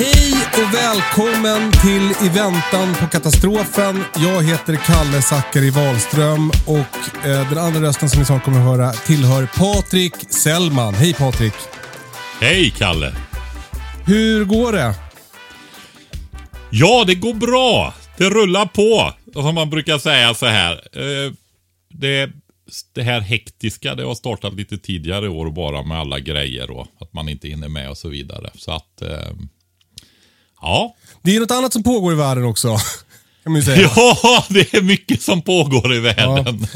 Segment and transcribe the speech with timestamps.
[0.00, 4.04] Hej och välkommen till I väntan på katastrofen.
[4.16, 8.64] Jag heter Kalle Zackari Wahlström och eh, den andra rösten som ni snart kommer att
[8.64, 10.94] höra tillhör Patrik Sellman.
[10.94, 11.52] Hej Patrik!
[12.40, 13.14] Hej Kalle!
[14.06, 14.94] Hur går det?
[16.70, 17.94] Ja, det går bra.
[18.18, 19.12] Det rullar på.
[19.32, 20.72] Som man brukar säga så här.
[20.72, 21.32] Eh,
[21.88, 22.30] Det,
[22.94, 26.86] det här hektiska, det har startat lite tidigare i år bara med alla grejer och
[27.00, 28.50] att man inte hinner med och så vidare.
[28.54, 29.32] Så att, eh,
[30.60, 30.94] ja.
[31.22, 32.68] Det är något annat som pågår i världen också.
[33.42, 33.90] Kan man säga.
[33.96, 36.66] Ja, det är mycket som pågår i världen.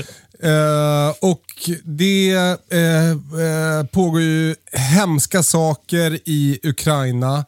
[0.42, 2.34] Eh, och det
[2.70, 7.44] eh, pågår ju hemska saker i Ukraina.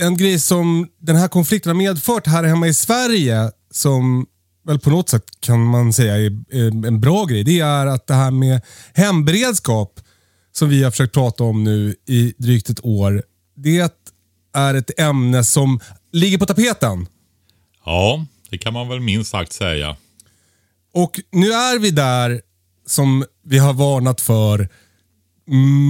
[0.00, 4.26] En grej som den här konflikten har medfört här hemma i Sverige, som
[4.68, 8.06] väl på något sätt kan man säga är, är en bra grej, det är att
[8.06, 8.60] det här med
[8.94, 10.00] hemberedskap,
[10.52, 13.22] som vi har försökt prata om nu i drygt ett år,
[13.56, 14.07] det
[14.52, 15.80] är ett ämne som
[16.12, 17.06] ligger på tapeten.
[17.84, 19.96] Ja, det kan man väl minst sagt säga.
[20.94, 22.40] Och nu är vi där
[22.86, 24.68] som vi har varnat för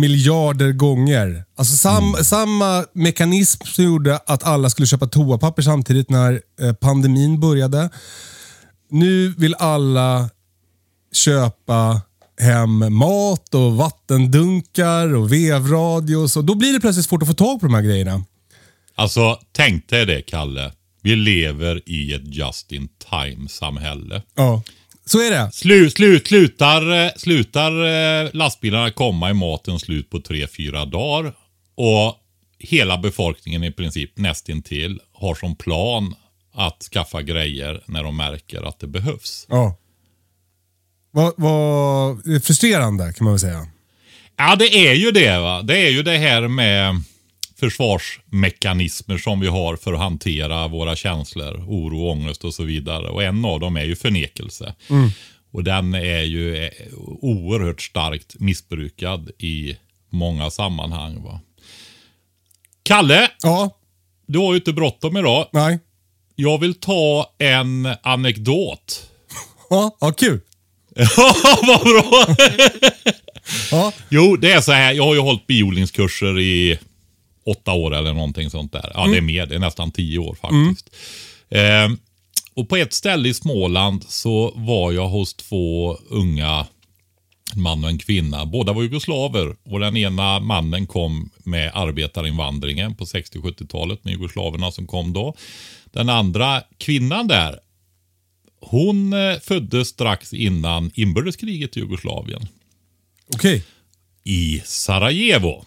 [0.00, 1.44] miljarder gånger.
[1.56, 7.40] Alltså sam, samma mekanism som gjorde att alla skulle köpa toapapper samtidigt när eh, pandemin
[7.40, 7.90] började.
[8.90, 10.30] Nu vill alla
[11.12, 12.00] köpa
[12.40, 17.60] hem mat och vattendunkar och vevradios och då blir det plötsligt svårt att få tag
[17.60, 18.24] på de här grejerna.
[18.98, 20.72] Alltså, tänk dig det Kalle.
[21.02, 24.22] Vi lever i ett just in time-samhälle.
[24.34, 24.62] Ja,
[25.04, 25.50] så är det.
[25.52, 27.86] Slu, slut, slutar, eh, slutar
[28.24, 31.32] eh, lastbilarna komma i maten slut på tre fyra dagar
[31.74, 32.16] och
[32.58, 36.14] hela befolkningen i princip nästintill har som plan
[36.54, 39.46] att skaffa grejer när de märker att det behövs.
[39.48, 39.76] Ja.
[41.10, 41.34] Vad,
[42.26, 43.66] är frustrerande kan man väl säga.
[44.36, 45.38] Ja, det är ju det.
[45.38, 45.62] va.
[45.62, 47.02] Det är ju det här med
[47.60, 53.08] försvarsmekanismer som vi har för att hantera våra känslor, oro, ångest och så vidare.
[53.08, 54.74] Och en av dem är ju förnekelse.
[55.52, 56.70] Och den är ju eh,
[57.20, 59.76] oerhört starkt missbrukad i
[60.10, 61.22] många sammanhang.
[61.22, 61.40] Va?
[62.82, 63.70] Kalle, Ja,
[64.26, 65.48] du har ju inte bråttom idag.
[65.52, 65.78] nej.
[66.40, 69.10] Jag vill ta en anekdot.
[69.70, 70.40] Ja, ja kul.
[71.16, 72.26] Ja, vad bra!
[73.70, 74.92] Ja, Jo, det är så här.
[74.92, 76.78] Jag har ju hållit biodlingskurser i
[77.50, 78.92] åtta år eller någonting sånt där.
[78.94, 79.46] Ja, det är mer.
[79.46, 80.90] Det är nästan tio år faktiskt.
[81.48, 81.88] Eh,
[82.54, 86.66] och på ett ställe i Småland så var jag hos två unga
[87.54, 88.46] en man och en kvinna.
[88.46, 94.86] Båda var jugoslaver och den ena mannen kom med arbetarinvandringen på 60-70-talet med jugoslaverna som
[94.86, 95.34] kom då.
[95.84, 97.58] Den andra kvinnan där,
[98.60, 102.48] hon eh, föddes strax innan inbördeskriget i Jugoslavien
[103.34, 103.64] okej.
[104.24, 105.64] i Sarajevo.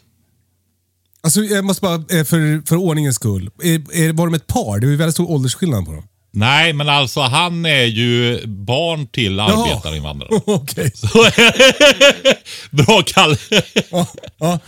[1.23, 3.49] Alltså jag måste bara, eh, för, för ordningens skull.
[3.63, 4.79] Är, är, var de ett par?
[4.79, 6.03] Det är ju väldigt stor åldersskillnad på dem.
[6.33, 10.29] Nej, men alltså han är ju barn till arbetarinvandrare.
[10.45, 10.91] Okej.
[12.71, 13.37] Bra Kalle.
[13.91, 14.07] Ja,
[14.39, 14.59] ja,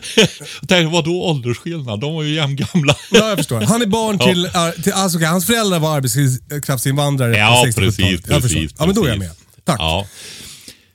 [0.68, 2.00] tänkte, vadå åldersskillnad?
[2.00, 2.96] De var ju jämngamla.
[3.10, 3.60] ja, jag förstår.
[3.60, 7.96] Han är barn till, uh, till alltså, okej, hans föräldrar var arbetskraftsinvandrare Ja, på 60-talet.
[7.96, 8.60] precis, Jag förstår.
[8.60, 9.30] precis, Ja, men då är jag med.
[9.64, 9.76] Tack.
[9.80, 10.06] Ja.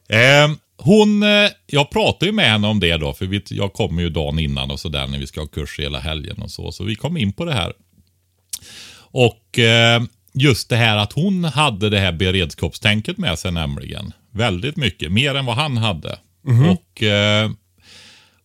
[0.09, 4.01] Ehm, hon, eh, jag pratade ju med henne om det då, för vi, jag kommer
[4.01, 6.71] ju dagen innan och sådär när vi ska ha kurs hela helgen och så.
[6.71, 7.73] Så vi kom in på det här.
[8.95, 10.03] Och eh,
[10.33, 14.13] just det här att hon hade det här beredskapstänket med sig nämligen.
[14.31, 16.19] Väldigt mycket, mer än vad han hade.
[16.71, 17.51] Och eh,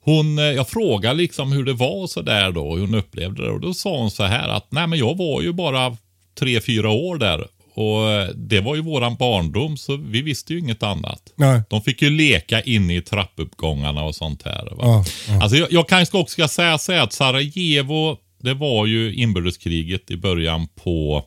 [0.00, 3.50] hon, jag frågade liksom hur det var och så där då, hur hon upplevde det.
[3.50, 5.96] Och då sa hon så här att, nej men jag var ju bara
[6.38, 7.46] tre, fyra år där
[7.79, 11.33] och det var ju våran barndom så vi visste ju inget annat.
[11.35, 11.63] Nej.
[11.71, 14.65] De fick ju leka inne i trappuppgångarna och sånt här.
[14.65, 14.77] Va?
[14.81, 15.43] Ja, ja.
[15.43, 20.11] Alltså jag, jag kanske också ska säga så här att Sarajevo, det var ju inbördeskriget
[20.11, 21.25] i början på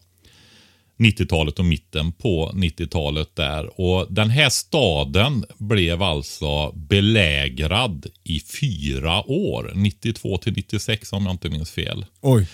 [0.99, 3.81] 90-talet och mitten på 90-talet där.
[3.81, 9.71] Och den här staden blev alltså belägrad i fyra år.
[9.75, 12.05] 92 till 96 om jag inte minns fel.
[12.21, 12.47] Oj.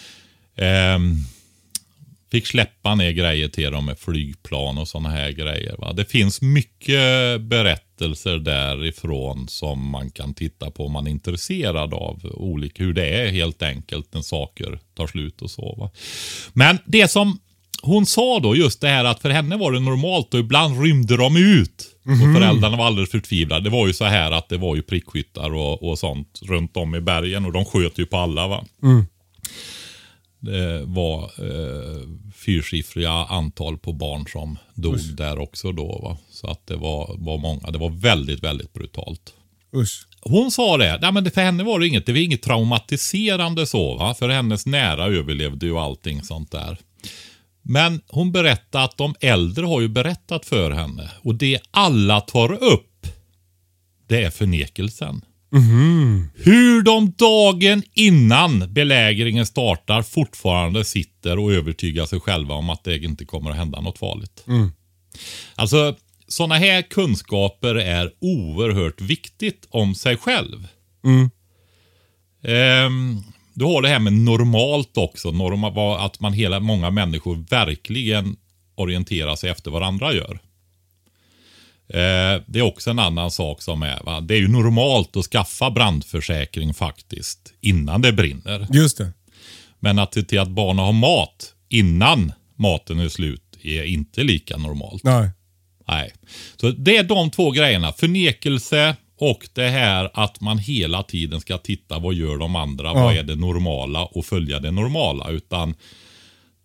[0.55, 1.15] Ehm,
[2.31, 5.75] fick släppa ner grejer till dem med flygplan och sådana här grejer.
[5.77, 5.93] Va?
[5.93, 12.21] Det finns mycket berättelser därifrån som man kan titta på om man är intresserad av
[12.33, 15.75] olika, hur det är helt enkelt när saker tar slut och så.
[15.79, 15.89] Va?
[16.53, 17.39] Men det som
[17.81, 21.17] hon sa då, just det här att för henne var det normalt och ibland rymde
[21.17, 21.93] de ut.
[22.05, 23.63] Och föräldrarna var alldeles förtvivlade.
[23.63, 26.95] Det var ju så här att det var ju prickskyttar och, och sånt runt om
[26.95, 28.47] i bergen och de sköt ju på alla.
[28.47, 28.65] va.
[28.81, 28.97] Det
[30.85, 32.01] var eh,
[32.35, 35.99] fyrsiffriga antal på barn som dog där också då.
[36.03, 36.17] Va?
[36.31, 37.71] Så att det var, var många.
[37.71, 39.33] Det var väldigt, väldigt brutalt.
[39.75, 40.07] Usch.
[40.21, 43.95] Hon sa det, nej men för henne var det inget, det var inget traumatiserande så
[43.95, 44.15] va.
[44.19, 46.77] För hennes nära överlevde ju allting sånt där.
[47.61, 51.11] Men hon berättade att de äldre har ju berättat för henne.
[51.21, 53.07] Och det alla tar upp,
[54.07, 55.21] det är förnekelsen.
[56.35, 62.97] Hur de dagen innan belägringen startar fortfarande sitter och övertygar sig själva om att det
[62.97, 64.43] inte kommer att hända något farligt.
[65.55, 65.95] Alltså,
[66.27, 70.67] sådana här kunskaper är oerhört viktigt om sig själv.
[72.43, 73.23] Ehm,
[73.53, 75.31] du har det här med normalt också.
[75.31, 78.35] Norma, att man hela, många människor verkligen
[78.75, 80.39] orienterar sig efter vad andra gör.
[81.89, 84.03] Eh, det är också en annan sak som är.
[84.03, 84.21] Va?
[84.21, 87.53] Det är ju normalt att skaffa brandförsäkring faktiskt.
[87.61, 88.67] Innan det brinner.
[88.71, 89.13] Just det.
[89.79, 94.57] Men att se till att barnen har mat innan maten är slut är inte lika
[94.57, 95.03] normalt.
[95.03, 95.29] Nej.
[95.87, 96.13] Nej.
[96.55, 97.91] Så det är de två grejerna.
[97.91, 103.15] Förnekelse och det här att man hela tiden ska titta vad gör de andra, vad
[103.15, 105.29] är det normala och följa det normala.
[105.29, 105.75] Utan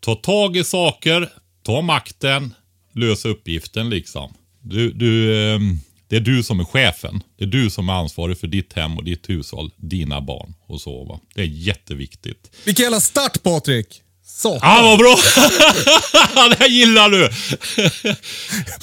[0.00, 1.28] ta tag i saker,
[1.62, 2.54] ta makten,
[2.92, 4.34] lösa uppgiften liksom.
[4.62, 7.22] Du, du, ehm, det är du som är chefen.
[7.38, 10.80] Det är du som är ansvarig för ditt hem och ditt hushåll, dina barn och
[10.80, 11.04] så.
[11.04, 11.20] Va?
[11.34, 12.50] Det är jätteviktigt.
[12.64, 14.02] Vilken jävla start Patrik!
[14.24, 14.60] Satan.
[14.62, 15.16] Ah, vad bra!
[16.50, 17.30] det här gillar du!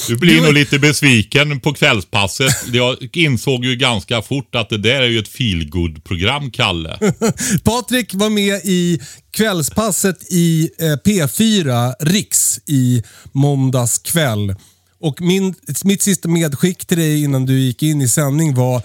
[0.08, 2.52] Du blir nog lite besviken på kvällspasset.
[2.74, 7.00] Jag insåg ju ganska fort att det där är ju ett feelgood program Kalle.
[7.64, 9.00] Patrik var med i
[9.31, 14.56] kvällspasset i eh, P4 Riks i måndags kväll.
[15.01, 18.81] Och min, mitt sista medskick till dig innan du gick in i sändning var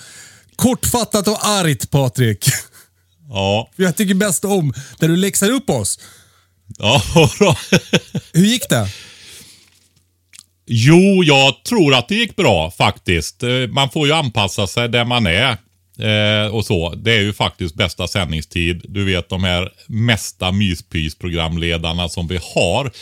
[0.57, 2.45] kortfattat och argt Patrik.
[3.29, 5.99] Ja, För jag tycker bäst om när du läxar upp oss.
[6.79, 7.03] ja
[7.39, 7.57] bra.
[8.33, 8.89] Hur gick det?
[10.67, 13.43] Jo, jag tror att det gick bra faktiskt.
[13.43, 15.57] Eh, Man får ju anpassa sig där man är.
[15.99, 16.95] Eh, och så.
[16.95, 18.85] Det är ju faktiskt bästa sändningstid.
[18.89, 22.93] Du vet de här mesta myspys-programledarna som vi har.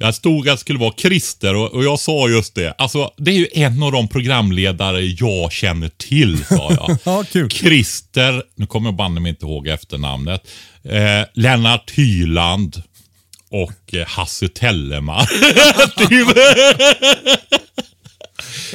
[0.00, 2.74] Jag stod att det skulle vara Christer och, och jag sa just det.
[2.78, 6.98] Alltså, det är ju en av de programledare jag känner till, sa jag.
[7.04, 7.50] Ja, kul.
[7.50, 10.48] Christer, nu kommer jag banne mig inte ihåg efternamnet.
[10.84, 12.82] Eh, Lennart Hyland
[13.50, 15.26] och eh, Hasse Tellemar.
[16.08, 16.28] Typ.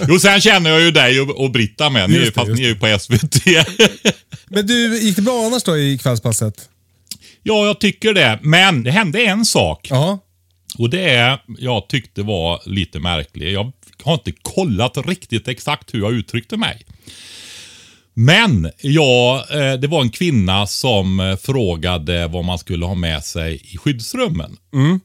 [0.08, 2.10] jo, sen känner jag ju dig och, och Britta med.
[2.10, 3.46] Ni, Just det, fast ni är ju på SVT.
[4.48, 6.70] Men du, gick det bra annars då i kvällspasset?
[7.44, 8.40] ja, jag tycker det.
[8.42, 9.88] Men det hände en sak.
[9.90, 10.20] Ja.
[10.78, 13.72] Och det är, jag tyckte var lite märkligt, Jag
[14.04, 16.86] har inte kollat riktigt exakt hur jag uttryckte mig.
[18.14, 23.24] Men ja, eh, det var en kvinna som eh, frågade vad man skulle ha med
[23.24, 24.58] sig i skyddsrummen.
[24.74, 25.00] Mm.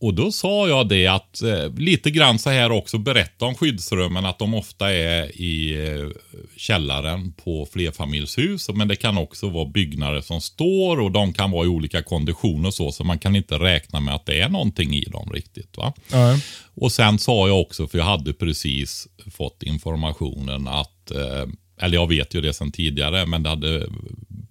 [0.00, 4.26] Och då sa jag det att eh, lite grann så här också berätta om skyddsrummen
[4.26, 6.08] att de ofta är i eh,
[6.56, 8.68] källaren på flerfamiljshus.
[8.68, 12.68] Men det kan också vara byggnader som står och de kan vara i olika konditioner
[12.68, 12.92] och så.
[12.92, 15.76] Så man kan inte räkna med att det är någonting i dem riktigt.
[15.76, 15.92] Va?
[16.10, 16.38] ja.
[16.74, 21.46] Och sen sa jag också, för jag hade precis fått informationen att, eh,
[21.80, 23.86] eller jag vet ju det sedan tidigare, men det hade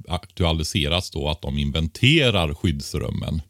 [0.07, 3.41] aktualiserats då att de inventerar skyddsrummen.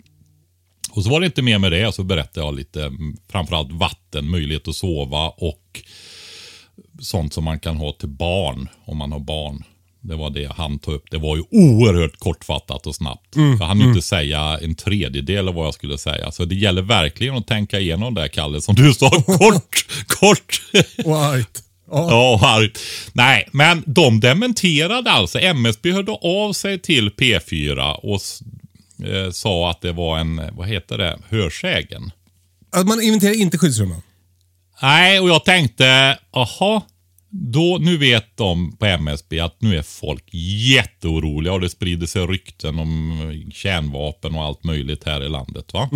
[0.91, 4.29] Och så var det inte mer med det, så berättade jag lite, mm, framförallt vatten,
[4.29, 5.81] möjlighet att sova och
[6.99, 9.63] sånt som man kan ha till barn, om man har barn.
[10.01, 11.11] Det var det han tog upp.
[11.11, 13.35] Det var ju oerhört kortfattat och snabbt.
[13.59, 16.31] Jag hann ju inte säga en tredjedel av vad jag skulle säga.
[16.31, 19.09] Så det gäller verkligen att tänka igenom det, Kalle, som du sa.
[19.25, 20.61] Kort, kort.
[21.05, 21.63] Argt.
[21.91, 22.07] Ja.
[22.09, 22.79] Ja, argt.
[23.13, 25.39] Nej, men de dementerade alltså.
[25.39, 28.21] MSB hörde av sig till P4 och
[29.03, 32.11] eh, sa att det var en, vad heter det, hörsägen.
[32.71, 34.01] Att man inventerar inte skyddsrummen?
[34.81, 36.85] Nej, och jag tänkte, aha,
[37.29, 40.23] då, nu vet de på MSB att nu är folk
[40.73, 45.73] jätteoroliga och det sprider sig rykten om kärnvapen och allt möjligt här i landet.
[45.73, 45.89] va?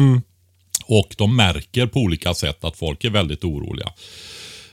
[0.86, 3.90] Och de märker på olika sätt att folk är väldigt oroliga.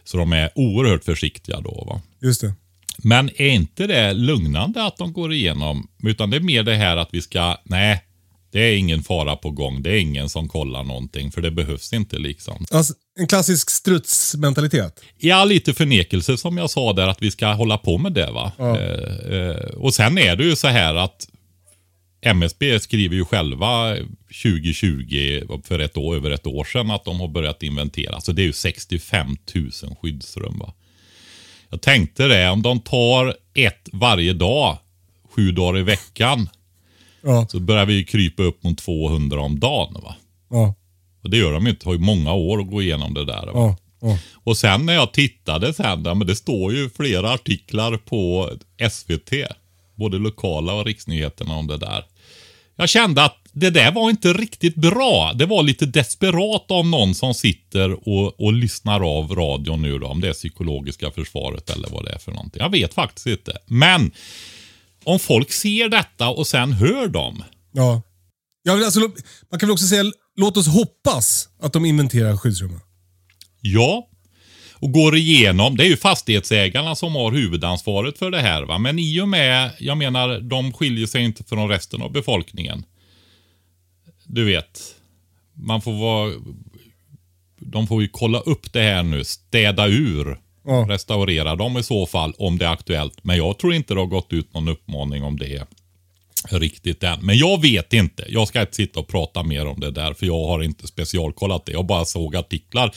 [0.05, 1.85] Så de är oerhört försiktiga då.
[1.87, 2.01] va.
[2.23, 2.55] Just det.
[2.99, 5.89] Men är inte det lugnande att de går igenom?
[6.03, 8.05] Utan det är mer det här att vi ska, nej,
[8.51, 9.83] det är ingen fara på gång.
[9.83, 12.67] Det är ingen som kollar någonting, för det behövs inte liksom.
[12.71, 15.01] Alltså, en klassisk strutsmentalitet.
[15.19, 18.31] Ja, lite förnekelse som jag sa där, att vi ska hålla på med det.
[18.31, 18.53] va.
[18.59, 18.79] Ja.
[18.79, 21.27] Eh, eh, och sen är det ju så här att
[22.23, 23.97] MSB skriver ju själva
[24.43, 28.21] 2020, för ett år, över ett år sedan, att de har börjat inventera.
[28.21, 29.71] Så det är ju 65 000
[30.03, 30.59] skyddsrum.
[30.59, 30.75] Va?
[31.69, 34.79] Jag tänkte det, om de tar ett varje dag,
[35.37, 36.49] sju dagar i veckan,
[37.23, 39.95] Ja, så börjar vi krypa upp mot 200 om dagen.
[40.03, 40.15] Va?
[40.51, 40.75] ja,
[41.23, 43.47] Och det gör de ju inte, har ju många år att gå igenom det där.
[43.47, 43.53] Va?
[43.55, 43.77] ja.
[44.01, 44.19] ja.
[44.45, 48.51] Och sen när jag tittade sen, men det står ju flera artiklar på
[48.91, 49.33] SVT.
[49.95, 52.05] Både lokala och riksnyheterna om det där.
[52.77, 55.33] Jag kände att det där var inte riktigt bra.
[55.35, 60.07] Det var lite desperat av någon som sitter och, och lyssnar av radion nu då.
[60.07, 62.63] Om det är psykologiska försvaret eller vad det är för någonting.
[62.63, 63.59] Jag vet faktiskt inte.
[63.67, 64.11] Men
[65.05, 67.45] om folk ser detta och sen hör dem.
[67.73, 68.03] ja.
[68.63, 69.01] ja alltså,
[69.51, 70.05] man kan väl också säga,
[70.37, 72.81] låt oss hoppas att de inventerar skyddsrummen.
[73.61, 74.07] Ja.
[74.75, 78.63] Och går igenom, det är ju fastighetsägarna som har huvudansvaret för det här.
[78.63, 78.79] Va?
[78.79, 82.85] Men i och med, jag menar, de skiljer sig inte från resten av befolkningen.
[84.25, 84.95] Du vet,
[85.55, 86.33] man får vara...
[87.59, 90.87] De får ju kolla upp det här nu, städa ur, Ja.
[90.89, 93.25] restaurera dem i så fall om det är aktuellt.
[93.25, 95.67] Men jag tror inte det har gått ut någon uppmaning om det
[96.51, 97.19] riktigt än.
[97.23, 98.25] Men jag vet inte.
[98.29, 101.67] Jag ska inte sitta och prata mer om det där för jag har inte specialkollat
[101.67, 101.73] det.
[101.73, 102.95] Jag bara såg artiklar.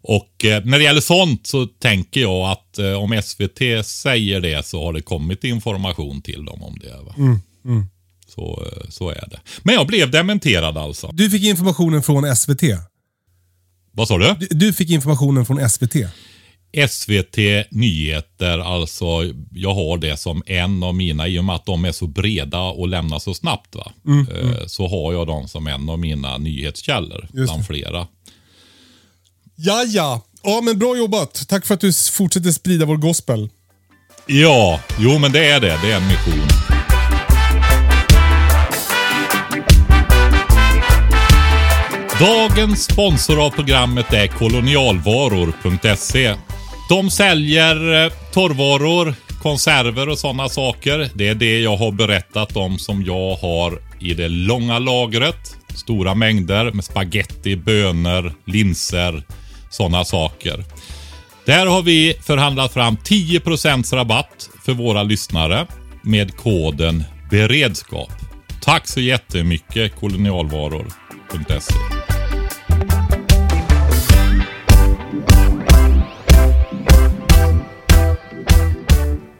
[0.00, 4.66] Och eh, när det gäller sånt så tänker jag att eh, om SVT säger det
[4.66, 6.96] så har det kommit information till dem om det.
[7.02, 7.40] Va?
[8.26, 9.40] Så, eh, så är det.
[9.62, 11.10] Men jag blev dementerad alltså.
[11.12, 12.62] Du fick informationen från SVT.
[13.92, 14.34] Vad sa du?
[14.40, 15.94] Du, du fick informationen från SVT.
[16.88, 17.36] SVT
[17.70, 19.04] Nyheter, alltså
[19.54, 22.60] jag har det som en av mina, i och med att de är så breda
[22.60, 23.74] och lämnar så snabbt.
[23.74, 23.92] Va?
[24.08, 27.64] Eh, Så har jag dem som en av mina nyhetskällor bland det.
[27.64, 28.06] flera.
[29.56, 30.22] Ja, ja.
[30.42, 31.48] Ja, men bra jobbat.
[31.48, 33.48] Tack för att du fortsätter sprida vår gospel.
[34.26, 35.78] Ja, jo men det är det.
[35.82, 36.48] Det är en mission.
[42.20, 46.34] Dagens sponsor av programmet är kolonialvaror.se.
[46.88, 51.10] De säljer eh, torrvaror, konserver och sådana saker.
[51.14, 55.56] Det är det jag har berättat om som jag har i det långa lagret.
[55.74, 59.22] Stora mängder med spaghetti, bönor, linser,
[59.70, 60.64] sådana saker.
[61.46, 65.66] Där har vi förhandlat fram 10% rabatt för våra lyssnare
[66.02, 68.12] med koden beredskap.
[68.60, 71.74] Tack så jättemycket kolonialvaror.se.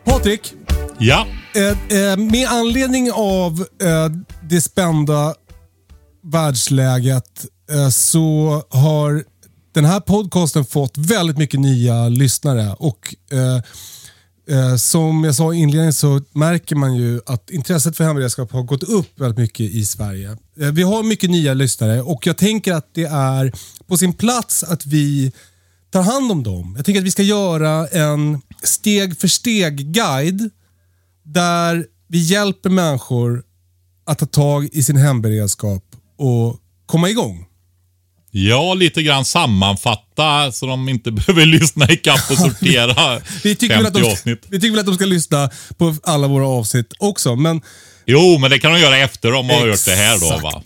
[0.08, 0.54] Patrik,
[0.98, 4.08] Ja, eh, eh, med anledning av eh,
[4.48, 5.34] det spända
[6.22, 9.24] världsläget eh, så har
[9.74, 12.76] den här podcasten fått väldigt mycket nya lyssnare.
[12.78, 18.04] Och eh, eh, Som jag sa i inledningen så märker man ju att intresset för
[18.04, 20.36] hemberedskap har gått upp väldigt mycket i Sverige.
[20.54, 23.52] Vi har mycket nya lyssnare och jag tänker att det är
[23.86, 25.32] på sin plats att vi
[25.90, 26.74] tar hand om dem.
[26.76, 30.50] Jag tänker att vi ska göra en steg för steg-guide
[31.22, 33.42] där vi hjälper människor
[34.06, 35.84] att ta tag i sin hemberedskap
[36.18, 37.44] och komma igång.
[38.30, 43.84] ja, lite grann sammanfatta så de inte behöver lyssna ikapp och sortera Vi tycker, väl
[43.84, 44.46] 50 att de avsnitt.
[44.48, 47.60] vi tycker väl att de ska lyssna på alla våra avsnitt också, men
[48.06, 50.62] Jo, men det kan de göra efter de har hört det här då va.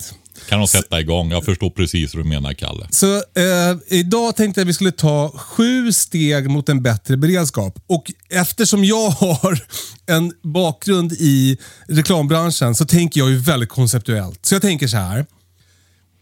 [0.49, 1.31] Kan de sätta igång.
[1.31, 2.87] Jag förstår precis hur du menar Kalle.
[2.91, 7.79] Så eh, idag tänkte jag att vi skulle ta sju steg mot en bättre beredskap.
[7.87, 9.59] Och eftersom jag har
[10.05, 11.57] en bakgrund i
[11.87, 14.45] reklambranschen så tänker jag ju väldigt konceptuellt.
[14.45, 15.25] Så jag tänker så här.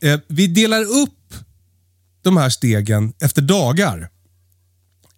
[0.03, 1.33] Eh, vi delar upp
[2.21, 4.09] de här stegen efter dagar.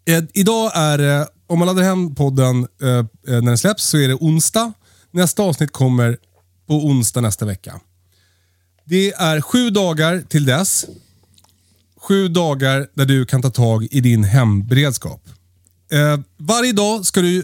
[0.08, 3.98] Eh, idag är det, om man laddar hem podden eh, eh när den släpps så
[3.98, 4.74] är det onsdag.
[5.12, 6.18] Nästa avsnitt kommer
[6.68, 7.80] på onsdag nästa vecka.
[8.86, 10.86] Det är sju dagar till dess.
[11.98, 15.30] Sju dagar där du kan ta tag i din hemberedskap.
[15.92, 17.44] Eh, varje dag ska du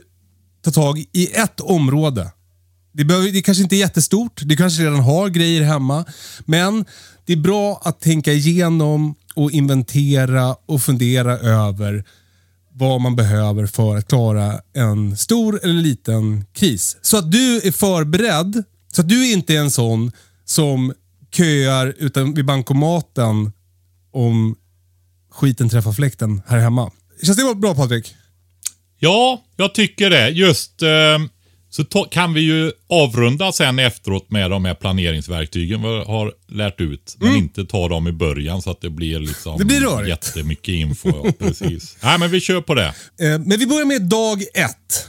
[0.61, 2.31] ta tag i ett område.
[2.91, 6.05] Det, behöver, det kanske inte är jättestort, du kanske redan har grejer hemma.
[6.45, 6.85] Men
[7.25, 12.03] det är bra att tänka igenom och inventera och fundera över
[12.73, 16.97] vad man behöver för att klara en stor eller liten kris.
[17.01, 20.11] Så att du är förberedd, så att du inte är en sån
[20.45, 20.93] som
[21.31, 23.51] köar utan vid bankomaten
[24.13, 24.55] om
[25.31, 26.91] skiten träffar fläkten här hemma.
[27.23, 28.15] Känns det bra Patrik?
[28.99, 30.29] Ja, jag tycker det.
[30.29, 30.89] Just eh,
[31.69, 37.15] så kan vi ju avrunda sen efteråt med de här planeringsverktygen vi har lärt ut.
[37.19, 40.09] Men inte ta dem i början så att det blir liksom Det blir rörigt.
[40.09, 41.09] jättemycket info.
[41.25, 41.97] Ja, precis.
[42.03, 42.87] Nej, men vi kör på det.
[42.87, 45.07] Eh, Men vi börjar med dag ett.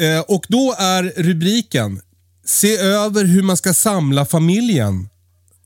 [0.00, 2.00] Eh, Och då är rubriken
[2.44, 5.08] Se över hur man ska samla familjen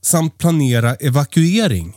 [0.01, 1.93] samt planera evakuering.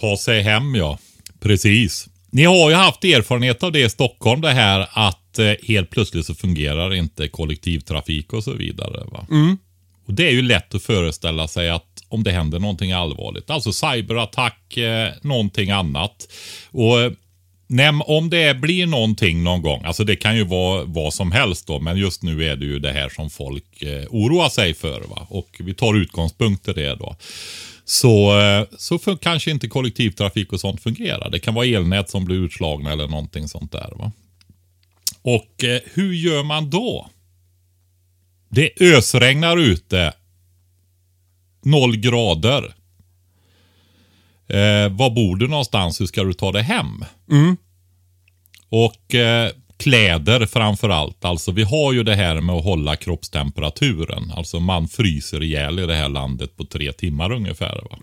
[0.00, 0.98] Ta sig hem ja.
[1.40, 2.08] Precis.
[2.30, 6.26] Ni har ju haft erfarenhet av det i Stockholm det här att eh, helt plötsligt
[6.26, 9.04] så fungerar inte kollektivtrafik och så vidare.
[9.12, 9.26] Va?
[10.06, 13.72] Och Det är ju lätt att föreställa sig att om det händer någonting allvarligt, alltså
[13.72, 16.28] cyberattack, eh, någonting annat.
[16.70, 16.96] Och
[17.78, 21.66] eh, om det blir någonting någon gång, alltså det kan ju vara vad som helst
[21.66, 25.00] då, men just nu är det ju det här som folk eh, oroar sig för.
[25.00, 25.26] Va?
[25.30, 27.16] Och vi tar utgångspunkt i det då
[27.90, 31.30] så, eh, så för, kanske inte kollektivtrafik och sånt fungerar.
[31.30, 33.92] Det kan vara elnät som blir utslagna eller någonting sånt där.
[33.96, 34.12] Va?
[35.22, 37.10] Och eh, hur gör man då?
[38.48, 40.12] Det ösregnar ute.
[41.62, 42.74] Noll grader.
[44.50, 46.00] Eh, var bor du någonstans?
[46.00, 47.04] Hur ska du ta dig hem?
[48.68, 51.24] Och eh, kläder framför allt.
[51.24, 54.32] Alltså vi har ju det här med att hålla kroppstemperaturen.
[54.36, 57.80] Alltså man fryser ihjäl i det här landet på tre timmar ungefär.
[57.90, 57.98] Va?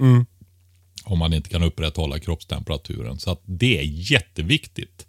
[1.03, 3.19] Om man inte kan upprätthålla kroppstemperaturen.
[3.19, 5.07] Så att det är jätteviktigt.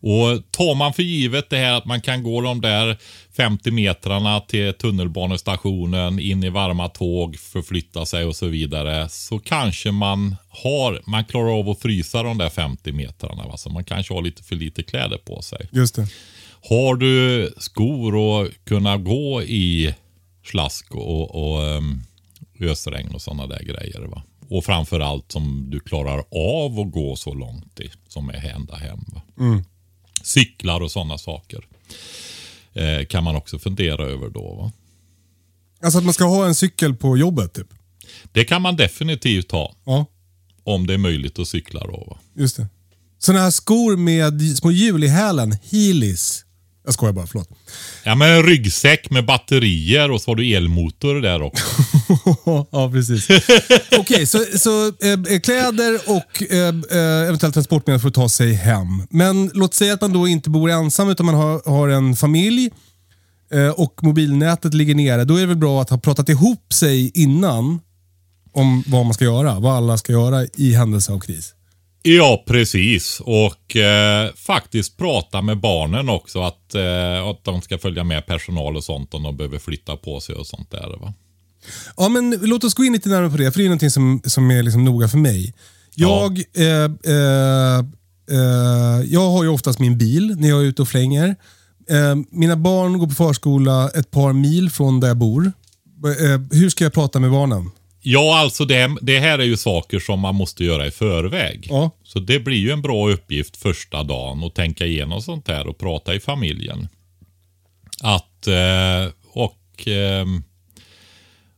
[0.00, 2.96] Och tar man för givet det här att man kan gå de där
[3.36, 9.08] 50 metrarna till tunnelbanestationen, in i varma tåg, förflytta sig och så vidare.
[9.08, 13.46] Så kanske man har, man klarar av att frysa de där 50 metrarna.
[13.46, 13.56] Va?
[13.56, 15.68] Så man kanske har lite för lite kläder på sig.
[15.72, 16.08] Just det.
[16.68, 19.94] Har du skor och kunna gå i
[20.44, 22.02] slask och, och um,
[22.60, 24.00] ösregn och sådana där grejer.
[24.00, 24.22] Va?
[24.48, 29.04] Och framförallt som du klarar av att gå så långt i, som är ända hem.
[29.14, 29.22] Va?
[30.22, 31.66] Cyklar och sådana saker.
[32.74, 34.54] Eh, kan man också fundera över då.
[34.54, 34.72] Va?
[35.82, 37.68] Alltså att man ska ha en cykel på jobbet typ.
[38.32, 39.74] Det kan man definitivt ha.
[39.84, 40.06] Ja,
[40.64, 42.06] Om det är möjligt att cykla då.
[42.10, 42.18] Va?
[42.34, 42.68] just det.
[43.18, 45.56] Sådana här skor med små hjul i hälen.
[45.70, 46.44] Heelys.
[46.86, 47.48] Jag skojar bara, förlåt.
[48.04, 51.64] Ja men en ryggsäck med batterier och så har du elmotor där också.
[52.70, 53.28] ja, precis.
[53.98, 58.88] Okej, så, så eh, kläder och eh, eventuellt transportmedel för att ta sig hem.
[59.10, 62.70] Men låt säga att man då inte bor ensam utan man har, har en familj
[63.52, 65.24] eh, och mobilnätet ligger nere.
[65.24, 67.80] Då är det väl bra att ha pratat ihop sig innan
[68.52, 69.60] om vad man ska göra.
[69.60, 71.55] Vad alla ska göra i händelse av kris.
[72.08, 73.20] Ja, precis.
[73.20, 76.40] Och eh, faktiskt prata med barnen också.
[76.42, 80.20] Att, eh, att de ska följa med personal och sånt om de behöver flytta på
[80.20, 80.98] sig och sånt där.
[81.00, 81.14] Va?
[81.96, 84.20] Ja, men låt oss gå in lite närmare på det, för det är någonting som,
[84.24, 85.54] som är liksom noga för mig.
[85.94, 86.64] Jag, eh,
[87.14, 87.78] eh,
[88.30, 91.36] eh, jag har ju oftast min bil när jag är ute och flänger.
[91.90, 95.52] Eh, mina barn går på förskola ett par mil från där jag bor.
[96.50, 97.70] Hur ska jag prata med barnen?
[98.08, 101.66] Ja, alltså det, det här är ju saker som man måste göra i förväg.
[101.70, 101.90] Ja.
[102.02, 105.78] Så det blir ju en bra uppgift första dagen att tänka igenom sånt här och
[105.78, 106.88] prata i familjen.
[108.02, 110.26] Att, eh, och eh,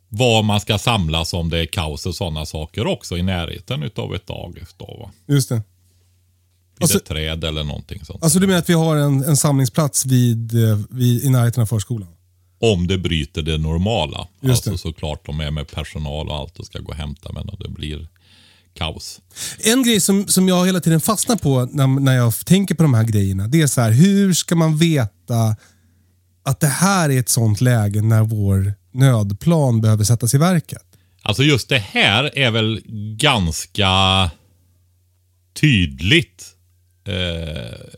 [0.09, 4.15] var man ska samlas om det är kaos och sådana saker också i närheten utav
[4.15, 4.75] ett dagis.
[4.79, 5.11] Då?
[5.27, 5.55] Just det.
[5.55, 5.63] Vid
[6.81, 8.23] Alltså- ett träd eller någonting sånt.
[8.23, 11.67] Alltså du menar att vi har en, en samlingsplats vid, eh, vid, i närheten av
[11.67, 12.09] förskolan?
[12.61, 14.29] Om det bryter det normala.
[14.41, 14.79] Just alltså det.
[14.79, 18.09] såklart de är med personal och allt och ska gå och hämta men det blir
[18.75, 19.21] kaos.
[19.65, 22.95] En grej som, som jag hela tiden fastnar på när, när jag tänker på de
[22.95, 25.57] här grejerna, det är så här, hur ska man veta
[26.43, 30.83] att det här är ett sånt läge när vår nödplan behöver sättas i verket?
[31.23, 32.83] Alltså just det här är väl
[33.17, 33.91] ganska
[35.61, 36.47] tydligt.
[37.05, 37.89] Eh,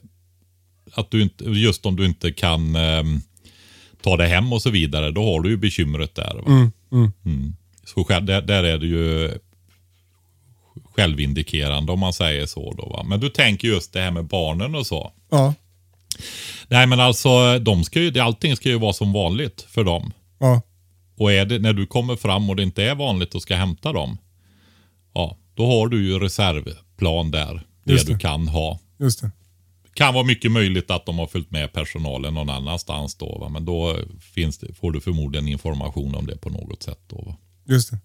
[0.93, 3.03] att du inte, just om du inte kan eh,
[4.03, 6.35] ta dig hem och så vidare, då har du ju bekymret där.
[6.35, 6.43] Va?
[7.25, 7.55] Mm.
[7.85, 9.31] Så själv- där, där är det ju
[10.95, 12.73] självindikerande om man säger så.
[12.73, 13.03] Då, va?
[13.03, 15.13] Men du tänker just det här med barnen och så.
[15.31, 15.55] Ja,
[16.69, 20.13] Nej men alltså, de ska ju, det- allting ska ju vara som vanligt för dem.
[20.39, 20.63] ja,
[21.17, 23.93] Och är det, när du kommer fram och det inte är vanligt och ska hämta
[23.93, 24.19] dem.
[25.15, 27.63] Ja, då har du ju reservplan där.
[27.85, 28.07] Det, det.
[28.13, 28.79] du kan ha.
[28.99, 29.31] just det.
[29.95, 33.39] Kan vara mycket möjligt att de har följt med personalen någon annanstans då.
[33.39, 33.49] Va?
[33.49, 33.97] Men då
[34.35, 37.01] finns det, får du förmodligen information om det på något sätt.
[37.07, 37.37] Då, va?
[37.69, 37.99] Just det.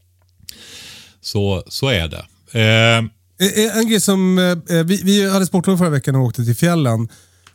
[1.21, 2.25] Så, så är det.
[2.59, 3.05] Eh,
[3.39, 4.37] Eh, eh, En grej som,
[4.69, 7.09] eh, vi, vi hade sportlov förra veckan och åkte till fjällen.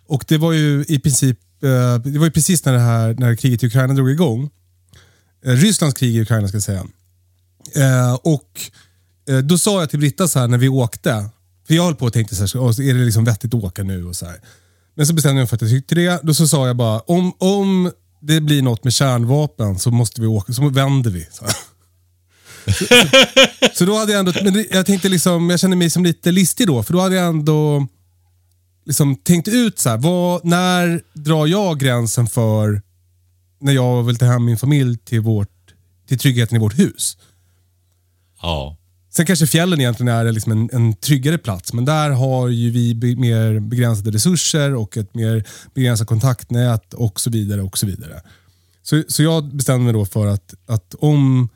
[0.06, 3.36] Och det var ju i princip, eh, det var ju precis när, det här, när
[3.36, 4.50] kriget i Ukraina drog igång.
[5.44, 6.86] Eh, Rysslands krig i Ukraina ska jag säga.
[7.76, 8.60] Eh, och
[9.28, 11.30] eh, då sa jag till Britta så här när vi åkte,
[11.70, 14.06] för jag höll på och tänkte så här, är det liksom vettigt att åka nu
[14.06, 14.40] och så här.
[14.94, 16.20] Men så bestämde jag mig för att jag tyckte det.
[16.22, 20.26] Då så sa jag bara, om, om det blir något med kärnvapen så måste vi
[20.26, 21.26] åka, så vänder vi.
[21.32, 21.44] Så.
[23.74, 26.66] Så då hade jag ändå, men jag tänkte liksom, jag kände mig som lite listig
[26.66, 27.86] då, för då hade jag ändå
[28.86, 32.82] liksom tänkt ut så här, vad, när drar jag gränsen för
[33.60, 35.74] när jag vill ta hem min familj till, vårt,
[36.08, 37.16] till tryggheten i vårt hus.
[38.42, 38.76] ja.
[39.10, 42.94] Sen kanske fjällen egentligen är liksom en, en tryggare plats, men där har ju vi
[42.94, 45.44] be, mer begränsade resurser och ett mer
[45.74, 47.62] begränsat kontaktnät och så vidare.
[47.62, 48.20] och Så vidare.
[48.82, 51.48] Så, så jag bestämde mig då för att, att om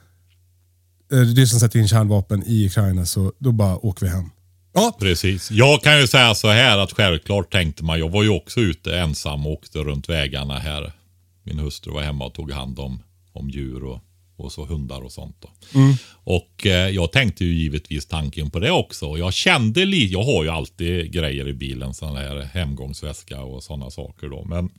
[1.13, 4.31] eh, Ryssland sätter in kärnvapen i Ukraina så då bara åker vi hem.
[4.73, 5.51] Ja, Precis.
[5.51, 8.99] Jag kan ju säga så här att självklart tänkte man, jag var ju också ute
[8.99, 10.93] ensam och åkte runt vägarna här.
[11.43, 14.01] Min hustru var hemma och tog hand om, om djur och,
[14.45, 15.37] och så hundar och sånt.
[15.41, 15.49] Då.
[16.25, 19.07] Och eh, jag tänkte ju givetvis tanken på det också.
[19.07, 23.63] Och jag kände lite, jag har ju alltid grejer i bilen, sån här hemgångsväska och
[23.63, 24.45] sådana saker då.
[24.45, 24.71] Men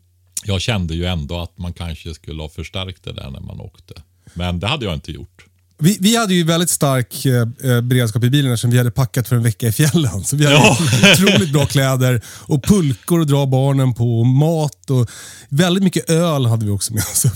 [0.45, 3.93] jag kände ju ändå att man kanske skulle ha förstärkt det där när man åkte.
[4.33, 5.45] Men det hade jag inte gjort.
[5.77, 9.27] vi, vi hade ju väldigt stark eh, eh, beredskap i bilen eftersom vi hade packat
[9.27, 10.23] för en vecka i fjällen.
[10.23, 10.77] Så vi hade Ja.
[11.13, 15.09] otroligt bra kläder och pulkor att dra barnen på och mat och
[15.49, 17.25] väldigt mycket öl hade vi också med oss.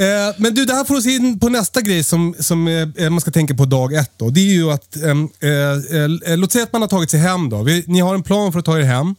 [0.00, 3.10] Eh, Men du, det här får oss in på nästa grej som, som eh, eh
[3.10, 4.12] man ska tänka på dag ett.
[4.16, 4.30] Då.
[4.30, 5.10] Det är ju att, eh,
[5.50, 7.48] eh, eh, låt säga att man har tagit sig hem.
[7.50, 7.62] Då.
[7.62, 9.14] Vi, ni har en plan för att ta er hem.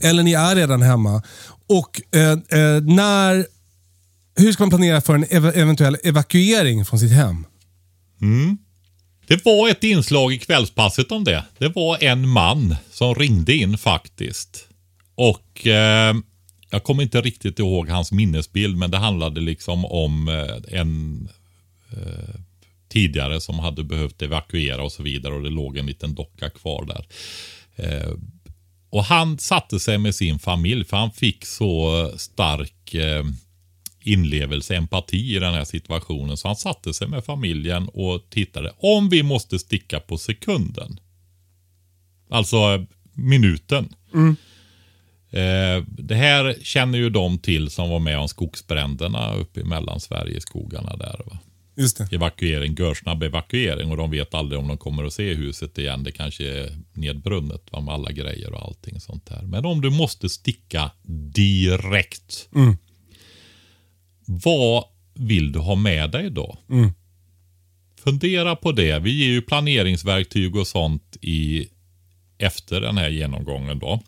[0.00, 1.22] Eller ni är redan hemma.
[1.66, 3.46] Och eh, eh, när,
[4.36, 7.46] Hur ska man planera för en ev- eventuell evakuering från sitt hem?
[8.20, 8.58] Mm.
[9.26, 11.44] Det var ett inslag i kvällspasset om det.
[11.58, 14.64] Det var en man som ringde in faktiskt.
[15.14, 16.14] Och eh,
[16.70, 21.28] jag kommer inte riktigt ihåg hans minnesbild, men det handlade liksom om eh, en
[21.90, 22.34] eh,
[22.88, 26.84] tidigare som hade behövt evakuera och så vidare och det låg en liten docka kvar
[26.84, 27.06] där.
[27.76, 28.12] Eh,
[28.90, 33.24] och han satte sig med sin familj för han fick så stark eh,
[34.00, 36.36] inlevelse, empati i den här situationen.
[36.36, 38.72] Så han satte sig med familjen och tittade.
[38.78, 41.00] Om vi måste sticka på sekunden.
[42.30, 43.88] Alltså minuten.
[44.12, 44.36] minuten.
[45.30, 50.40] Eh, det här känner ju de till som var med om skogsbränderna uppe i Mellansverige,
[50.40, 51.20] skogarna där.
[51.26, 51.38] Va?
[51.76, 52.08] Just det.
[52.12, 56.04] Evakuering, görsnabb evakuering och de vet aldrig om de kommer att se huset igen.
[56.04, 59.42] Det kanske är nedbrunnet va, med alla grejer och allting sånt där.
[59.42, 60.90] Men om du måste sticka
[61.34, 62.48] direkt.
[64.26, 66.58] Vad vill du ha med dig då?
[68.04, 68.98] Fundera på det.
[68.98, 71.68] Vi ger ju planeringsverktyg och sånt i
[72.38, 74.00] efter den här genomgången då.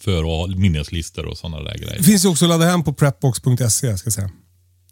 [0.00, 1.96] För att ha minneslistor och sådana där grejer.
[1.98, 3.98] Det finns ju också att ladda hem på prepbox.se.
[3.98, 4.30] Ska säga.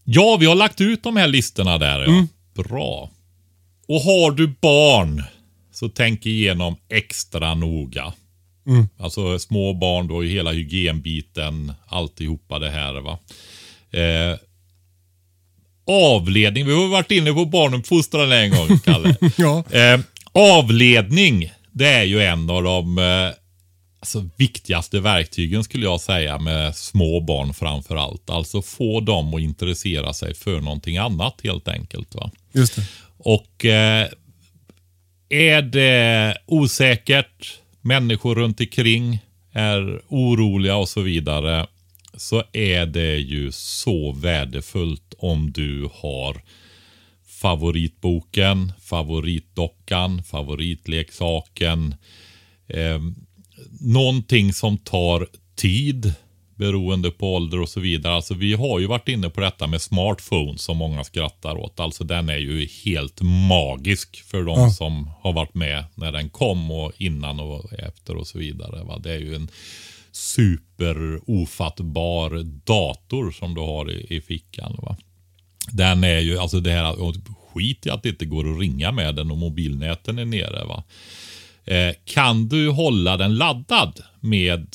[0.04, 2.00] Ja, vi har lagt ut de här listorna där.
[2.00, 2.26] Ja.
[2.62, 3.10] Bra.
[3.88, 5.22] Och har du barn
[5.72, 8.12] så tänk igenom extra noga.
[8.98, 13.00] Alltså små barn, då är hela hygienbiten, alltihopa det här.
[13.00, 13.18] va.
[13.90, 14.38] Eh,
[15.86, 19.16] avledning, vi har varit inne på barnuppfostran en gång, Kalle.
[19.36, 19.64] Ja.
[19.70, 20.00] Eh,
[20.32, 23.04] avledning, det är ju en av de eh,
[24.06, 28.30] alltså, viktigaste verktygen skulle jag säga med små barn framför allt.
[28.30, 32.14] Alltså få dem att intressera sig för någonting annat helt enkelt.
[32.14, 32.30] Va?
[32.52, 32.82] Just det.
[33.18, 34.08] Och eh,
[35.28, 39.18] är det osäkert, människor runt omkring
[39.52, 41.66] är oroliga och så vidare,
[42.16, 46.42] så är det ju så värdefullt om du har
[47.26, 51.94] favoritboken, favoritdockan, favoritleksaken.
[52.68, 53.00] Eh,
[53.80, 56.14] någonting som tar tid
[56.54, 58.14] beroende på ålder och så vidare.
[58.14, 61.80] Alltså vi har ju varit inne på detta med smartphones som många skrattar åt.
[61.80, 64.70] Alltså den är ju helt magisk för de Ja.
[64.70, 68.84] som har varit med när den kom och innan och efter och så vidare.
[68.84, 68.98] Va?
[68.98, 69.48] Det är ju en
[70.12, 74.76] super ofattbar dator som du har i, i fickan.
[74.82, 74.96] Va?
[75.72, 77.12] Den är ju, alltså det här,
[77.54, 80.64] skit i att det inte går att ringa med den och mobilnäten är nere.
[80.64, 80.84] Va?
[81.66, 84.66] Eh, kan du hålla den laddad med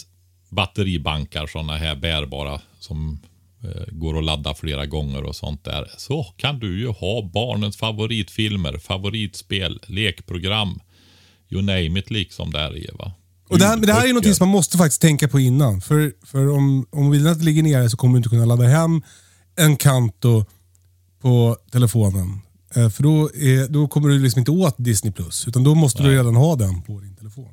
[0.49, 3.19] batteribankar, sådana här bärbara som
[3.63, 5.91] eh, går att ladda flera gånger och sånt där.
[5.97, 10.80] Så kan du ju ha barnens favoritfilmer, favoritspel, lekprogram.
[11.49, 13.12] You name it liksom där i va.
[13.49, 15.82] Och det, här, det här är någonting som man måste faktiskt tänka på innan.
[15.82, 19.01] För, för om, om mobilnätet ligger nere så kommer du inte kunna ladda hem
[19.56, 20.45] en kanto
[21.21, 22.41] på telefonen.
[22.75, 25.12] Eh, För då, är, då kommer du liksom inte åt Disney+.
[25.13, 27.49] Plus, Utan då måste du redan ha den på din telefon.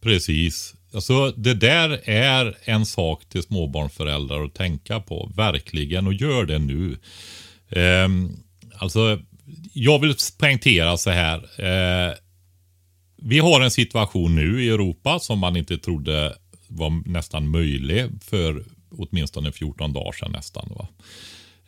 [0.00, 0.74] Precis.
[0.94, 5.32] Alltså, det där är en sak till småbarnsföräldrar att tänka på.
[5.36, 6.06] Verkligen.
[6.06, 6.98] Och gör det nu.
[7.70, 8.36] Ehm,
[8.78, 9.18] alltså,
[9.72, 11.36] jag vill poängtera så här.
[11.58, 12.14] Eh,
[13.16, 16.36] vi har en situation nu i Europa som man inte trodde
[16.68, 20.72] var nästan möjlig för åtminstone 14 dagar sedan nästan.
[20.76, 20.88] Va?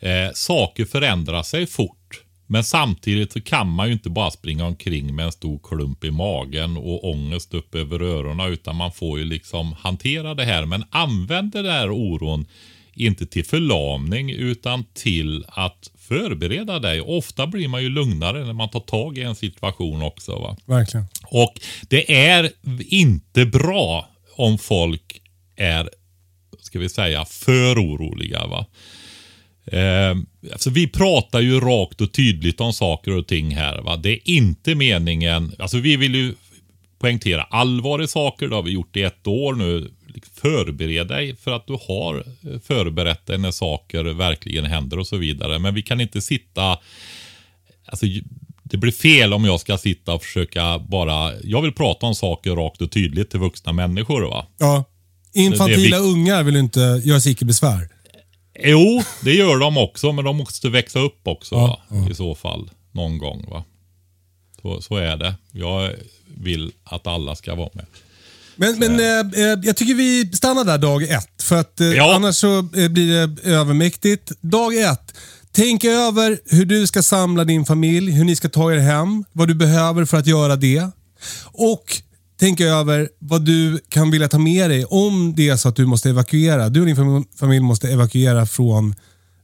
[0.08, 2.23] Eh, saker förändrar sig fort.
[2.46, 6.11] Men samtidigt så kan man ju inte bara springa omkring med en stor klump i
[6.11, 10.66] magen och ångest upp över öronen utan man får ju liksom hantera det här.
[10.66, 12.46] Men använd den här oron
[12.94, 17.00] inte till förlamning utan till att förbereda dig.
[17.00, 20.38] Ofta blir man ju lugnare när man tar tag i en situation också.
[20.38, 20.57] Va?
[20.66, 21.07] Verkligen.
[21.26, 22.50] Och det är
[22.88, 25.20] inte bra om folk
[25.57, 25.90] är,
[26.61, 28.46] ska vi säga, för oroliga.
[28.46, 28.66] Va?
[29.66, 30.16] Eh,
[30.53, 33.83] alltså vi pratar ju rakt och tydligt om saker och ting här.
[33.83, 33.96] Va?
[33.96, 36.35] Det är inte meningen, alltså vi vill ju
[36.98, 39.90] poängtera allvar i saker, det har vi gjort i ett år nu.
[40.35, 42.24] Förbered dig för att du har
[42.66, 45.59] förberett dig när saker verkligen händer och så vidare.
[45.59, 46.79] Men vi kan inte sitta,
[47.87, 48.07] alltså
[48.62, 52.50] det blir fel om jag ska sitta och försöka bara, jag vill prata om saker
[52.50, 54.46] rakt och tydligt till vuxna människor va.
[54.59, 54.85] Ja.
[55.33, 57.88] Infantila Det är ungar vill inte göra sig icke besvär.
[58.60, 62.06] Jo, det gör de också, men de måste växa upp också Ja, va?
[62.10, 62.70] i så fall.
[62.92, 63.46] Någon gång.
[63.50, 63.64] va.
[64.62, 65.34] Så, så är det.
[65.52, 65.90] Jag
[66.36, 67.86] vill att alla ska vara med.
[68.56, 71.42] Men, men eh, eh, jag tycker vi stannar där dag ett.
[71.42, 72.14] För att eh, Ja.
[72.14, 74.32] annars så eh, blir det övermäktigt.
[74.40, 75.14] Dag ett.
[75.52, 79.48] Tänk över hur du ska samla din familj, hur ni ska ta er hem, vad
[79.48, 80.88] du behöver för att göra det.
[81.52, 82.02] Och
[82.40, 85.87] tänk över vad du kan vilja ta med dig om det är så att du
[85.87, 86.68] måste evakuera.
[86.68, 88.94] Du och din fam- familj måste evakuera från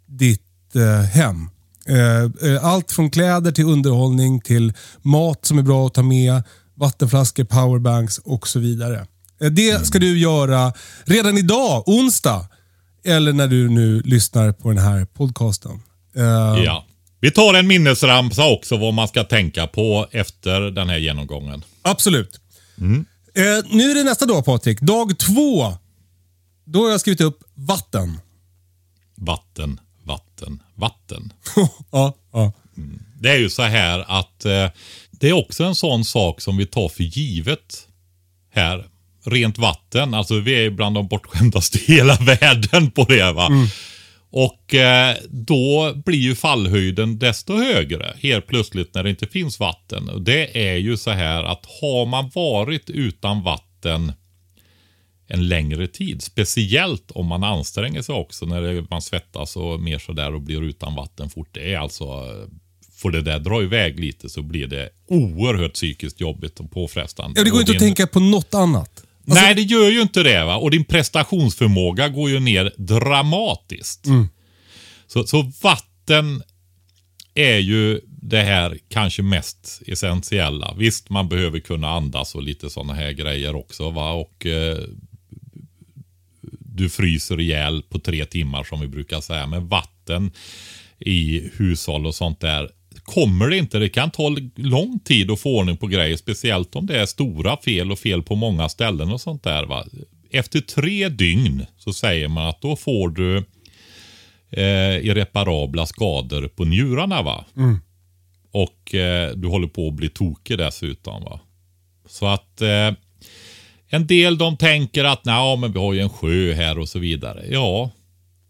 [0.07, 1.51] ditt eh, hem.
[1.89, 4.73] Eh, eh, allt från kläder till underhållning till
[5.03, 6.43] mat som är bra att ta med,
[6.75, 9.07] vattenflaskor, powerbanks och så vidare.
[9.41, 10.73] Eh, det ska du göra
[11.05, 12.47] redan idag, onsdag.
[13.05, 15.83] Eller när du nu lyssnar på den här podcasten.
[16.17, 16.23] Eh,
[16.65, 16.87] Ja.
[17.23, 21.63] Vi tar en minnesramsa också vad man ska tänka på efter den här genomgången.
[21.83, 22.41] Absolut.
[23.35, 24.81] Eh, nu är det nästa dag Patrik.
[24.81, 25.75] Dag två.
[26.65, 28.21] Då har jag skrivit upp vatten.
[29.15, 31.33] Vatten, vatten, vatten.
[31.91, 32.53] ja, ja.
[33.21, 34.67] Det är ju så här att eh,
[35.11, 37.87] det är också en sån sak som vi tar för givet
[38.53, 38.87] här.
[39.25, 43.49] Rent vatten, alltså vi är bland de bortskämdaste i hela världen på det va.
[44.31, 50.09] Och eh, då blir ju fallhöjden desto högre helt plötsligt när det inte finns vatten.
[50.09, 54.13] Och det är ju så här att har man varit utan vatten
[55.27, 56.23] en längre tid.
[56.23, 60.63] Speciellt om man anstränger sig också när det, man svettas och mer sådär och blir
[60.63, 61.49] utan vatten fort.
[61.53, 62.07] Det är alltså,
[62.93, 67.41] får det där dra iväg lite så blir det oerhört psykiskt jobbigt och påfrestande.
[67.41, 69.05] Ja, det går inte att tänka på något annat.
[69.31, 70.45] Alltså- Nej, det gör ju inte det.
[70.45, 70.57] va.
[70.57, 74.07] Och din prestationsförmåga går ju ner dramatiskt.
[75.07, 76.43] Så, så vatten
[77.35, 80.75] är ju det här kanske mest essentiella.
[80.79, 83.91] Visst, man behöver kunna andas och lite sådana här grejer också.
[83.91, 84.13] Va?
[84.13, 84.79] Och eh,
[86.59, 89.47] Du fryser ihjäl på tre timmar som vi brukar säga.
[89.47, 90.31] Men vatten
[90.99, 92.71] i hushåll och sånt där
[93.11, 93.79] kommer det inte.
[93.79, 96.17] Det kan ta lång tid att få ordning på grejer.
[96.17, 99.67] Speciellt om det är stora fel och fel på många ställen och sånt där.
[99.67, 99.85] Va?
[100.31, 103.37] Efter tre dygn så säger man att då får du
[104.51, 107.23] eh, irreparabla skador på njurarna.
[107.23, 107.45] va?
[108.53, 111.25] Och eh, du håller på att bli tokig dessutom.
[111.25, 111.41] va.
[112.09, 112.93] Så att eh,
[113.89, 116.99] en del de tänker att nej, men vi har ju en sjö här och så
[116.99, 117.45] vidare.
[117.51, 117.91] Ja,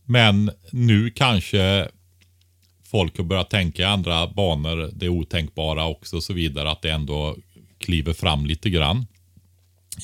[0.07, 1.89] men nu kanske
[2.91, 6.91] folk har börjat tänka i andra banor, det otänkbara också och så vidare, att det
[6.91, 7.37] ändå
[7.79, 9.07] kliver fram lite grann.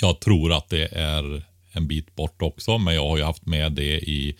[0.01, 3.72] Jag tror att det är en bit bort också, men jag har ju haft med
[3.72, 4.37] det i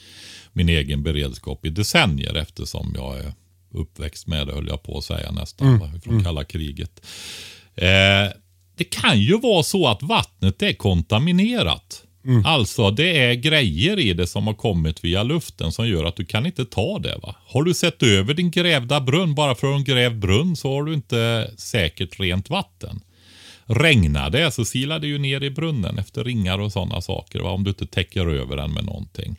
[0.53, 3.33] min egen beredskap i decennier eftersom jag är
[3.71, 7.07] uppväxt med det, höll jag på att säga nästan, va, från kalla kriget.
[7.75, 8.33] Eh,
[8.77, 12.06] det kan ju vara så att vattnet är kontaminerat.
[12.45, 16.25] Alltså det är grejer i det som har kommit via luften som gör att du
[16.25, 17.19] kan inte ta det.
[17.23, 17.35] va.
[17.47, 20.95] Har du sett över din grävda brunn, bara för en grävd brunn så har du
[20.95, 23.01] inte säkert rent vatten.
[23.69, 27.41] Regnar det så silar det ju ner i brunnen efter ringar och sådana saker.
[27.41, 27.51] Va?
[27.51, 29.37] Om du inte täcker över den med någonting.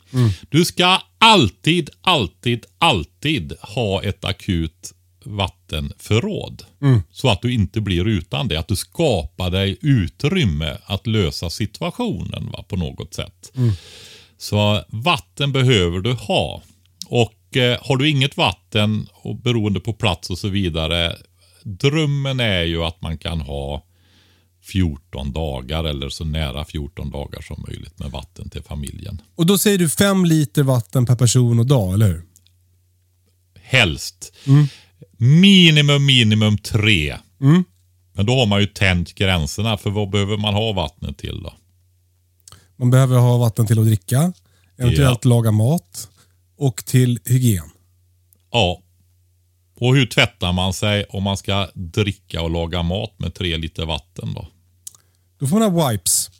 [0.50, 4.92] Du ska alltid, alltid, alltid ha ett akut
[5.28, 6.62] vattenförråd.
[7.10, 8.58] Så att du inte blir utan det.
[8.58, 13.52] Att du skapar dig utrymme att lösa situationen va, på något sätt.
[14.38, 16.62] Så vatten behöver du ha.
[17.06, 21.16] Och eh, har du inget vatten, och beroende på plats och så vidare.
[21.62, 23.84] Drömmen är ju att man kan ha
[24.62, 29.22] 14 dagar eller så nära 14 dagar som möjligt med vatten till familjen.
[29.34, 32.22] Och då säger du fem liter vatten per person och dag, eller hur?
[33.62, 34.32] Helst.
[35.16, 37.16] Minimum, minimum tre.
[38.12, 41.54] Men då har man ju tänt gränserna för vad behöver man ha vattnet till då?
[42.76, 44.32] Man behöver ha vatten till att dricka,
[44.76, 46.08] eventuellt laga mat
[46.56, 47.70] och till hygien.
[48.52, 48.82] Ja.
[49.80, 53.86] Och hur tvättar man sig om man ska dricka och laga mat med tre liter
[53.86, 54.48] vatten då?
[55.38, 56.30] Då får man ha wipes.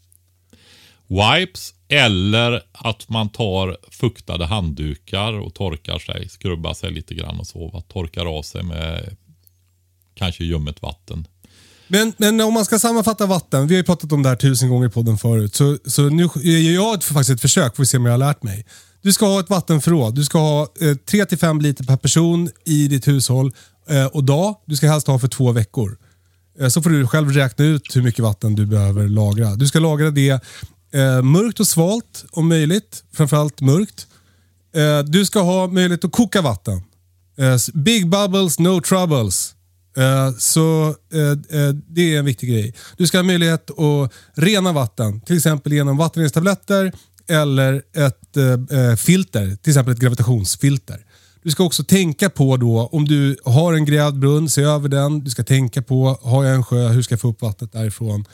[1.06, 7.46] Wipes eller att man tar fuktade handdukar och torkar sig, skrubbar sig lite grann och
[7.46, 7.82] så.
[7.88, 9.16] Torkar av sig med
[10.14, 11.26] kanske ljummet vatten.
[11.88, 14.68] Men, men om man ska sammanfatta vatten, vi har ju pratat om det här tusen
[14.68, 17.86] gånger i podden förut, så, så nu gör jag ett, faktiskt ett försök, får vi
[17.86, 18.66] se om jag har lärt mig.
[19.02, 20.14] Du ska ha ett vattenförråd.
[20.14, 23.52] Du ska ha eh, 3-5 liter per person i ditt hushåll
[23.88, 24.54] eh, och dag.
[24.66, 25.98] Du ska helst ha för två veckor.
[26.60, 29.54] Eh, så får du själv räkna ut hur mycket vatten du behöver lagra.
[29.54, 30.40] Du ska lagra det
[30.92, 33.04] eh, mörkt och svalt om möjligt.
[33.12, 34.06] Framförallt mörkt.
[34.74, 36.82] Eh, du ska ha möjlighet att koka vatten.
[37.38, 39.54] Eh, big bubbles, no troubles.
[39.96, 42.74] Eh, så eh, eh, det är en viktig grej.
[42.96, 46.92] Du ska ha möjlighet att rena vatten, till exempel genom vattenreningstabletter
[47.28, 51.04] eller ett eh, eh, filter, till exempel ett gravitationsfilter.
[51.42, 55.20] Du ska också tänka på då, om du har en grävd brunn, se över den.
[55.20, 58.24] Du ska tänka på, har jag en sjö, hur ska jag få upp vattnet därifrån?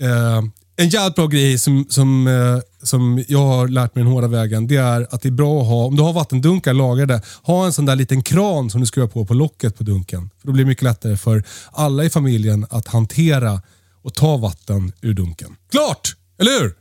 [0.00, 0.42] Eh,
[0.80, 4.66] en jävligt bra grej som, som, eh, som jag har lärt mig den hårda vägen,
[4.66, 7.72] det är att det är bra att ha, om du har vattendunkar lagrade, ha en
[7.72, 10.30] sån där liten kran som du skruvar på på locket på dunken.
[10.40, 13.62] För Då blir det mycket lättare för alla i familjen att hantera
[14.02, 15.56] och ta vatten ur dunken.
[15.70, 16.16] Klart!
[16.40, 16.74] Eller hur?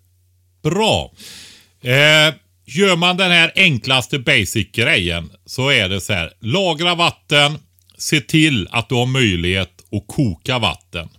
[0.63, 1.11] Bra.
[1.81, 6.33] Eh, gör man den här enklaste basic-grejen så är det så här.
[6.41, 7.57] Lagra vatten.
[7.97, 11.09] Se till att du har möjlighet att koka vatten.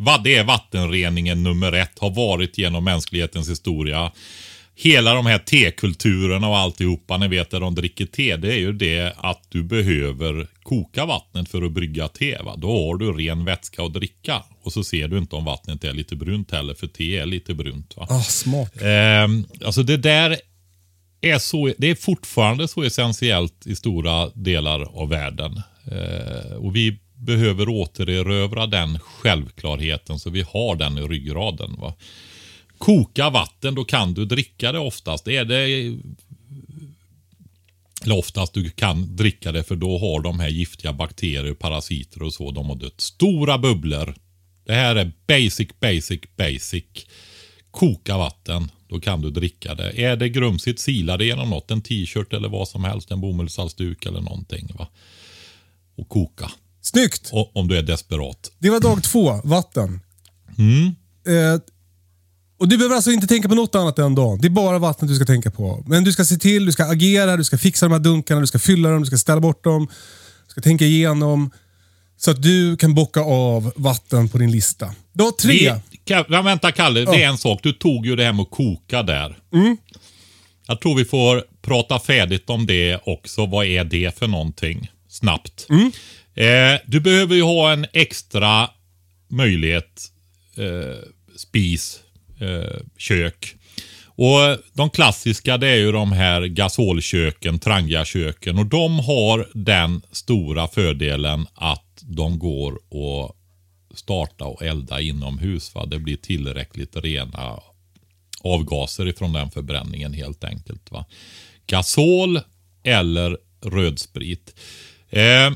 [0.00, 1.98] Vad det är vattenreningen nummer ett.
[1.98, 4.12] Har varit genom mänsklighetens historia.
[4.74, 8.72] Hela de här tekulturerna och alltihopa, ni vet där de dricker te, det är ju
[8.72, 12.38] det att du behöver koka vattnet för att brygga te.
[12.42, 12.56] Va?
[12.56, 14.42] Då har du ren vätska att dricka.
[14.62, 17.54] Och så ser du inte om vattnet är lite brunt heller, för te är lite
[17.54, 17.96] brunt.
[17.96, 18.06] Va?
[18.10, 18.82] Ah, smart.
[18.82, 20.36] Ehm, alltså det där
[21.20, 25.62] är, så, det är fortfarande så essentiellt i stora delar av världen.
[25.92, 31.76] Eh, och vi behöver återerövra den självklarheten så vi har den i ryggraden.
[31.78, 31.94] Va?
[32.78, 35.28] Koka vatten, då kan du dricka det oftast.
[35.28, 35.98] Är det
[38.04, 42.34] eller oftast du kan dricka det för då har de här giftiga bakterier, parasiter och
[42.34, 43.00] så, de har dött.
[43.00, 44.14] Stora bubblor.
[44.64, 46.84] Det här är basic, basic, basic.
[47.70, 50.02] Koka vatten, då kan du dricka det.
[50.02, 51.70] Är det grumsigt, sila det genom något.
[51.70, 54.68] En t-shirt eller vad som helst, en bomullshalsduk eller någonting.
[54.78, 54.88] Va?
[55.96, 56.50] Och koka.
[56.82, 57.28] Snyggt!
[57.32, 58.50] O- om du är desperat.
[58.58, 60.00] Det var dag två, vatten.
[60.58, 60.86] Mm.
[61.26, 61.60] Eh,
[62.60, 64.38] och Du behöver alltså inte tänka på något annat än dagen.
[64.40, 65.84] Det är bara vattnet du ska tänka på.
[65.86, 68.46] Men du ska se till, du ska agera, du ska fixa de här dunkarna, du
[68.46, 69.86] ska fylla dem, du ska ställa bort dem.
[70.46, 71.50] Du ska tänka igenom.
[72.16, 74.94] Så att du kan bocka av vatten på din lista.
[75.12, 75.74] Dag tre.
[76.04, 77.60] Det, ja, vänta Kalle, det är en sak.
[77.62, 79.38] Du tog ju det här med att koka där.
[80.66, 83.46] Jag tror vi får prata färdigt om det också.
[83.46, 84.90] Vad är det för någonting?
[85.08, 85.66] Snabbt.
[86.38, 88.70] Eh, du behöver ju ha en extra
[89.28, 90.12] möjlighet.
[90.56, 90.98] Eh,
[91.36, 92.00] spis,
[92.40, 93.54] eh, kök.
[94.06, 98.58] Och De klassiska det är ju de här gasolköken, Trangiaköken.
[98.58, 103.36] Och de har den stora fördelen att de går att
[103.98, 105.74] starta och elda inomhus.
[105.74, 105.86] Va?
[105.86, 107.60] Det blir tillräckligt rena
[108.40, 110.90] avgaser ifrån den förbränningen helt enkelt.
[110.90, 111.04] Va?
[111.66, 112.40] Gasol
[112.82, 114.54] eller rödsprit.
[115.10, 115.50] Eh,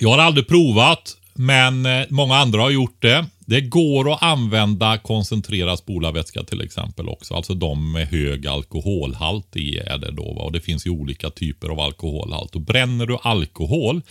[0.00, 3.26] jag har aldrig provat, men eh, många andra har gjort det.
[3.46, 7.34] Det går att använda koncentrerad spolarvätska till exempel också.
[7.34, 10.22] Alltså de med hög alkoholhalt i är det då.
[10.22, 12.54] Och det finns ju olika typer av alkoholhalt.
[12.54, 14.02] Och bränner du alkohol,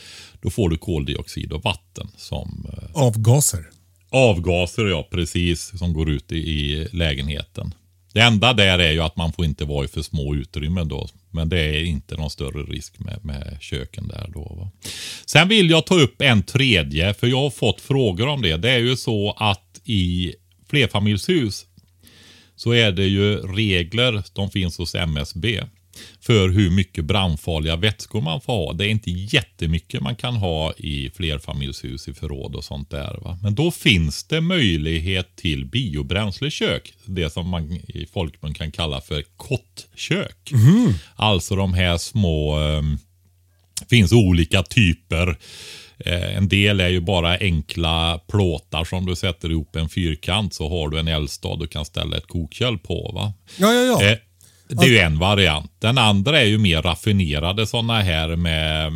[0.42, 3.66] då får du koldioxid och vatten som eh, Avgaser.
[4.10, 7.74] avgaser, ja precis, som går ut i, i lägenheten.
[8.14, 11.08] Det enda där är ju att man får inte vara i för små utrymmen då.
[11.32, 14.42] Men det är inte någon större risk med, med köken där då.
[14.42, 14.72] Va?
[15.26, 18.58] Sen vill jag ta upp en tredje, för jag har fått frågor om det.
[18.58, 20.34] Det är ju så att i
[20.70, 21.66] flerfamiljshus
[22.56, 25.64] så är det ju regler, de finns hos MSB
[26.22, 28.74] för hur mycket brandfarliga vätskor man får ha.
[28.74, 33.20] Det är inte jättemycket man kan ha i flerfamiljshus i förråd och sånt där.
[33.22, 33.40] Va?
[33.42, 36.94] Men då finns det möjlighet till biobränslekök.
[37.06, 40.52] Det som man i folkmun kan kalla för kottkök.
[41.16, 43.00] Alltså de här små, um,
[43.90, 45.38] finns olika typer.
[45.98, 50.70] Eh, en del är ju bara enkla plåtar som du sätter ihop en fyrkant så
[50.70, 53.12] har du en eldstad du kan ställa ett kokkärl på.
[53.16, 53.34] Va?
[53.58, 54.16] Ja, ja, ja.
[54.80, 55.72] Det är ju en variant.
[55.80, 58.88] Den andra är ju mer raffinerade sådana här med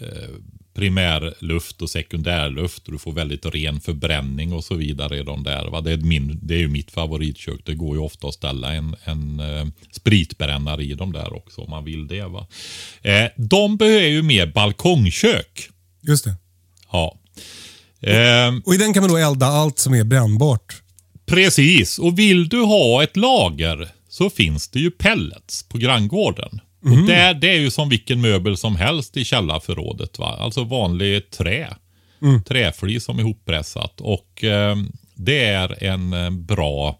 [0.00, 0.30] eh,
[0.74, 2.82] primärluft och sekundärluft.
[2.86, 5.70] Du får väldigt ren förbränning och så vidare i de där.
[5.70, 5.80] Va?
[5.80, 7.60] Det, är min, det är ju mitt favoritkök.
[7.64, 11.70] Det går ju ofta att ställa en, en eh, spritbrännare i dem där också om
[11.70, 12.26] man vill det.
[12.26, 12.46] Va?
[13.02, 15.68] Eh, de behöver ju mer balkongkök.
[16.00, 16.34] Just det.
[16.92, 17.18] Ja.
[18.00, 20.82] Eh, Och i den kan man då elda allt som är brännbart.
[21.26, 26.60] Precis, och vill du ha ett lager så finns det ju pellets på granngården.
[26.84, 27.00] Mm.
[27.00, 30.18] Och där, det är ju som vilken möbel som helst i källarförrådet.
[30.18, 30.36] Va?
[30.40, 31.76] Alltså vanlig trä.
[32.22, 32.42] Mm.
[32.42, 34.00] Träflis som är ihoppressat.
[34.00, 34.76] Och eh,
[35.14, 36.98] det är en eh, bra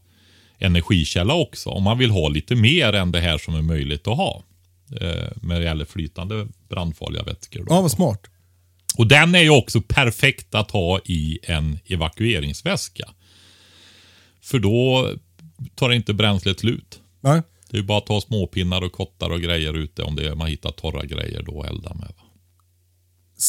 [0.59, 1.71] energikälla också.
[1.71, 4.43] Om man vill ha lite mer än det här som är möjligt att ha.
[5.01, 7.67] Eh, när det gäller flytande brandfarliga vätskor.
[7.69, 8.21] Ja, vad smart.
[8.97, 13.09] Och den är ju också perfekt att ha i en evakueringsväska.
[14.43, 15.11] För då
[15.75, 17.02] tar inte bränslet slut.
[17.23, 17.43] Nej.
[17.71, 20.35] Det är ju bara att ta småpinnar och kottar och grejer ute om det är,
[20.35, 22.09] man hittar torra grejer då att elda med.
[22.09, 22.25] Va?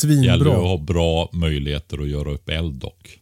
[0.03, 0.53] Det gäller att Svinbra.
[0.55, 3.19] ha bra möjligheter att göra upp eld dock.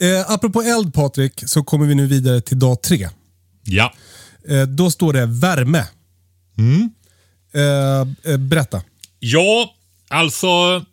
[0.00, 3.08] Eh, apropå eld Patrik, så kommer vi nu vidare till dag tre.
[3.64, 3.92] Ja,
[4.48, 5.84] Eh, då står det värme.
[6.58, 6.90] Mm.
[7.52, 8.82] Eh, eh, berätta.
[9.18, 9.74] ja
[10.08, 10.84] alltså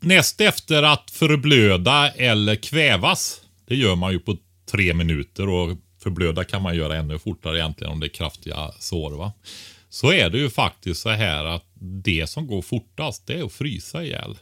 [0.00, 3.40] näst efter att förblöda eller kvävas.
[3.68, 4.36] Det gör man ju på
[4.70, 5.76] tre minuter och
[6.06, 9.10] förblöda kan man göra ännu fortare egentligen om det är kraftiga sår.
[9.10, 9.32] Va?
[9.88, 11.64] Så är det ju faktiskt så här att
[12.04, 14.38] det som går fortast det är att frysa ihjäl.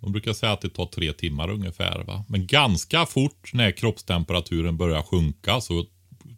[0.00, 2.04] De brukar säga att det tar tre timmar ungefär.
[2.04, 2.24] Va?
[2.28, 5.84] Men ganska fort när kroppstemperaturen börjar sjunka så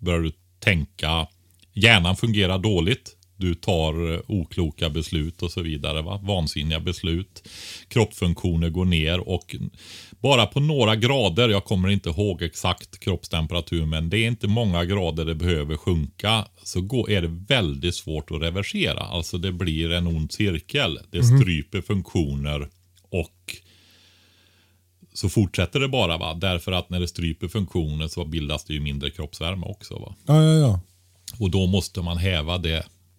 [0.00, 1.26] börjar du tänka.
[1.72, 3.16] Hjärnan fungerar dåligt.
[3.36, 6.02] Du tar eh, okloka beslut och så vidare.
[6.02, 6.20] Va?
[6.22, 7.48] Vansinniga beslut.
[7.88, 9.56] Kroppsfunktioner går ner och
[10.20, 14.84] bara på några grader, jag kommer inte ihåg exakt kroppstemperatur, men det är inte många
[14.84, 19.00] grader det behöver sjunka, så går, är det väldigt svårt att reversera.
[19.00, 20.98] Alltså det blir en ond cirkel.
[21.10, 22.68] Det stryper funktioner
[23.10, 23.56] och
[25.14, 26.16] så fortsätter det bara.
[26.18, 26.34] va.
[26.34, 29.98] Därför att när det stryper funktioner så bildas det ju mindre kroppsvärme också.
[29.98, 30.14] va.
[30.26, 30.80] Ja, ja, ja.
[31.38, 32.76] Och då måste man häva det.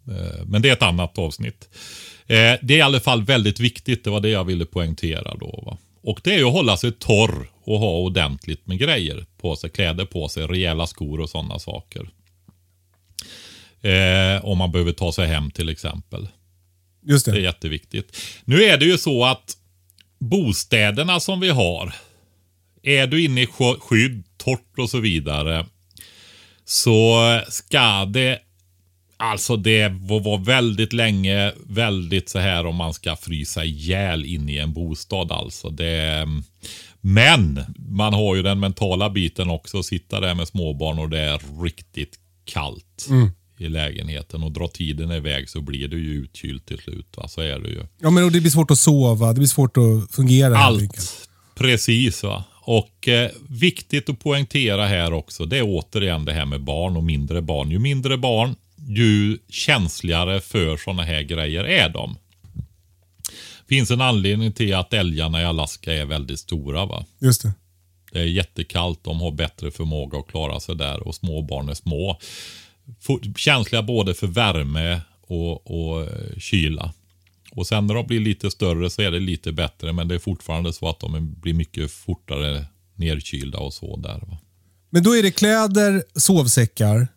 [0.07, 1.69] Eh, Men det är ett annat avsnitt.
[2.27, 4.03] Eh, Det är i alla fall väldigt viktigt.
[4.03, 5.63] Det var det jag ville poängtera då.
[5.65, 5.77] Va?
[6.01, 9.69] Och det är ju att hålla sig torr och ha ordentligt med grejer på sig.
[9.69, 12.09] Kläder på sig, rejäla skor och sådana saker.
[13.81, 16.27] Eh, om man behöver ta sig hem till exempel.
[17.05, 17.41] Just Det är det.
[17.41, 18.17] jätteviktigt.
[18.45, 19.57] Nu är det ju så att
[20.19, 21.93] bostäderna som vi har.
[22.83, 25.65] Är du inne i sk- skydd, torrt och så vidare.
[26.65, 27.19] Så
[27.49, 28.39] ska det
[29.21, 34.57] Alltså det var väldigt länge väldigt så här om man ska frysa ihjäl in i
[34.57, 35.69] en bostad alltså.
[35.69, 36.27] Det,
[37.01, 39.83] men man har ju den mentala biten också.
[39.83, 43.07] Sitta där med småbarn och det är riktigt kallt
[43.57, 47.17] i lägenheten och drar tiden iväg så blir du ju utkyld till slut.
[47.17, 47.27] Va?
[47.27, 47.83] Så är det ju.
[48.01, 49.27] Ja, men det blir svårt att sova.
[49.27, 50.57] Det blir svårt att fungera.
[50.57, 51.27] Allt.
[51.55, 52.43] Precis va.
[52.61, 55.45] Och eh, viktigt att poängtera här också.
[55.45, 57.71] Det är återigen det här med barn och mindre barn.
[57.71, 58.55] Ju mindre barn,
[58.89, 62.17] ju känsligare för sådana här grejer är de.
[63.69, 66.85] Finns en anledning till att älgarna i Alaska är väldigt stora.
[66.85, 67.05] va.
[67.19, 67.53] Just det.
[68.11, 71.73] Det är jättekallt, de har bättre förmåga att klara sig där och små barn är
[71.73, 72.19] små.
[73.35, 76.93] Känsliga både för värme och, och eh, kyla.
[77.51, 80.19] Och sen när de blir lite större så är det lite bättre men det är
[80.19, 82.65] fortfarande så att de blir mycket fortare
[82.95, 84.19] nerkylda och så där.
[84.27, 84.37] Va?
[84.89, 87.07] Men då är det kläder, sovsäckar.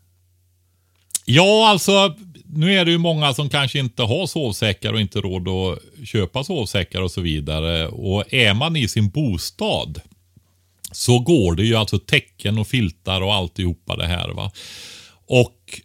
[1.25, 2.17] Ja, alltså
[2.47, 6.45] nu är det ju många som kanske inte har sovsäckar och inte råd att köpa
[6.45, 7.89] sovsäckar och så vidare.
[7.89, 10.01] Och är man i sin bostad
[10.93, 14.29] så går det ju alltså täcken och filtar och alltihopa det här.
[14.29, 14.51] va.
[15.29, 15.81] Och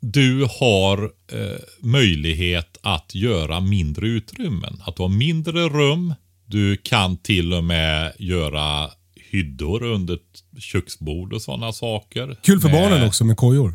[0.00, 1.02] du har
[1.32, 4.82] eh, möjlighet att göra mindre utrymmen.
[4.86, 6.14] Att ha mindre rum.
[6.46, 8.90] Du kan till och med göra
[9.30, 10.18] hyddor under
[10.58, 12.36] köksbord och sådana saker.
[12.42, 13.74] Kul för Med- barnen också med kojor.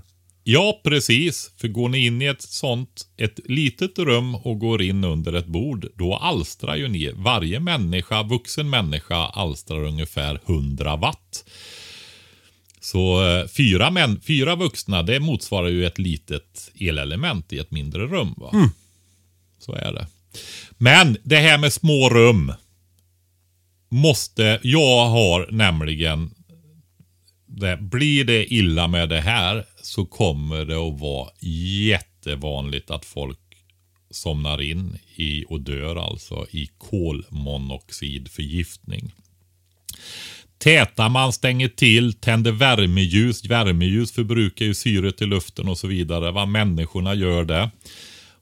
[0.49, 1.51] Ja, precis.
[1.57, 5.45] För går ni in i ett sånt, ett litet rum och går in under ett
[5.45, 11.43] bord, då alstrar ju ni, varje människa, vuxen människa alstrar ungefär 100 watt.
[12.79, 18.07] Så eh, fyra, män, fyra vuxna, det motsvarar ju ett litet elelement i ett mindre
[18.07, 18.33] rum.
[18.37, 18.49] Va?
[18.53, 18.69] Mm.
[19.59, 20.07] Så är det.
[20.71, 22.53] Men det här med små rum.
[23.89, 26.31] Måste, jag har nämligen,
[27.59, 31.29] det, blir det illa med det här så kommer det att vara
[31.89, 33.39] jättevanligt att folk
[34.11, 39.13] somnar in i och dör alltså i kolmonoxidförgiftning.
[40.57, 43.45] Tätar man, stänger till, tänder värmeljus.
[43.45, 46.31] Värmeljus förbrukar ju syret i luften och så vidare.
[46.31, 47.69] Vad människorna gör det.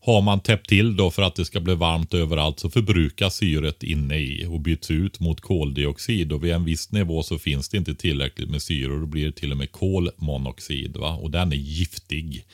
[0.05, 3.83] Har man täppt till då för att det ska bli varmt överallt så förbrukas syret
[3.83, 6.31] inne i och byts ut mot koldioxid.
[6.31, 9.25] Och vid en viss nivå så finns det inte tillräckligt med syre och då blir
[9.25, 10.97] det till och med kolmonoxid.
[10.97, 11.13] Va?
[11.13, 12.45] Och den är giftig.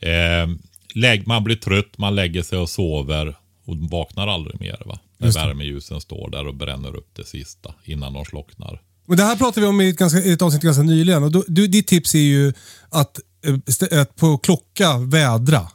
[0.00, 3.34] Eh, man blir trött, man lägger sig och sover
[3.64, 4.82] och vaknar aldrig mer.
[4.86, 4.98] Va?
[5.18, 8.82] När värmeljusen står där och bränner upp det sista innan de slocknar.
[9.06, 11.22] Men det här pratade vi om i ett, ganska, i ett avsnitt ganska nyligen.
[11.22, 12.52] Och då, du, ditt tips är ju
[12.88, 13.20] att,
[13.90, 15.68] eh, att på klocka vädra.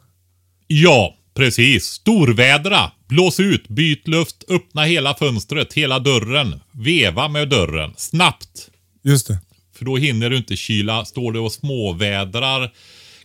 [0.67, 1.85] Ja, precis.
[1.85, 2.91] Storvädra.
[3.07, 6.59] Blås ut, byt luft, öppna hela fönstret, hela dörren.
[6.71, 7.93] Veva med dörren.
[7.97, 8.69] Snabbt.
[9.03, 9.37] Just det.
[9.75, 11.05] För då hinner du inte kyla.
[11.05, 12.71] Står det och småvädrar.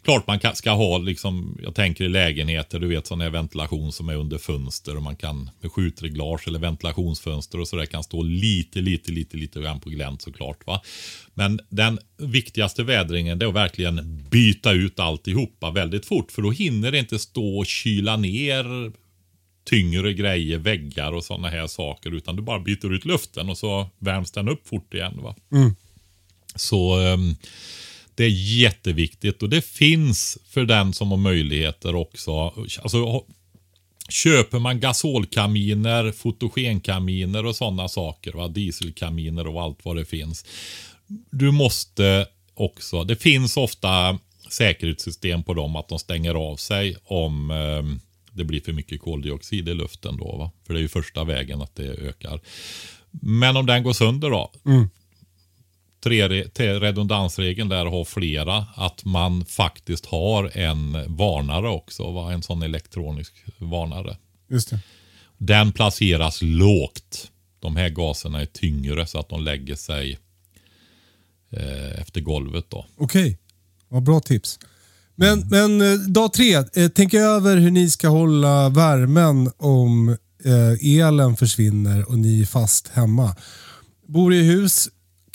[0.03, 3.92] Klart man kan, ska ha, liksom, jag tänker i lägenheter, du vet sån här ventilation
[3.92, 8.22] som är under fönster och man kan med skjutreglage eller ventilationsfönster och sådär kan stå
[8.22, 10.66] lite, lite, lite, lite grann på glänt såklart.
[10.66, 10.82] Va?
[11.34, 16.51] Men den viktigaste vädringen det är att verkligen byta ut alltihopa väldigt fort för då
[16.51, 18.92] hinner det inte stå och kyla ner
[19.64, 22.14] tyngre grejer, väggar och sådana här saker.
[22.14, 25.20] Utan du bara byter ut luften och så värms den upp fort igen.
[25.22, 25.34] Va?
[26.55, 27.34] Så ehm,
[28.18, 32.32] det är jätteviktigt och det finns för den som har möjligheter också.
[32.82, 33.24] Alltså,
[34.08, 38.48] köper man gasolkaminer, fotogenkaminer och sådana saker, va?
[38.48, 40.44] dieselkaminer och allt vad det finns.
[41.30, 44.18] Du måste också, det finns ofta
[44.50, 47.98] säkerhetssystem på dem att de stänger av sig om eh,
[48.32, 50.36] det blir för mycket koldioxid i luften då.
[50.36, 50.50] Va?
[50.66, 52.40] För det är ju första vägen att det ökar.
[53.10, 54.88] Men om den går sönder då, mm
[56.01, 58.66] tre, tre redundansregeln där har flera.
[58.74, 62.11] Att man faktiskt har en varnare också.
[62.11, 62.32] Va?
[62.32, 64.16] En sån elektronisk varnare.
[64.51, 64.80] Just det.
[65.38, 67.30] Den placeras lågt.
[67.61, 70.18] De här gaserna är tyngre så att de lägger sig
[71.51, 72.64] eh, efter golvet.
[72.68, 72.86] då.
[72.96, 73.38] Okej,
[73.88, 74.59] vad bra tips.
[75.14, 80.99] Men, men eh, dag tre, eh, tänk över hur ni ska hålla värmen om eh,
[80.99, 83.36] elen försvinner och ni är fast hemma.
[84.07, 84.88] Bor i hus,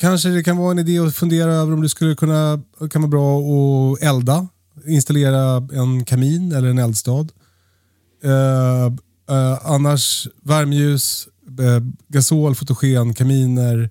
[0.04, 3.10] kanske det kan vara en idé att fundera över om det skulle kunna kan vara
[3.10, 4.48] bra att elda.
[4.88, 7.28] Installera en kamin eller en eldstad.
[8.24, 8.86] Eh,
[9.30, 11.28] eh, annars värmeljus,
[11.60, 13.90] eh, gasol, fotogen, kaminer,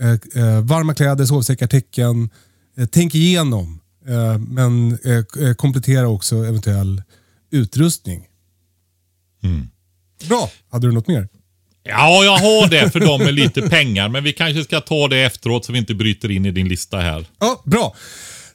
[0.00, 2.30] eh, eh, varma kläder, sovsäckar, täcken.
[2.76, 3.80] Eh, tänk igenom,
[4.48, 4.98] men
[5.56, 7.02] komplettera också eventuell
[7.50, 8.26] utrustning.
[10.28, 11.28] Bra, hade du något mer?
[11.82, 14.08] Ja, jag har det för dem med lite pengar.
[14.08, 16.98] Men vi kanske ska ta det efteråt så vi inte bryter in i din lista
[16.98, 17.26] här.
[17.38, 17.96] Ja, bra.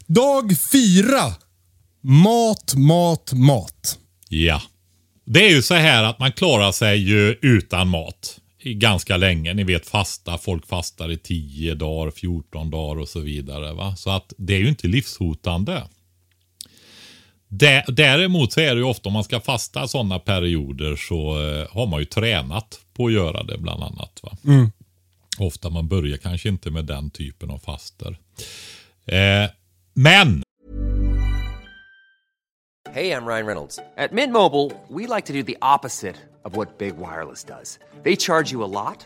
[0.07, 1.33] Dag fyra.
[2.01, 3.99] Mat, mat, mat.
[4.29, 4.61] Ja.
[5.25, 8.39] Det är ju så här att man klarar sig ju utan mat
[8.73, 9.53] ganska länge.
[9.53, 13.73] Ni vet fasta, folk fastar i 10 dagar, 14 dagar och så vidare.
[13.73, 13.95] Va?
[13.95, 15.83] Så att det är ju inte livshotande.
[17.59, 21.67] Dä- Däremot så är det ju ofta om man ska fasta sådana perioder så eh,
[21.71, 24.19] har man ju tränat på att göra det bland annat.
[24.23, 24.37] Va?
[25.39, 28.17] Ofta man börjar kanske inte med den typen av faster.
[29.05, 29.49] Eh,
[29.93, 30.43] men
[32.93, 33.79] Hey, I'm Ryan Reynolds.
[33.97, 37.79] At Mint Mobile, we like to do the opposite of what Big Wireless does.
[38.03, 39.05] They charge you a lot,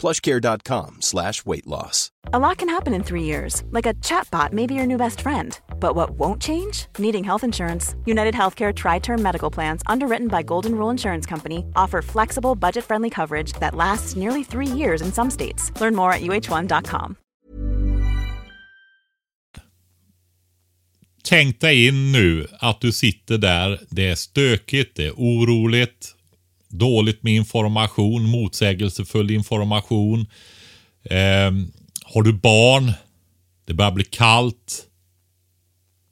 [0.00, 2.10] plushcare.com slash weight loss.
[2.32, 5.20] A lot can happen in three years, like a chatbot may be your new best
[5.20, 5.58] friend.
[5.80, 6.86] But what won't change?
[6.98, 7.94] Needing health insurance.
[8.06, 12.84] United Healthcare Tri Term Medical Plans, underwritten by Golden Rule Insurance Company, offer flexible, budget
[12.84, 15.72] friendly coverage that lasts nearly three years in some states.
[15.80, 17.16] Learn more at uh1.com.
[21.22, 26.14] Tänk dig in nu att du sitter där, det är stökigt, det är oroligt,
[26.70, 30.26] dåligt med information, motsägelsefull information.
[31.04, 31.50] Eh,
[32.04, 32.92] har du barn?
[33.64, 34.86] Det börjar bli kallt.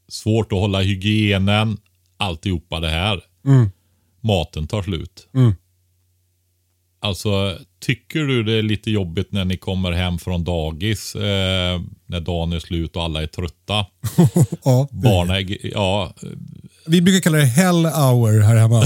[0.09, 1.79] Svårt att hålla hygienen.
[2.17, 3.21] Alltihopa det här.
[4.21, 5.29] Maten tar slut.
[7.01, 11.15] Alltså, tycker du det är lite jobbigt när ni kommer hem från dagis?
[11.15, 13.87] Eh, när dagen är slut och alla är trötta?
[14.65, 16.15] Ja, Barnen ja,
[16.89, 18.85] Vi brukar kalla det hell hour här hemma.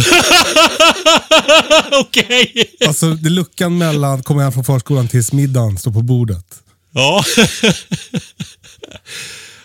[2.00, 2.52] okej.
[2.86, 6.46] alltså det är luckan mellan komma hem från förskolan tills middagen står på bordet.
[6.92, 7.24] Ja.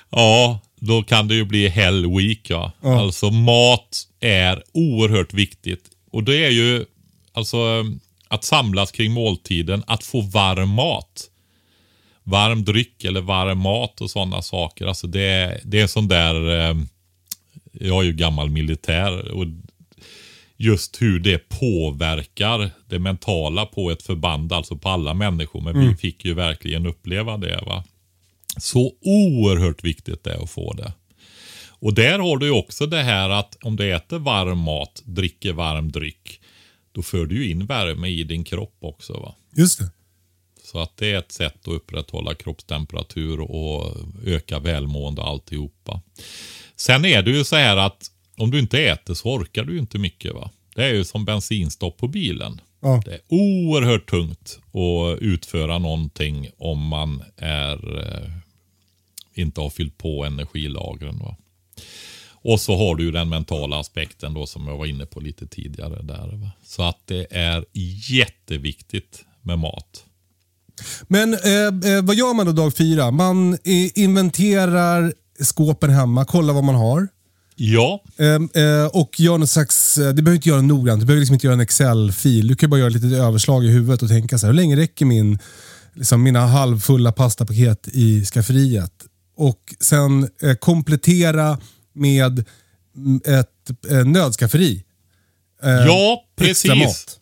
[0.09, 2.71] ja, då kan det ju bli hell week ja.
[2.81, 2.99] Ja.
[3.01, 5.83] Alltså mat är oerhört viktigt.
[6.11, 6.85] Och det är ju
[7.33, 7.57] alltså
[8.27, 11.23] att samlas kring måltiden, att få varm mat.
[12.23, 14.85] Varm dryck eller varm mat och sådana saker.
[14.87, 16.75] Alltså det, är- det är sån där, eh,
[17.79, 19.45] jag är ju gammal militär och
[20.57, 25.61] just hur det påverkar det mentala på ett förband, alltså på alla människor.
[25.61, 27.63] Men vi fick ju verkligen uppleva det.
[27.65, 27.83] va.
[28.57, 30.93] Så oerhört viktigt det är att få det.
[31.79, 35.53] Och där har du ju också det här att om du äter varm mat, dricker
[35.53, 36.41] varm dryck,
[36.91, 39.13] då för du ju in värme i din kropp också.
[39.13, 39.35] va.
[39.55, 39.91] Just det.
[40.63, 46.01] Så att det är ett sätt att upprätthålla kroppstemperatur och öka välmående och alltihopa.
[46.77, 49.97] Sen är det ju så här att om du inte äter så orkar du inte
[49.97, 50.33] mycket.
[50.33, 50.51] va.
[50.75, 52.61] Det är ju som bensinstopp på bilen.
[52.79, 53.01] Ja.
[53.05, 58.31] Det är oerhört tungt att utföra någonting om man är, eh,
[59.33, 61.19] inte har fyllt på energilagren.
[61.19, 61.35] Va?
[62.29, 65.47] Och så har du ju den mentala aspekten då som jag var inne på lite
[65.47, 66.01] tidigare.
[66.03, 66.37] där.
[66.37, 66.51] Va?
[66.63, 67.65] Så att det är
[68.09, 70.03] jätteviktigt med mat.
[71.07, 73.11] Men eh, eh, vad gör man då dag fyra?
[73.11, 73.57] Man
[73.95, 77.07] inventerar skåpen hemma, kollar vad man har.
[77.55, 81.19] Ja, Ehm, eh, och gör någon slags, eh, du behöver inte göra noggrant, du behöver
[81.19, 82.47] liksom inte göra en Excel-fil.
[82.47, 85.05] Du kan bara göra lite överslag i huvudet och tänka så här, hur länge räcker
[85.05, 85.39] min,
[85.93, 88.93] liksom mina halvfulla pastapaket i skafferiet?
[89.37, 91.59] Och sen eh, komplettera
[91.93, 92.45] med
[92.95, 94.83] mm, ett eh, nödskafferi.
[95.61, 97.19] Ja precis.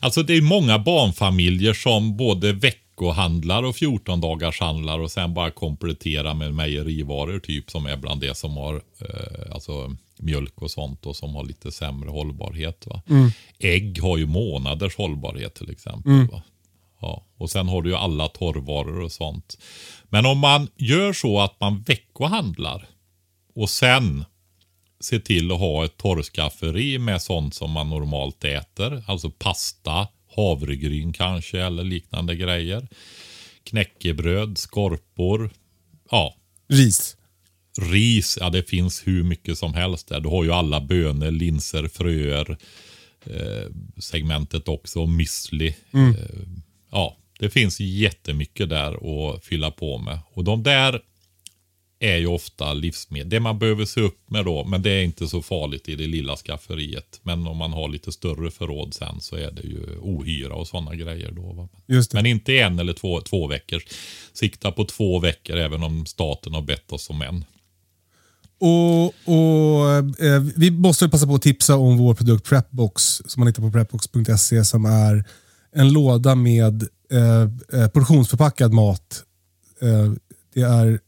[0.00, 2.52] Alltså det är många barnfamiljer som både
[2.92, 8.20] veckohandlar och 14 dagars handlar och sen bara kompletterar med mejerivaror typ som är bland
[8.20, 12.86] det som har eh, alltså mjölk och sånt och som har lite sämre hållbarhet.
[12.86, 13.02] Va?
[13.58, 16.26] Ägg har ju månaders hållbarhet till exempel.
[16.32, 16.42] Va?
[17.00, 19.58] Ja, och sen har du ju alla torrvaror och sånt.
[20.08, 22.88] Men om man gör så att man veckohandlar
[23.54, 24.24] och sen
[25.00, 29.04] se till att ha ett torrskafferi med sånt som man normalt äter.
[29.06, 32.88] Alltså pasta, havregryn kanske eller liknande grejer.
[33.64, 35.50] Knäckebröd, skorpor.
[36.10, 36.34] Ja,
[36.68, 37.16] Ris.
[37.80, 38.38] ris.
[38.40, 40.20] Ja, det finns hur mycket som helst där.
[40.20, 42.56] Du har ju alla bönor, linser, fröer.
[43.26, 45.74] Eh, segmentet också, müsli.
[45.92, 46.14] Eh,
[46.90, 50.18] ja, det finns jättemycket där att fylla på med.
[50.32, 51.00] Och de där
[52.02, 53.28] är ju ofta livsmedel.
[53.28, 56.06] Det man behöver se upp med då, men det är inte så farligt i det
[56.06, 57.20] lilla skafferiet.
[57.22, 60.94] Men om man har lite större förråd sen så är det ju ohyra och sådana
[60.94, 61.68] grejer då.
[62.12, 63.82] Men inte en eller två, två veckor.
[64.32, 67.44] Sikta på två veckor även om staten har bett oss om en.
[68.60, 69.90] Och, och
[70.24, 73.70] eh, Vi måste passa på att tipsa om vår produkt Prepbox som man hittar på
[73.70, 75.24] prepbox.se som är
[75.74, 79.24] en låda med eh, eh, portionsförpackad mat.
[79.80, 80.12] Eh,
[80.54, 81.00] det är,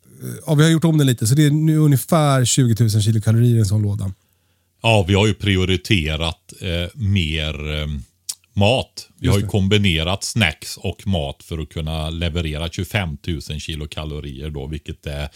[0.46, 3.56] ja, vi har gjort om den lite, så det är nu ungefär 20 000 kilokalorier
[3.56, 4.12] i en sån låda.
[4.82, 7.86] Ja, vi har ju prioriterat eh, mer eh,
[8.54, 9.08] mat.
[9.20, 14.66] Vi har ju kombinerat snacks och mat för att kunna leverera 25 000 kilokalorier då,
[14.66, 15.28] vilket är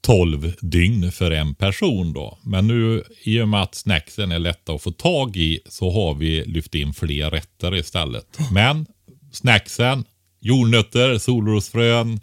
[0.00, 2.38] 12 dygn för en person då.
[2.42, 6.14] Men nu i och med att snacksen är lätta att få tag i så har
[6.14, 8.38] vi lyft in fler rätter istället.
[8.52, 8.86] Men
[9.32, 10.04] snacksen,
[10.40, 12.20] jordnötter, solrosfrön,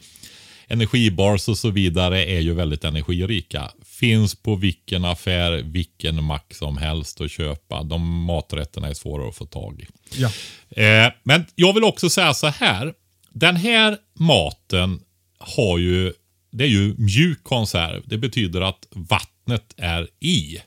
[0.68, 3.72] energibars och så vidare är ju väldigt energirika.
[3.86, 7.84] Finns på vilken affär, vilken mack som helst att köpa.
[7.84, 9.88] De maträtterna är svåra att få tag i.
[10.22, 10.32] Ja.
[10.82, 12.93] Eh, men jag vill också säga så här.
[13.30, 14.99] Den här maten
[15.39, 16.13] har ju,
[16.51, 18.03] det är ju mjuk konserv.
[18.05, 20.57] Det betyder att vattnet är i.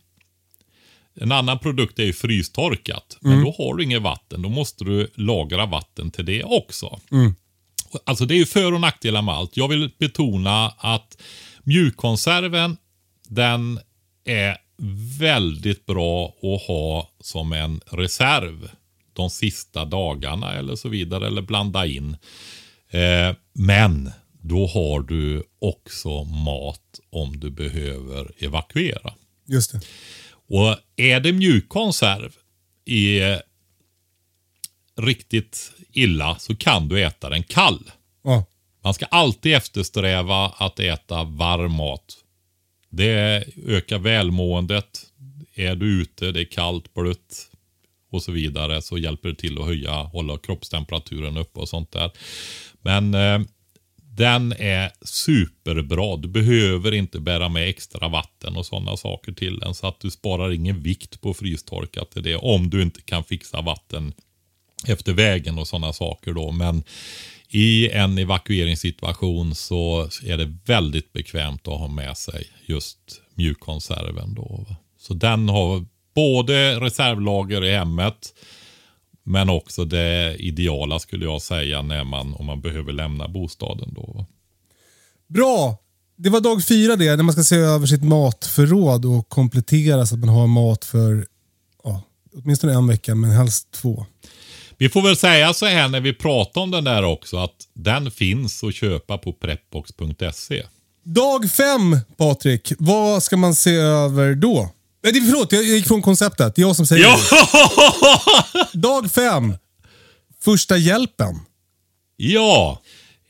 [1.20, 3.18] En annan produkt är ju frystorkat.
[3.20, 4.42] Men då har du inget vatten.
[4.42, 7.01] Då måste du lagra vatten till det också.
[8.05, 9.57] Alltså det är ju för och nackdelar med allt.
[9.57, 11.22] Jag vill betona att
[11.62, 12.76] mjukkonserven,
[13.28, 13.80] den
[14.24, 14.57] är
[15.18, 18.70] väldigt bra att ha som en reserv
[19.12, 21.26] de sista dagarna eller så vidare.
[21.26, 22.16] Eller blanda in.
[22.91, 24.11] Eh, men
[24.43, 29.14] då har du också mat om du behöver evakuera.
[29.47, 29.80] Just det.
[30.30, 32.32] Och är det mjukkonserv
[32.84, 33.39] i eh,
[34.97, 37.90] riktigt illa så kan du äta den kall.
[38.24, 38.44] Ja.
[38.84, 42.16] Man ska alltid eftersträva att äta varm mat.
[42.90, 45.05] Det ökar välmåendet.
[45.55, 47.49] Är du ute, det är kallt, blött
[48.11, 52.11] och så vidare så hjälper det till att höja, hålla kroppstemperaturen uppe och sånt där.
[52.82, 53.40] Men eh,
[54.18, 56.16] den är superbra.
[56.16, 59.74] Du behöver inte bära med extra vatten och sådana saker till den.
[59.74, 62.36] Så att du sparar ingen vikt på frystorkat till det.
[62.36, 64.12] Om du inte kan fixa vatten
[64.87, 66.53] efter vägen och sådana saker då.
[66.53, 66.83] Men
[67.49, 72.99] i en evakueringssituation så är det väldigt bekvämt att ha med sig just
[73.35, 74.64] mjukkonserven då.
[74.68, 74.76] va.
[74.99, 78.33] Så den har både reservlager i hemmet
[79.22, 84.12] men också det ideala skulle jag säga när man, om man behöver lämna bostaden då.
[84.14, 84.26] va.
[85.26, 85.79] Bra!
[86.16, 90.14] Det var dag fyra det, när man ska se över sitt matförråd och komplettera så
[90.14, 91.26] att man har mat för
[91.85, 92.03] ja,
[92.35, 94.07] åtminstone en vecka, men helst två.
[94.79, 98.11] Vi får väl säga så här när vi pratar om den där också att den
[98.11, 100.62] finns att köpa på prepbox.se.
[101.05, 102.72] Dag fem, Patrik.
[102.79, 104.70] Vad ska man se över då?
[105.05, 106.55] Nej, det- förlåt, jag gick från konceptet.
[106.55, 107.18] Det är jag som säger Ja!
[108.72, 108.79] det.
[108.79, 109.55] Dag fem.
[110.45, 111.35] Första hjälpen.
[112.16, 112.83] Ja,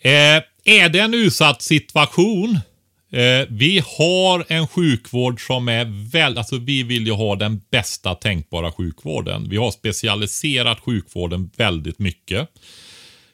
[0.02, 2.60] eh, är det en utsatt situation?
[3.10, 8.14] Eh, vi har en sjukvård som är väl, alltså vi vill ju ha den bästa
[8.14, 9.48] tänkbara sjukvården.
[9.48, 12.48] Vi har specialiserat sjukvården väldigt mycket.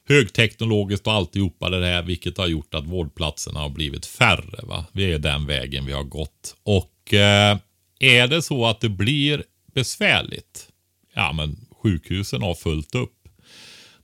[0.08, 4.60] Högteknologiskt och alltihopa det här, vilket har gjort att vårdplatserna har blivit färre.
[4.62, 4.84] Va?
[4.92, 6.56] Vi är den vägen vi har gått.
[6.62, 7.58] Och eh,
[7.98, 9.42] är det så att det blir
[9.74, 10.68] besvärligt,
[11.14, 13.28] ja men sjukhusen har fullt upp.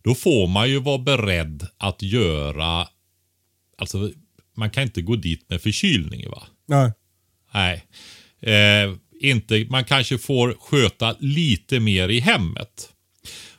[0.03, 2.89] Då får man ju vara beredd att göra,
[3.79, 4.11] alltså
[4.61, 6.43] man kan inte gå dit med förkylning va?
[6.69, 6.93] Nej.
[7.55, 7.85] Nej.
[8.43, 12.89] Eh, inte, man kanske får sköta lite mer i hemmet.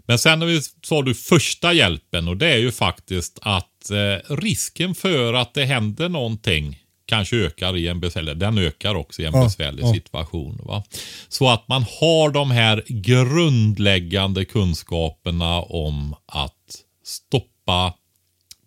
[0.07, 4.33] Men sen har vi, sa du första hjälpen och det är ju faktiskt att eh,
[4.35, 9.25] risken för att det händer någonting kanske ökar i en besvärlig, den ökar också i
[9.25, 9.93] en Ja, besvärlig ja.
[9.93, 10.61] situation.
[10.63, 10.83] Va?
[11.27, 16.75] Så att man har de här grundläggande kunskaperna om att
[17.05, 17.93] stoppa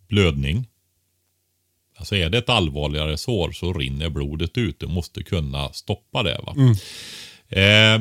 [0.08, 0.66] blödning.
[2.04, 4.80] Alltså är det ett allvarligare sår så rinner blodet ut.
[4.80, 6.40] Du måste kunna stoppa det.
[6.46, 6.54] Va?
[7.60, 8.00] Eh,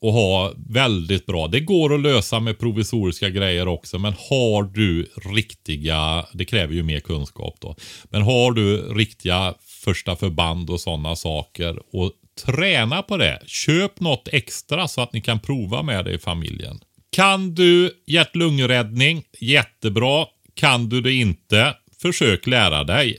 [0.00, 1.48] och ha väldigt bra.
[1.48, 3.98] Det går att lösa med provisoriska grejer också.
[3.98, 7.76] Men har du riktiga, det kräver ju mer kunskap då.
[8.04, 9.54] Men har du riktiga
[9.84, 12.12] första förband och sådana saker och
[12.44, 13.42] träna på det.
[13.46, 16.80] Köp något extra så att ni kan prova med det i familjen.
[17.10, 19.22] Kan du hjärt-lungräddning?
[19.40, 20.26] Jättebra.
[20.54, 21.74] Kan du det inte?
[22.02, 23.18] Försök lära dig.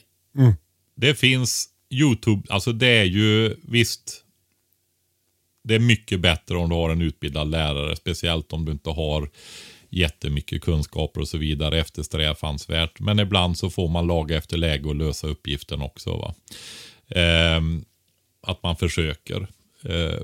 [0.95, 4.23] Det finns YouTube, alltså det är ju visst.
[5.63, 9.29] Det är mycket bättre om du har en utbildad lärare, speciellt om du inte har
[9.89, 12.99] jättemycket kunskaper och så vidare eftersträvansvärt.
[12.99, 16.17] Men ibland så får man laga efter läge och lösa uppgiften också.
[16.17, 16.35] Va?
[17.07, 17.85] Ehm,
[18.41, 19.47] att man försöker.
[19.83, 20.21] Eh,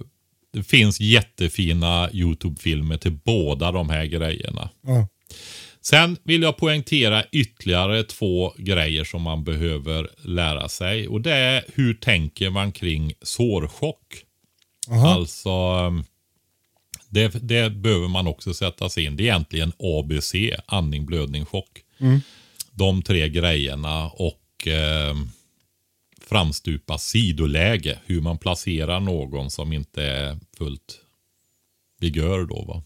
[0.53, 4.69] det finns jättefina YouTube-filmer till båda de här grejerna.
[4.81, 5.07] Ja.
[5.89, 11.07] Sen vill jag poängtera ytterligare två grejer som man behöver lära sig.
[11.07, 14.23] Och det är hur tänker man kring sårchock?
[14.89, 15.07] Aha.
[15.07, 16.03] Alltså, um,
[17.09, 19.15] det, det behöver man också sätta sig in.
[19.15, 20.33] Det är egentligen ABC,
[20.65, 21.81] andning, blödning, chock.
[22.71, 25.15] De tre grejerna och eh,
[26.21, 27.99] framstupa sidoläge.
[28.05, 30.99] Hur man placerar någon som inte är fullt
[31.99, 32.65] vigör då.
[32.67, 32.83] Va?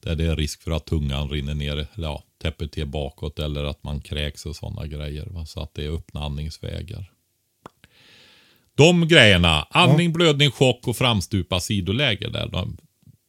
[0.00, 3.84] Där det är risk för att tungan rinner ner, ja, täpper till bakåt eller att
[3.84, 5.26] man kräks och sådana grejer.
[5.26, 5.46] Va?
[5.46, 7.10] Så att det är öppna andningsvägar.
[8.74, 12.48] De grejerna, andning, blödning, chock och framstupa sidoläge där.
[12.48, 12.76] De,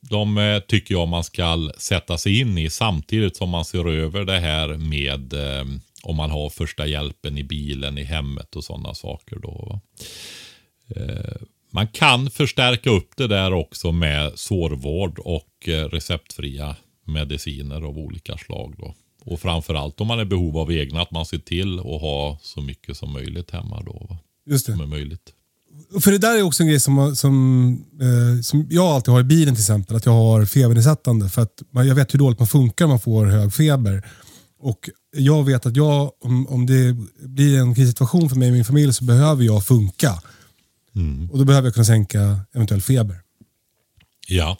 [0.09, 4.25] de eh, tycker jag man ska sätta sig in i samtidigt som man ser över
[4.25, 5.65] det här med eh,
[6.03, 9.39] om man har första hjälpen i bilen, i hemmet och sådana saker.
[9.39, 9.79] Då?
[10.95, 11.41] Eh,
[11.71, 16.75] man kan förstärka upp det där också med sårvård och eh, receptfria
[17.07, 18.75] mediciner av olika slag.
[18.77, 18.95] Då.
[19.25, 22.39] Och framförallt om man är i behov av egna, att man ser till att ha
[22.41, 24.07] så mycket som möjligt hemma då.
[24.09, 24.17] Va?
[24.45, 24.71] Just det.
[24.71, 25.33] Som är möjligt.
[26.01, 29.23] För det där är också en grej som, som, eh, som jag alltid har i
[29.23, 29.95] bilen till exempel.
[29.95, 31.29] Att jag har febernedsättande.
[31.29, 34.05] För att man, jag vet hur dåligt man funkar om man får hög feber.
[34.59, 36.95] Och jag vet att jag, om, om det
[37.27, 40.21] blir en krissituation för mig och min familj så behöver jag funka.
[41.31, 43.15] Och då behöver jag kunna sänka eventuell feber.
[44.27, 44.57] Ja.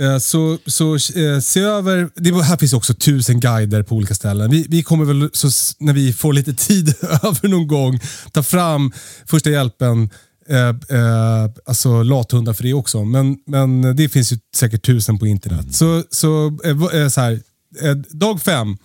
[0.00, 4.50] Eh, Så, så eh, se över, det, här finns också tusen guider på olika ställen.
[4.50, 5.48] Vi, vi kommer väl, så,
[5.78, 8.00] när vi får lite tid över någon gång,
[8.32, 8.92] ta fram
[9.26, 10.10] första hjälpen,
[10.48, 13.04] eh, eh, alltså lathundar för det också.
[13.04, 15.74] Men, men det finns ju säkert tusen på internet.
[15.74, 17.40] Så, så, eh, eh, så här,
[17.82, 18.76] eh, dag fem,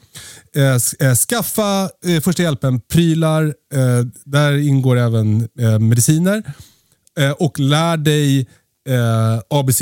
[1.30, 1.90] skaffa
[2.22, 3.54] första hjälpen-prylar.
[4.26, 5.48] Där ingår även
[5.80, 6.44] mediciner.
[7.20, 8.40] Eh, och lär dig
[8.90, 9.82] eh, ABC.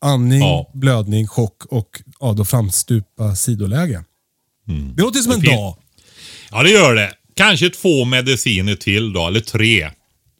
[0.00, 0.70] Andning, Ja.
[0.74, 4.04] blödning, chock och ja, då framstupa sidoläge.
[4.96, 5.56] Det låter som en Mm.
[5.56, 5.76] dag.
[6.50, 7.12] Ja, det gör det.
[7.34, 9.90] Kanske två mediciner till då, eller tre.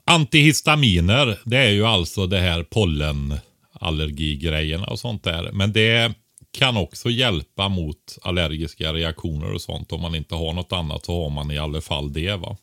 [0.06, 5.50] Antihistaminer, det är ju alltså det här pollenallergigrejerna och sånt där.
[5.52, 6.12] Men det
[6.58, 9.92] kan också hjälpa mot allergiska reaktioner och sånt.
[9.92, 12.36] Om man inte har något annat så har man i alla fall det.
[12.36, 12.56] va.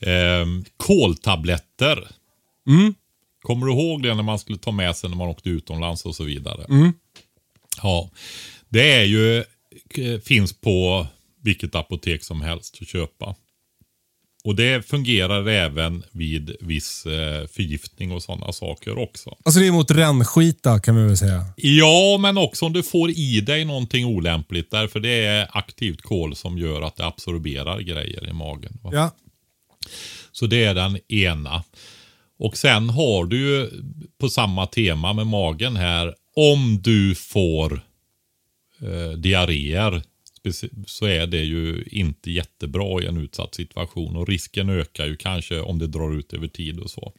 [0.00, 2.08] Ehm, koltabletter.
[3.42, 6.14] Kommer du ihåg det när man skulle ta med sig när man åkte utomlands och
[6.16, 6.66] så vidare?
[7.82, 8.10] Ja,
[8.68, 9.44] det är ju,
[9.94, 11.06] k- finns på
[11.42, 13.34] vilket apotek som helst att köpa.
[14.44, 19.36] Och det fungerar även vid viss eh, förgiftning och sådana saker också.
[19.44, 21.44] Alltså det är mot rännskita kan vi väl säga.
[21.56, 24.70] Ja, men också om du får i dig någonting olämpligt.
[24.70, 28.78] Därför det är aktivt kol som gör att det absorberar grejer i magen.
[28.82, 28.90] Va?
[28.92, 29.10] Ja.
[30.32, 31.64] Så det är den ena.
[32.38, 33.70] Och sen har du ju
[34.18, 36.14] på samma tema med magen här.
[36.34, 37.80] Om du får
[38.80, 40.02] eh, diarréer
[40.86, 44.16] så är det ju inte jättebra i en utsatt situation.
[44.16, 47.12] Och risken ökar ju kanske om det drar ut över tid och så.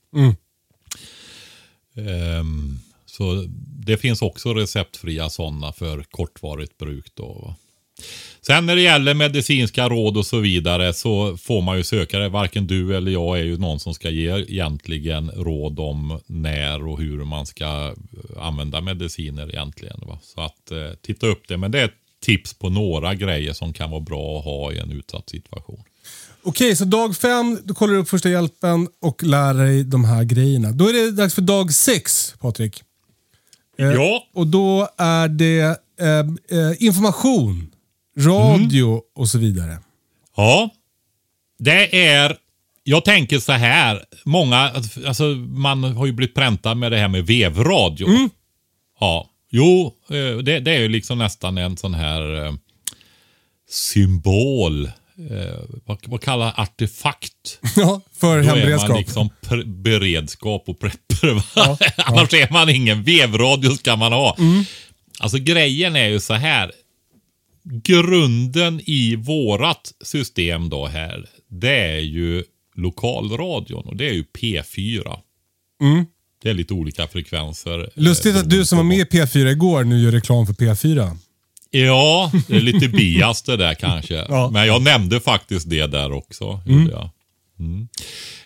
[1.96, 3.46] Ehm, så
[3.86, 7.16] det finns också receptfria sådana för kortvarigt bruk.
[7.16, 7.56] Då.
[8.42, 12.30] Sen när det gäller medicinska råd och så vidare så får man ju söka det.
[12.30, 17.00] Varken du eller jag är ju någon som ska ge egentligen råd om när och
[17.00, 20.00] hur man ska eh, använda mediciner egentligen.
[20.08, 20.20] Va?
[20.22, 21.58] Så att eh, titta upp det.
[21.58, 24.80] Men det är ett tips på några grejer som kan vara bra att ha i
[24.80, 25.84] en utsatt situation.
[26.44, 30.24] Okej, så dag fem, då kollar du upp första hjälpen och lär dig de här
[30.24, 30.72] grejerna.
[30.72, 32.84] Då är det dags för dag sex, Patrik.
[33.80, 34.24] Eh, Ja.
[34.34, 35.62] Och då är det
[36.02, 37.72] eh, eh, information,
[38.20, 39.78] radio och så vidare.
[40.38, 40.70] Ja,
[41.60, 42.38] det är...
[42.84, 44.04] Jag tänker så här.
[44.26, 44.72] Många,
[45.08, 48.08] alltså man har ju blivit präntad med det här med vevradio.
[49.00, 52.54] Ja, jo, eh, det, det är ju liksom nästan en sån här eh,
[53.70, 54.86] symbol.
[55.32, 57.60] Eh, vad, vad kallar artefakt?
[57.76, 58.90] Ja, för Då är hemberedskap.
[58.90, 59.30] man liksom
[59.66, 61.34] beredskap och prepper.
[61.56, 61.78] Va?
[61.98, 63.04] Annars är man ingen.
[63.04, 64.38] Vevradio ska man ha.
[65.20, 66.72] Alltså grejen är ju så här.
[67.64, 71.30] Grunden i vårat system då här.
[71.48, 72.44] Det är ju
[72.76, 75.18] lokalradion och det är ju P4.
[76.44, 77.90] Det är lite olika frekvenser.
[77.96, 81.18] Lustigt eh, att du som var med i P4 igår nu gör reklam för P4.
[81.72, 84.16] Ja, det är lite bias det där kanske.
[84.30, 84.50] Ja.
[84.54, 86.62] Men jag nämnde faktiskt det där också.
[86.66, 87.10] gjorde Jag.
[87.60, 87.88] Mm.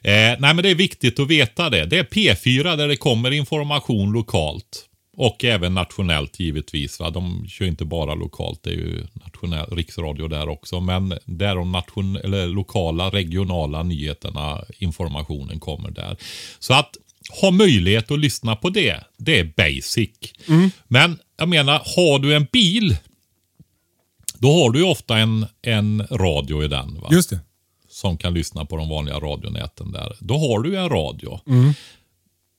[0.02, 1.86] Eh, nej men det är viktigt att veta det.
[1.86, 4.86] Det är P4 där det kommer information lokalt.
[5.18, 7.00] Och även nationellt givetvis.
[7.00, 7.10] Va?
[7.10, 8.64] De kör inte bara lokalt.
[8.64, 10.80] Det är ju nationell, riksradio där också.
[10.80, 16.18] Men där de nation, eller lokala, regionala nyheterna, informationen kommer där.
[16.60, 16.98] Så att
[17.42, 20.10] ha möjlighet att lyssna på det, det är basic.
[20.88, 22.98] Men jag menar, har du en bil
[24.44, 27.02] då har du ju ofta en, en radio i den.
[27.02, 27.10] Va?
[27.12, 27.40] Just det.
[27.90, 30.16] Som kan lyssna på de vanliga radionäten där.
[30.20, 31.40] Då har du en radio.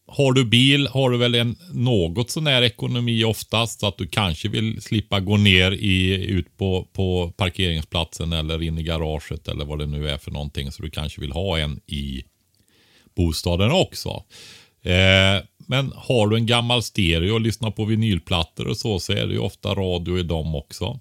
[0.07, 3.81] Har du bil har du väl en något sån här ekonomi oftast.
[3.81, 8.79] Så att du kanske vill slippa gå ner i, ut på, på parkeringsplatsen eller in
[8.79, 10.73] i garaget eller vad det nu är för någonting.
[10.73, 12.25] Så du kanske vill ha en i
[13.17, 14.23] bostaden också.
[14.83, 19.27] Eh, men har du en gammal stereo och lyssnar på vinylplattor och så, så är
[19.27, 21.01] det ju ofta radio i dem också.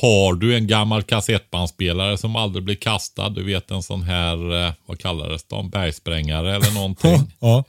[0.00, 4.72] Har du en gammal kassettbandspelare som aldrig blir kastad, du vet en sån här, eh,
[4.86, 7.32] vad kallades en bergsprängare eller någonting.
[7.40, 7.64] Ja.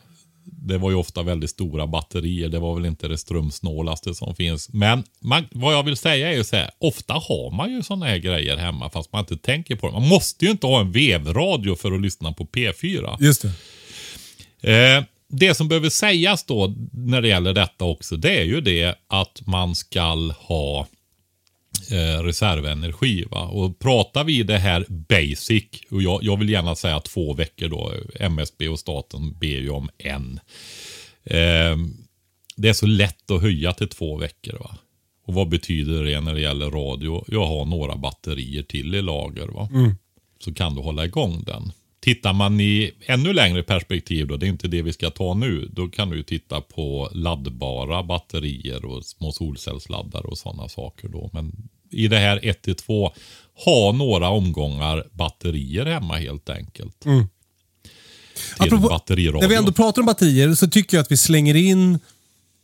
[0.68, 2.50] Det var ju ofta väldigt stora batterier.
[2.50, 4.74] Det var väl inte det strömsnålaste som finns.
[4.74, 6.70] Men man, vad jag vill säga är ju så här.
[6.78, 9.94] Ofta har man ju sådana här grejer hemma fast man inte tänker på det.
[9.94, 13.18] Man måste ju inte ha en vevradio för att lyssna på P4.
[13.20, 13.46] Just
[14.62, 14.98] det.
[14.98, 18.16] Eh, det som behöver sägas då när det gäller detta också.
[18.16, 20.88] Det är ju det att man skall ha
[21.92, 23.26] eh, reservenergi.
[23.32, 23.42] Va?
[23.42, 27.94] Och pratar vi det här basic, och jag, jag vill gärna säga två veckor då,
[28.20, 30.40] MSB och staten ber ju om en.
[31.24, 31.78] Eh,
[32.56, 34.58] det är så lätt att höja till två veckor.
[34.60, 34.78] va.
[35.26, 37.26] Och vad betyder det när det gäller radio?
[37.28, 39.48] Jag har några batterier till i lager.
[39.48, 39.70] va.
[40.40, 41.72] Så kan du hålla igång den.
[42.00, 45.70] Tittar man i ännu längre perspektiv, då, det är inte det vi ska ta nu,
[45.74, 51.08] då kan du titta på laddbara batterier och små solcellsladdare och sådana saker.
[51.08, 51.30] Då.
[51.34, 53.12] Men i det här 1-2,
[53.66, 57.00] ha några omgångar batterier hemma helt enkelt.
[57.00, 57.26] Till
[58.58, 62.00] Apropå, när vi ändå pratar om batterier så tycker jag att vi slänger in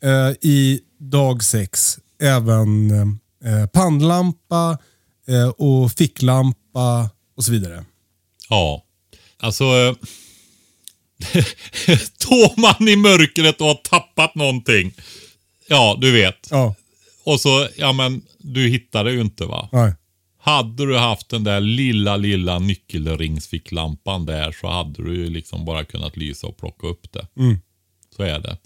[0.04, 4.78] eh, i dag sex även eh, pannlampa
[5.28, 7.86] eh, och ficklampa och så vidare.
[8.50, 8.84] Ja,
[9.44, 9.64] alltså.
[9.64, 9.96] eh,
[11.98, 14.94] Står man i mörkret och har tappat någonting.
[15.68, 16.48] Ja, du vet.
[16.52, 16.76] Ja,
[17.24, 19.70] Och så, ja men, du hittar det ju inte va?
[19.72, 19.94] nej.
[20.46, 25.84] Hade du haft den där lilla, lilla nyckelringsficklampan där så hade du ju liksom bara
[25.86, 27.28] kunnat lysa och plocka upp det.
[28.16, 28.58] Så är det.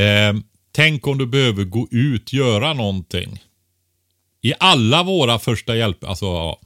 [0.00, 0.34] Eh,
[0.72, 3.42] tänk om du behöver gå ut, göra någonting.
[4.42, 6.60] I alla våra första hjälp, alltså ja,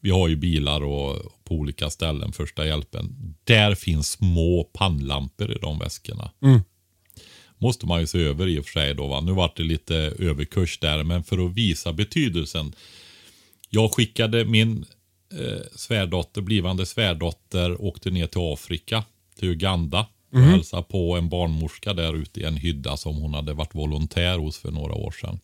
[0.00, 3.34] vi har ju bilar och på olika ställen första hjälpen.
[3.44, 6.30] Där finns små pannlampor i de väskorna.
[7.58, 9.06] Måste man ju se över i och för sig då.
[9.06, 9.20] Va?
[9.20, 12.72] Nu vart det lite överkurs där, men för att visa betydelsen.
[13.70, 14.84] Jag skickade min
[15.32, 19.04] eh, svärdotter, blivande svärdotter, åkte ner till Afrika,
[19.38, 20.06] till Uganda.
[20.32, 24.38] Och hälsade på en barnmorska där ute i en hydda som hon hade varit volontär
[24.38, 25.40] hos för några år sedan.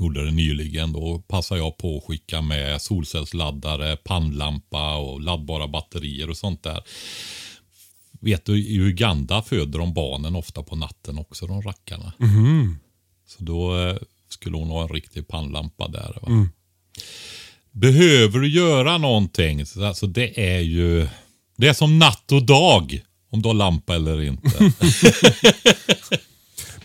[0.00, 0.92] Gjorde det nyligen.
[0.92, 6.82] Då passade jag på att skicka med solcellsladdare, pannlampa och laddbara batterier och sånt där.
[8.20, 12.12] Vet du, i Uganda föder de barnen ofta på natten också, de rackarna.
[13.26, 13.96] Så då eh,
[14.28, 16.18] skulle hon ha en riktig pannlampa där.
[16.22, 16.28] Va?
[17.70, 21.08] Behöver du göra någonting, så alltså det är ju...
[21.56, 23.00] Det är som natt och dag.
[23.30, 24.50] Om du har lampa eller inte.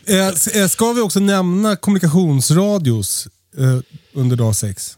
[0.10, 0.28] Eh,
[0.62, 3.80] eh, ska vi också nämna kommunikationsradios eh,
[4.14, 4.97] under dag sex?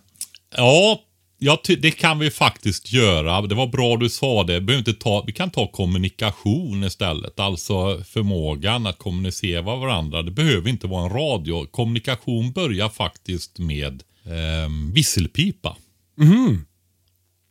[1.43, 3.41] Ja, ty- det kan vi faktiskt göra.
[3.41, 4.59] Det var bra du sa det.
[4.59, 7.39] Vi, inte ta, vi kan ta kommunikation istället.
[7.39, 10.22] Alltså förmågan att kommunicera med varandra.
[10.22, 11.66] Det behöver inte vara en radio.
[11.66, 15.76] Kommunikation börjar faktiskt med eh, visselpipa.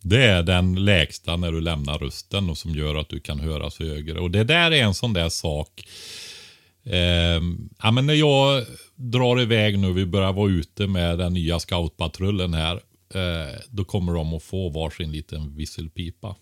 [0.03, 3.79] Det är den lägsta när du lämnar rösten och som gör att du kan höras
[3.79, 4.21] högre.
[4.21, 5.87] Och det där är en sån där sak.
[6.91, 7.43] Eh,
[7.83, 8.65] ja, men när jag
[8.95, 12.75] drar iväg nu, vi börjar vara ute med den nya scoutpatrullen här.
[13.15, 16.37] Eh, då kommer de att få varsin liten visselpipa.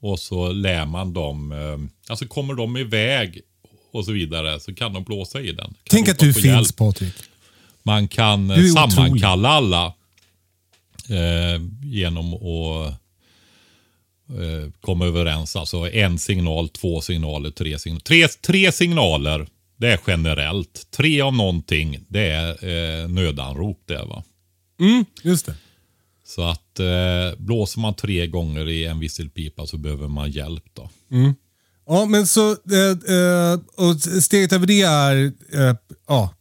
[0.00, 3.40] Och så lär man dem, eh, alltså kommer de iväg
[3.92, 5.56] och så vidare så kan de blåsa i den.
[5.56, 6.76] Kan Tänk att du finns hjälp.
[6.76, 7.14] Patrik.
[7.82, 9.86] Man kan eh, sammankalla alla
[11.08, 13.00] eh, genom att
[14.30, 15.56] eh, komma överens.
[15.56, 18.00] Alltså en signal, två signaler, tre signaler.
[18.00, 20.86] Tre, tre signaler, det är generellt.
[20.96, 24.24] Tre av någonting, det är eh, nödanrop det va.
[24.80, 25.54] Mm, just det.
[26.26, 30.90] Så att eh, blåser man tre gånger i en visselpipa så behöver man hjälp då.
[31.86, 35.76] Ja, men så eh, eh, och steget över det är eh,
[36.08, 36.34] ja,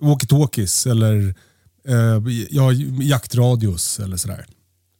[0.00, 1.34] walkie-talkies eller
[2.50, 4.46] ja, jaktradios eller sådär.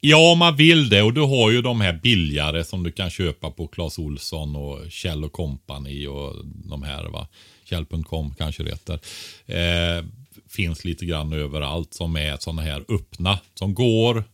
[0.01, 1.03] Ja, om man vill det.
[1.03, 4.91] Och du har ju de här billigare som du kan köpa på Clas Olsson och
[4.91, 7.29] Kjell och Company och de här va.
[7.65, 9.01] Kjell.com kanske det heter.
[9.47, 10.05] Eh,
[10.49, 13.39] finns lite grann överallt som är sådana här öppna.
[13.55, 14.25] Som går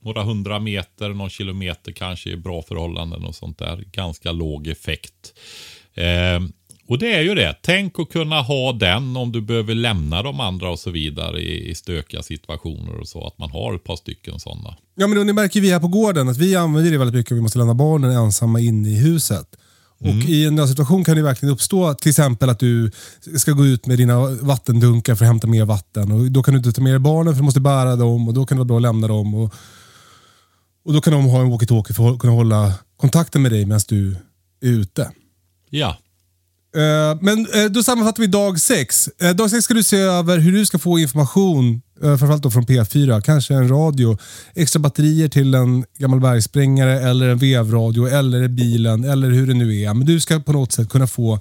[0.00, 3.84] några hundra meter, någon kilometer kanske i bra förhållanden och sånt där.
[3.92, 5.34] Ganska låg effekt.
[5.94, 6.40] Eh,
[6.88, 7.56] och det är ju det.
[7.62, 11.70] Tänk att kunna ha den om du behöver lämna de andra och så vidare i,
[11.70, 13.26] i stökiga situationer och så.
[13.26, 14.76] Att man har ett par stycken sådana.
[14.94, 17.40] Ja, men ni märker vi här på gården att vi använder det väldigt mycket vi
[17.40, 19.56] måste lämna barnen ensamma inne i huset.
[19.98, 22.90] Och I en nödsituation kan det verkligen uppstå till exempel att du
[23.38, 26.12] ska gå ut med dina vattendunkar för att hämta mer vatten.
[26.12, 28.34] Och Då kan du inte ta med dig barnen för du måste bära dem och
[28.34, 29.34] då kan det vara bra att lämna dem.
[29.34, 29.54] Och,
[30.84, 33.80] och Då kan de ha en walkie-talkie för att kunna hålla kontakten med dig medan
[33.88, 34.16] du
[34.60, 35.10] är ute.
[35.70, 35.96] Ja.
[36.76, 39.08] Eh, men eh, då sammanfattar vi dag sex.
[39.20, 42.50] Eh, dag sex ska du se över hur du ska få information, eh, framförallt då
[42.50, 44.18] från P4, kanske en radio,
[44.54, 49.80] extra batterier till en gammal bergsprängare eller en vevradio eller bilen eller hur det nu
[49.80, 49.94] är.
[49.94, 51.40] Men du ska på något sätt kunna få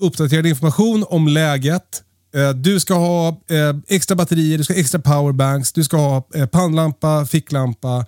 [0.00, 2.02] uppdaterad information om läget.
[2.34, 3.40] Eh, du ska ha
[3.88, 6.20] extra batterier, du ska ha extra powerbanks, du ska ha
[6.52, 8.06] pannlampa, ficklampa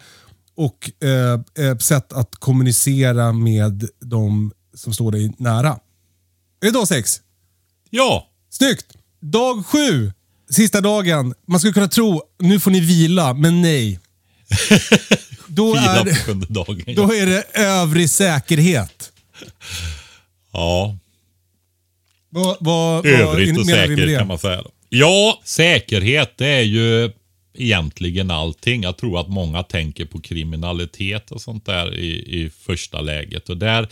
[0.57, 0.91] och
[1.81, 5.79] sätt att kommunicera med de som står dig nära.
[6.63, 7.21] Är det dag sex?
[7.91, 8.31] Ja.
[8.51, 8.87] Snyggt!
[9.21, 10.13] Dag sju
[10.51, 11.35] sista dagen.
[11.49, 13.99] Man skulle kunna tro, nu får ni vila, men nej.
[15.47, 16.83] Då Fira är, på sjunde dagen.
[16.87, 16.93] ja.
[16.95, 19.13] då är det övrig säkerhet.
[20.53, 20.97] Ja,
[22.29, 24.19] Vad, vad, vad övrigt och menar vi med säker det?
[24.19, 24.63] kan man säga.
[24.89, 27.13] Ja, säkerhet det är ju
[27.55, 28.83] egentligen allting.
[28.83, 33.49] Jag tror att många tänker på kriminalitet och sånt där i, i första läget.
[33.49, 33.89] Och där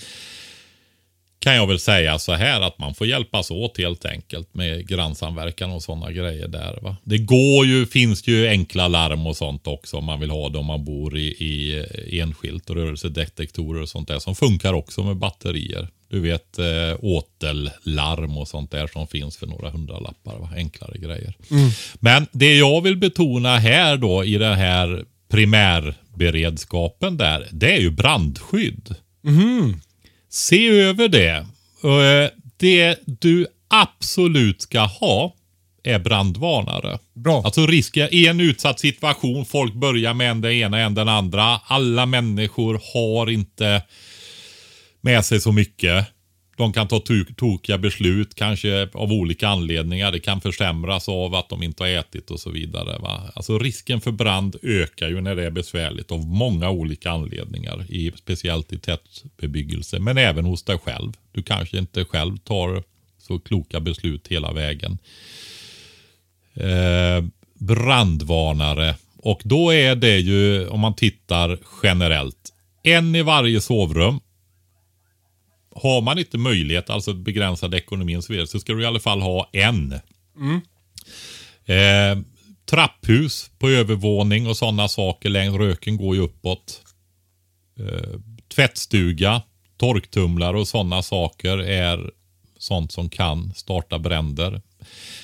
[1.40, 5.70] kan jag väl säga så här att man får hjälpas åt helt enkelt med grannsamverkan
[5.70, 6.78] och sådana grejer där.
[6.82, 6.96] Va?
[7.04, 10.58] Det går ju, finns ju enkla larm och sånt också om man vill ha det
[10.58, 15.16] om man bor i, i enskilt och rörelsedetektorer och sånt där som funkar också med
[15.16, 15.88] batterier.
[16.10, 16.64] Du vet eh,
[17.00, 20.38] åtellarm och sånt där som finns för några hundralappar.
[20.38, 20.50] Va?
[20.56, 21.34] Enklare grejer.
[21.94, 27.90] Men det jag vill betona här då i den här primärberedskapen där, det är ju
[27.90, 28.94] brandskydd.
[30.30, 31.46] Se över det.
[31.84, 35.34] Eh, Det du absolut ska ha
[35.82, 36.98] är brandvarnare.
[37.14, 37.42] Bra.
[37.44, 41.44] Alltså risken i en utsatt situation, folk börjar med en det ena, en den andra.
[41.44, 43.82] Alla människor har inte
[45.00, 46.06] med sig så mycket.
[46.60, 50.12] De kan ta to- tokiga beslut, kanske av olika anledningar.
[50.12, 52.98] Det kan försämras av att de inte har ätit och så vidare.
[52.98, 53.30] Va?
[53.34, 57.84] Alltså risken för brand ökar ju när det är besvärligt av många olika anledningar.
[57.88, 61.12] I, speciellt i tätbebyggelse, men även hos dig själv.
[61.32, 62.82] Du kanske inte själv tar
[63.18, 64.98] så kloka beslut hela vägen.
[66.54, 68.94] Eh, brandvarnare.
[69.16, 72.52] Och då är det ju, om man tittar generellt,
[72.82, 74.20] en i varje sovrum.
[75.74, 79.00] Har man inte möjlighet, alltså begränsad ekonomi och så vidare, så ska du i alla
[79.00, 79.92] fall ha en.
[81.64, 82.18] Eh,
[82.70, 85.28] trapphus på övervåning och sådana saker.
[85.28, 86.82] Längre röken går ju uppåt.
[87.78, 88.20] Eh,
[88.54, 89.42] tvättstuga,
[89.76, 92.10] torktumlare och sådana saker är
[92.58, 94.62] sånt som kan starta bränder.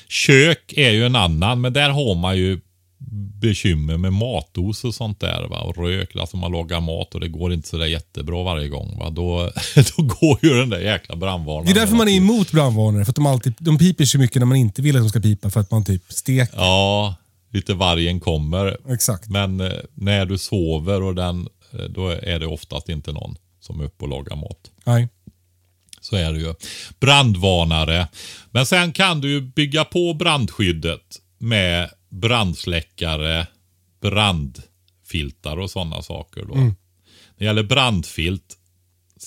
[0.09, 2.61] Kök är ju en annan, men där har man ju
[3.17, 5.49] bekymmer med matos och sånt där.
[5.49, 5.61] Va?
[5.61, 8.99] Och rök, alltså man lagar mat och det går inte så där jättebra varje gång.
[8.99, 9.11] Va?
[9.11, 9.51] Då,
[9.97, 11.67] då går ju den där jäkla brandvarnaren.
[11.67, 13.05] Det är därför man är emot brandvarnare.
[13.05, 15.21] För att de, alltid, de piper så mycket när man inte vill att de ska
[15.21, 15.51] pipa.
[15.51, 16.57] För att man typ steker.
[16.57, 17.15] Ja,
[17.53, 18.77] lite vargen kommer.
[18.89, 19.29] Exakt.
[19.29, 23.81] Men eh, när du sover och den, eh, då är det oftast inte någon som
[23.81, 24.71] är uppe och lagar mat.
[24.85, 25.09] Nej.
[26.01, 26.55] Så är det ju.
[27.01, 28.09] Brandvarnare.
[28.51, 31.91] Men sen kan du ju bygga på brandskyddet med
[32.21, 33.47] brandsläckare,
[34.01, 36.45] brandfiltar och sådana saker.
[36.45, 36.55] Då.
[36.55, 36.75] När
[37.39, 38.59] det gäller brandfilt,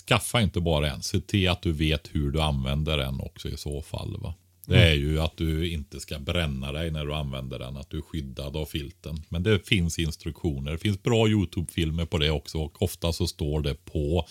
[0.07, 1.01] skaffa inte bara en.
[1.01, 4.17] Se till att du vet hur du använder den också i så fall.
[4.19, 4.33] Va?
[4.65, 7.77] Det är ju att du inte ska bränna dig när du använder den.
[7.77, 9.23] Att du är skyddad av filten.
[9.29, 10.71] Men det finns instruktioner.
[10.71, 12.57] Det finns bra YouTube-filmer på det också.
[12.57, 14.27] Och ofta så står det på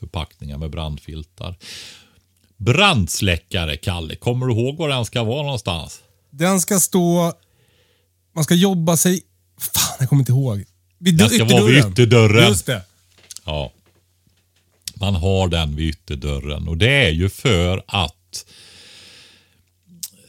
[0.00, 1.54] förpackningar med brandfiltar.
[2.56, 4.14] Brandsläckare, Kalle.
[4.16, 6.02] Kommer du ihåg var den ska vara någonstans?
[6.30, 7.32] Den ska stå...
[8.32, 9.22] Man ska jobba sig...
[9.58, 10.64] Fan, jag kommer inte ihåg.
[10.98, 12.48] Vid Den ska vara vid ytterdörren.
[12.48, 12.82] Just det.
[13.44, 13.72] Ja.
[14.94, 18.46] Man har den vid ytterdörren och det är ju för att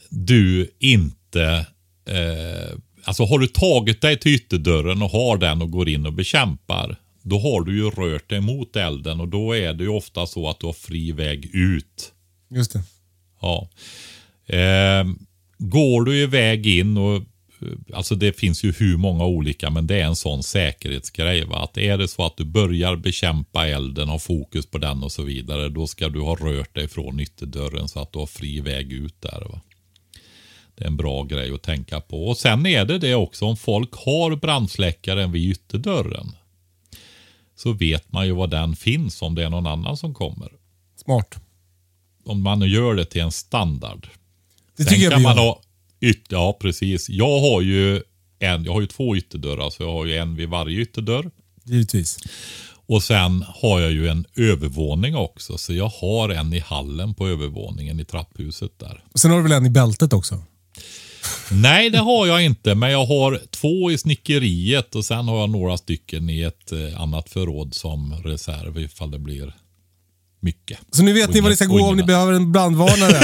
[0.08, 1.66] du inte...
[2.04, 6.12] Eh, alltså har du tagit dig till ytterdörren och har den och går in och
[6.12, 6.96] bekämpar.
[7.22, 10.48] Då har du ju rört dig mot elden och då är det ju ofta så
[10.48, 12.12] att du har fri väg ut.
[12.50, 12.82] Just det.
[13.40, 13.68] Ja.
[14.46, 15.04] Eh,
[15.58, 17.22] går du iväg in och
[17.94, 21.44] Alltså det finns ju hur många olika men det är en sån säkerhetsgrej.
[21.44, 21.58] Va?
[21.64, 25.22] Att är det så att du börjar bekämpa elden, har fokus på den och så
[25.22, 25.68] vidare.
[25.68, 29.20] Då ska du ha rört dig från ytterdörren så att du har fri väg ut
[29.20, 29.44] där.
[29.48, 29.60] Va?
[30.74, 32.28] Det är en bra grej att tänka på.
[32.28, 36.32] Och Sen är det det också om folk har brandsläckaren vid ytterdörren.
[37.56, 40.52] Så vet man ju var den finns om det är någon annan som kommer.
[41.04, 41.34] Smart.
[42.24, 44.08] Om man nu gör det till en standard.
[44.76, 45.42] Det Sen tycker jag kan vi man gör.
[45.42, 45.60] ha
[46.02, 47.08] yt- Ja, precis.
[47.08, 48.02] Jag har ju
[48.38, 51.30] en, jag har ju två ytterdörrar, så jag har ju en vid varje ytterdörr.
[51.64, 52.18] Givetvis.
[52.86, 57.28] Och sen har jag ju en övervåning också, så jag har en i hallen på
[57.28, 59.04] övervåningen i trapphuset där.
[59.12, 60.42] Och sen har du väl en i bältet också?
[61.50, 65.50] Nej, det har jag inte, men jag har två i snickeriet och sen har jag
[65.50, 69.54] några stycken i ett eh, annat förråd som reserv ifall det blir
[70.40, 70.78] mycket.
[70.90, 73.20] Så nu vet Och ni var ni ska gå om ni behöver en brandvarnare.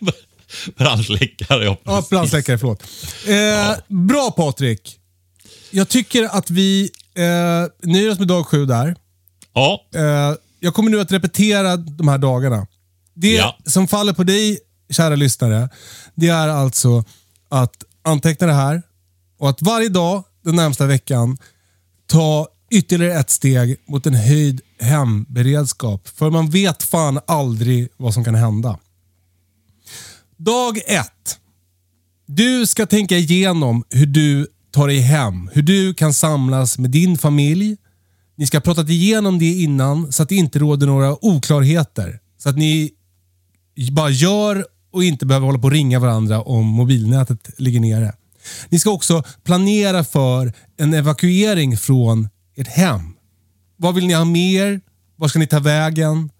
[0.76, 1.76] Brandsläckare, ja.
[1.84, 2.82] ja, brandsläckare, förlåt.
[3.28, 4.98] Eh, Bra Patrik.
[5.70, 8.96] Jag tycker att vi eh, nöjer oss med dag sju där.
[9.54, 12.66] Ja, Eh, jag kommer nu att repetera de här dagarna.
[13.14, 13.58] Det Ja.
[13.66, 14.58] som faller på dig,
[14.90, 15.68] kära lyssnare,
[16.14, 17.04] det är alltså
[17.48, 18.82] att anteckna det här
[19.38, 21.38] och att varje dag den närmsta veckan
[22.06, 26.08] ta ytterligare ett steg mot en höjd hemberedskap.
[26.08, 28.78] För man vet fan aldrig vad som kan hända.
[30.44, 31.38] Dag ett.
[32.26, 35.50] Du ska tänka igenom hur du tar dig hem.
[35.52, 37.76] Hur du kan samlas med din familj.
[38.36, 42.20] Ni ska ha pratat igenom det innan så att det inte råder några oklarheter.
[42.38, 42.90] Så att ni
[43.92, 48.12] bara gör och inte behöver hålla på och ringa varandra om mobilnätet ligger nere.
[48.68, 53.14] Ni ska också planera för en evakuering från ert hem.
[53.76, 54.80] Vad vill ni ha med er?
[55.16, 56.30] Var ska ni ta vägen?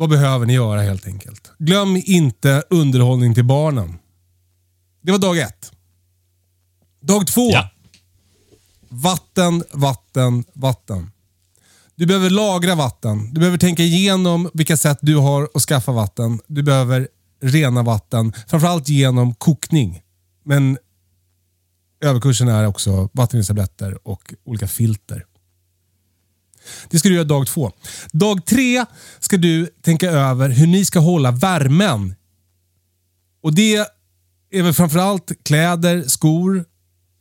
[0.00, 1.52] Vad behöver ni göra helt enkelt?
[1.58, 3.98] Glöm inte underhållning till barnen.
[5.00, 5.72] Det var dag ett.
[7.00, 7.50] Dag två.
[7.50, 7.70] Ja.
[8.88, 11.10] Vatten, vatten, vatten.
[11.94, 13.34] Du behöver lagra vatten.
[13.34, 16.40] Du behöver tänka igenom vilka sätt du har att skaffa vatten.
[16.46, 17.08] Du behöver
[17.42, 18.32] rena vatten.
[18.46, 20.02] Framförallt genom kokning.
[20.44, 20.78] Men
[22.00, 25.24] överkursen är också vattenreningstabletter och olika filter.
[26.90, 27.72] Det ska du göra dag två.
[28.12, 28.84] Dag tre
[29.18, 32.14] ska du tänka över hur ni ska hålla värmen.
[33.42, 33.86] Och Det
[34.50, 36.64] är väl framförallt kläder, skor.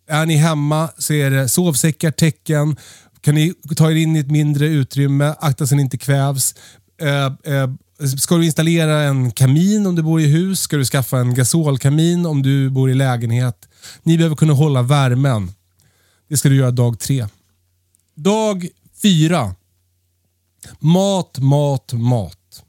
[0.09, 2.75] Är ni hemma så är det sovsäckar, täcken.
[3.21, 6.55] Kan ni ta er in i ett mindre utrymme, akta så ni inte kvävs.
[7.01, 7.69] Eh, eh,
[8.17, 10.59] ska du installera en kamin om du bor i hus?
[10.59, 13.69] Ska du skaffa en gasolkamin om du bor i lägenhet?
[14.03, 15.51] Ni behöver kunna hålla värmen.
[16.29, 17.27] Det ska du göra dag tre.
[18.15, 18.67] Dag
[19.01, 19.55] fyra.
[20.79, 22.63] Mat, mat, mat.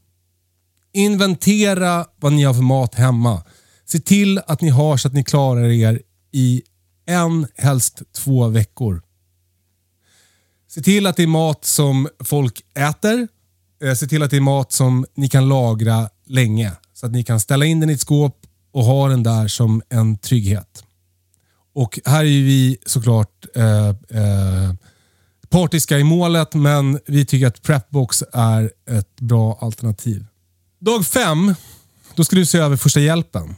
[0.93, 3.43] Inventera vad ni har för mat hemma.
[3.85, 6.03] Se till att ni har så att ni klarar er
[6.33, 6.63] i
[7.07, 9.03] en, helst två veckor.
[10.69, 13.29] Se till att det är mat som folk äter.
[13.83, 16.73] Eh, se till att det är mat som ni kan lagra länge.
[16.95, 19.83] Så att ni kan ställa in den i ett skåp och ha den där som
[19.89, 20.85] en trygghet.
[21.73, 24.75] Och här är ju vi såklart eh, eh,
[25.51, 30.27] partiska i målet, men vi tycker att Prepbox är ett bra alternativ.
[30.81, 31.55] Dag fem,
[32.15, 33.55] då ska du se över första hjälpen.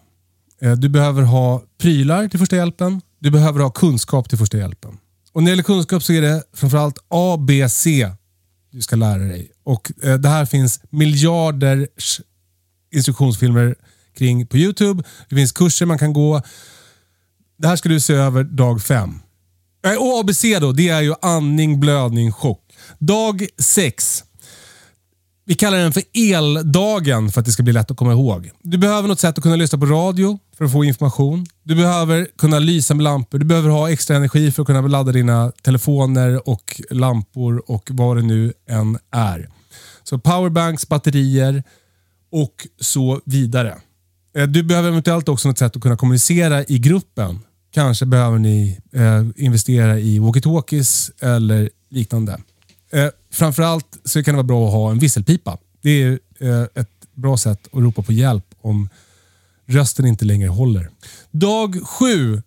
[0.61, 3.01] Eh, du behöver ha prylar till första hjälpen.
[3.19, 4.99] Du behöver ha kunskap till första hjälpen.
[5.33, 8.11] Och när det gäller kunskap så är det framförallt A, B, C
[8.73, 9.51] du ska lära dig.
[9.65, 11.89] Och eh, Det här finns miljarder
[12.93, 13.75] instruktionsfilmer
[14.15, 15.03] kring på YouTube.
[15.29, 16.43] Det finns kurser man kan gå.
[17.57, 19.21] Det här ska du se över dag fem.
[19.83, 22.61] Och ABC då, det är ju andning, blödning, chock.
[22.99, 24.25] Dag sex.
[25.45, 28.51] Vi kallar den för eldagen för att det ska bli lätt att komma ihåg.
[28.63, 31.47] Du behöver något sätt att kunna lyssna på radio för att få information.
[31.63, 33.39] Du behöver kunna lysa med lampor.
[33.39, 38.17] Du behöver ha extra energi för att kunna ladda dina telefoner och lampor och vad
[38.17, 39.49] det nu än är.
[40.03, 41.63] Så powerbanks, batterier
[42.33, 43.79] och så vidare.
[44.37, 47.41] Eh, du behöver eventuellt också något sätt att kunna kommunicera i gruppen.
[47.73, 52.41] Kanske behöver ni eh, investera i walkie-talkies eller liknande.
[52.93, 55.59] Eh, framförallt så kan det vara bra att ha en visselpipa.
[55.83, 58.89] Det är eh, ett bra sätt att ropa på hjälp om
[59.67, 60.91] rösten inte längre håller.
[61.31, 62.43] Dag sju.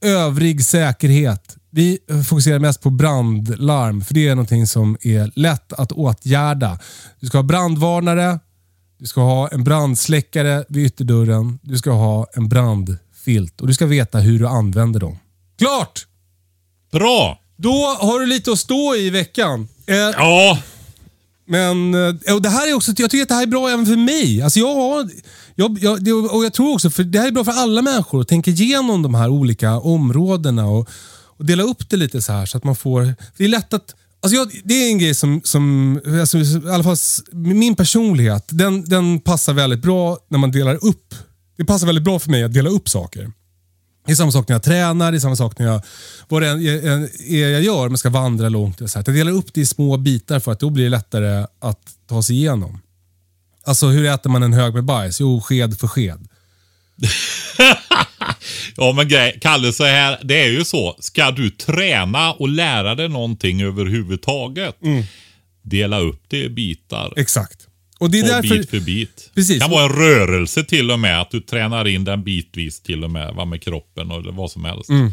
[0.00, 1.56] Övrig säkerhet.
[1.70, 1.98] Vi
[2.28, 6.78] fokuserar mest på brandlarm, för det är någonting som är lätt att åtgärda.
[7.20, 8.38] Du ska ha brandvarnare,
[8.98, 13.74] du ska ha en brandsläckare vid ytterdörren, du ska ha en brand brandfilt och du
[13.74, 15.18] ska veta hur du använder dem.
[15.58, 16.06] Klart!
[16.92, 17.40] Bra!
[17.56, 19.68] Då har du lite att stå i i veckan.
[19.86, 20.58] Eh, Ja,
[21.46, 23.86] men eh, och det här är också, jag tycker att det här är bra även
[23.86, 24.42] för mig.
[24.42, 25.10] Alltså jag,
[25.54, 28.28] jag, jag, och jag tror också, för det här är bra för alla människor att
[28.28, 30.88] tänka igenom de här olika områdena och,
[31.38, 33.14] och dela upp det lite så här så att man får...
[33.36, 33.94] Det är lätt att...
[34.22, 36.96] Alltså jag, det är en grej som, som alltså, i alla fall
[37.32, 41.14] min personlighet, den, den passar väldigt bra när man delar upp.
[41.56, 43.32] Det passar väldigt bra för mig att dela upp saker.
[44.06, 45.82] Det är samma sak när jag tränar, det är samma sak när jag,
[46.28, 48.78] vad det än är jag gör, om jag ska vandra långt.
[48.78, 49.04] Så här.
[49.06, 52.22] Jag delar upp det i små bitar för att då blir det lättare att ta
[52.22, 52.80] sig igenom.
[53.64, 55.20] Alltså hur äter man en hög med bajs?
[55.20, 56.28] Jo, sked för sked.
[58.76, 60.96] ja men grej, Kalle, så här, det är ju så.
[60.98, 64.76] Ska du träna och lära dig någonting överhuvudtaget,
[65.62, 67.12] dela upp det i bitar.
[67.16, 67.68] Exakt.
[68.04, 68.58] Och det är Och därför...
[68.58, 69.30] bit för bit.
[69.34, 69.54] Precis.
[69.54, 71.20] Det kan vara en rörelse till och med.
[71.20, 73.34] Att du tränar in den bitvis till och med.
[73.34, 74.90] Va, med kroppen eller vad som helst.
[74.90, 75.12] Mm.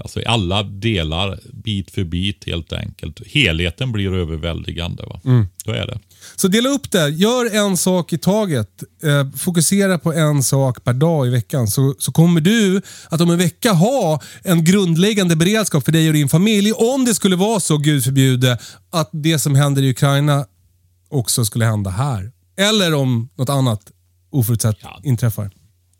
[0.00, 3.26] Alltså i alla delar, bit för bit helt enkelt.
[3.26, 5.02] Helheten blir överväldigande.
[5.02, 5.20] Va?
[5.24, 5.46] Mm.
[5.64, 5.98] Så är det.
[6.36, 7.08] Så dela upp det.
[7.08, 8.82] Gör en sak i taget.
[9.02, 11.68] Eh, fokusera på en sak per dag i veckan.
[11.68, 16.14] Så, så kommer du att om en vecka ha en grundläggande beredskap för dig och
[16.14, 16.72] din familj.
[16.72, 18.58] Om det skulle vara så, gud förbjude,
[18.92, 20.44] att det som händer i Ukraina
[21.10, 22.32] också skulle hända här.
[22.58, 23.80] Eller om något annat
[24.30, 25.00] oförutsett Ja.
[25.04, 25.50] inträffar.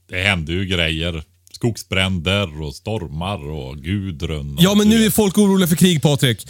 [0.09, 1.23] Det händer ju grejer.
[1.53, 4.57] Skogsbränder och stormar och Gudrun.
[4.57, 6.49] och Ja, men nu är folk oroliga för krig, Patrik.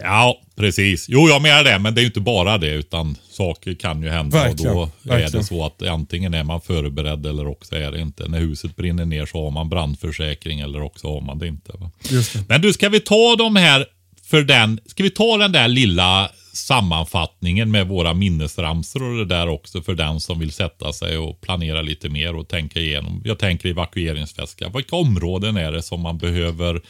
[0.00, 1.06] Ja, Precis.
[1.08, 4.08] Jo, jag menar det, men det är ju inte bara det, utan saker kan ju
[4.10, 4.38] hända.
[4.38, 5.32] Verkligen, Och då är verkligen.
[5.42, 8.28] det så att antingen är man förberedd eller också är det inte.
[8.28, 11.72] När huset brinner ner så har man brandförsäkring eller också har man det inte.
[11.72, 12.44] Det.
[12.48, 13.86] Men du, ska vi ta de här
[14.24, 19.48] för den, ska vi ta den där lilla sammanfattningen med våra minnesramsor och det där
[19.48, 23.22] också för den som vill sätta sig och planera lite mer och tänka igenom.
[23.24, 24.68] Jag tänker evakueringsväska.
[24.68, 26.82] Vilka områden är det som man behöver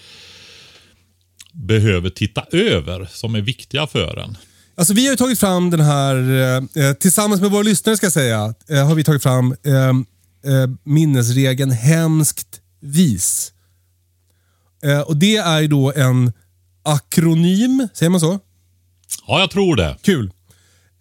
[1.52, 4.36] behöver titta över som är viktiga för en?
[4.76, 8.06] Alltså vi har ju tagit fram den här, eh, eh tillsammans med våra lyssnare ska
[8.06, 9.88] jag säga, eh, har vi tagit fram eh,
[10.52, 13.52] eh, minnesregeln hemskt vis.
[14.84, 16.32] Eh, och det är ju då en
[16.82, 18.40] akronym, säger man så?
[19.26, 19.96] Ja, jag tror det.
[20.02, 20.30] Kul.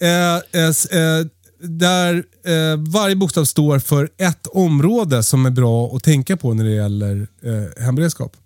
[0.02, 1.26] Eh, eh, eh,
[1.60, 6.64] där eh, varje bokstav står för ett område som är bra att tänka på när
[6.64, 8.38] det gäller eh, hemberedskap.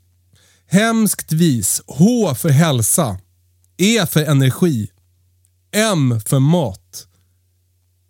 [0.69, 1.81] Hemskt vis.
[1.87, 3.19] H för hälsa.
[3.77, 4.89] E för energi.
[5.71, 7.07] M för mat.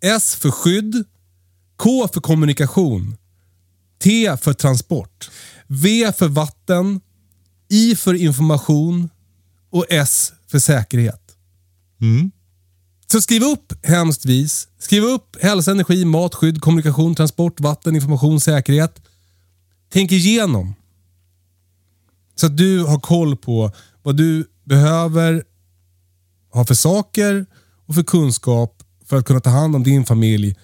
[0.04, 1.04] S för skydd.
[1.76, 3.16] K för kommunikation.
[4.02, 5.30] T för transport.
[5.66, 7.00] V för vatten.
[7.68, 9.08] I för information.
[9.70, 11.27] Och S för säkerhet.
[12.00, 12.30] Mm.
[13.12, 14.68] Så skriv upp hemskt vis.
[14.78, 19.02] Skriv upp hälsa, energi, mat, skydd, kommunikation, transport, vatten, information, säkerhet.
[19.92, 20.74] Tänk igenom.
[22.34, 23.72] Så att du har koll på
[24.02, 25.44] vad du behöver
[26.52, 27.46] ha för saker
[27.86, 30.56] och för kunskap för att kunna ta hand om din familj.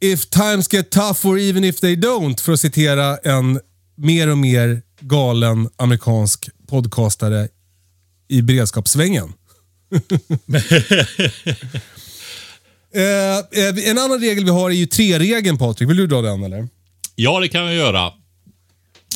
[0.00, 3.60] If times get tough or even if they don't, för att citera en
[3.96, 7.48] mer och mer galen amerikansk podcastare
[8.28, 9.32] i beredskapssvängen.
[12.94, 15.90] Eh, eh, en annan regel vi har är ju tre-regeln Patrik.
[15.90, 16.68] Vill du dra den eller?
[17.14, 18.12] Ja, det kan jag göra.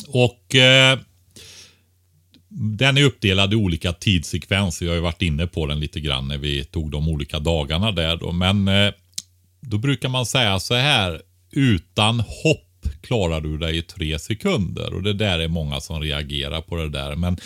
[0.07, 0.99] Och eh,
[2.49, 4.85] Den är uppdelad i olika tidssekvenser.
[4.85, 7.91] Jag har ju varit inne på den lite grann när vi tog de olika dagarna
[7.91, 8.17] där.
[8.17, 8.31] Då.
[8.31, 8.93] Men eh,
[9.61, 11.21] då brukar man säga så här.
[11.51, 12.69] Utan hopp
[13.01, 14.93] klarar du dig i tre sekunder.
[14.93, 17.15] Och det där är många som reagerar på det där.
[17.15, 17.37] Men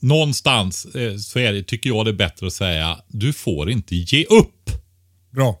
[0.00, 2.98] någonstans eh, så är det, tycker jag det är bättre att säga.
[3.08, 4.70] Du får inte ge upp.
[5.30, 5.60] Bra.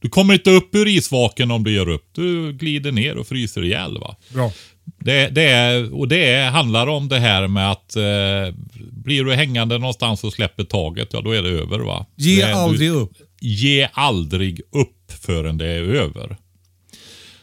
[0.00, 2.08] Du kommer inte upp ur isvaken om du gör upp.
[2.12, 3.98] Du glider ner och fryser ihjäl.
[3.98, 4.16] Va?
[4.34, 4.52] Bra.
[5.00, 8.54] Det, det, är, och det handlar om det här med att eh,
[8.90, 11.78] blir du hängande någonstans och släpper taget, ja då är det över.
[11.78, 12.06] va?
[12.16, 13.12] Ge det, aldrig upp.
[13.40, 16.36] Ge aldrig upp förrän det är över.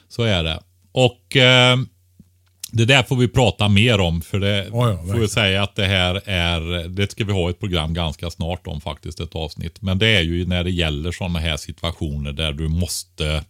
[0.10, 0.60] Så är det.
[0.92, 1.78] Och eh,
[2.76, 5.76] det där får vi prata mer om för det Ja, ja, får vi säga att
[5.76, 9.82] det här är, det ska vi ha ett program ganska snart om faktiskt, ett avsnitt.
[9.82, 13.44] Men det är ju när det gäller sådana här situationer där du måste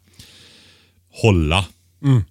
[1.11, 1.65] hålla.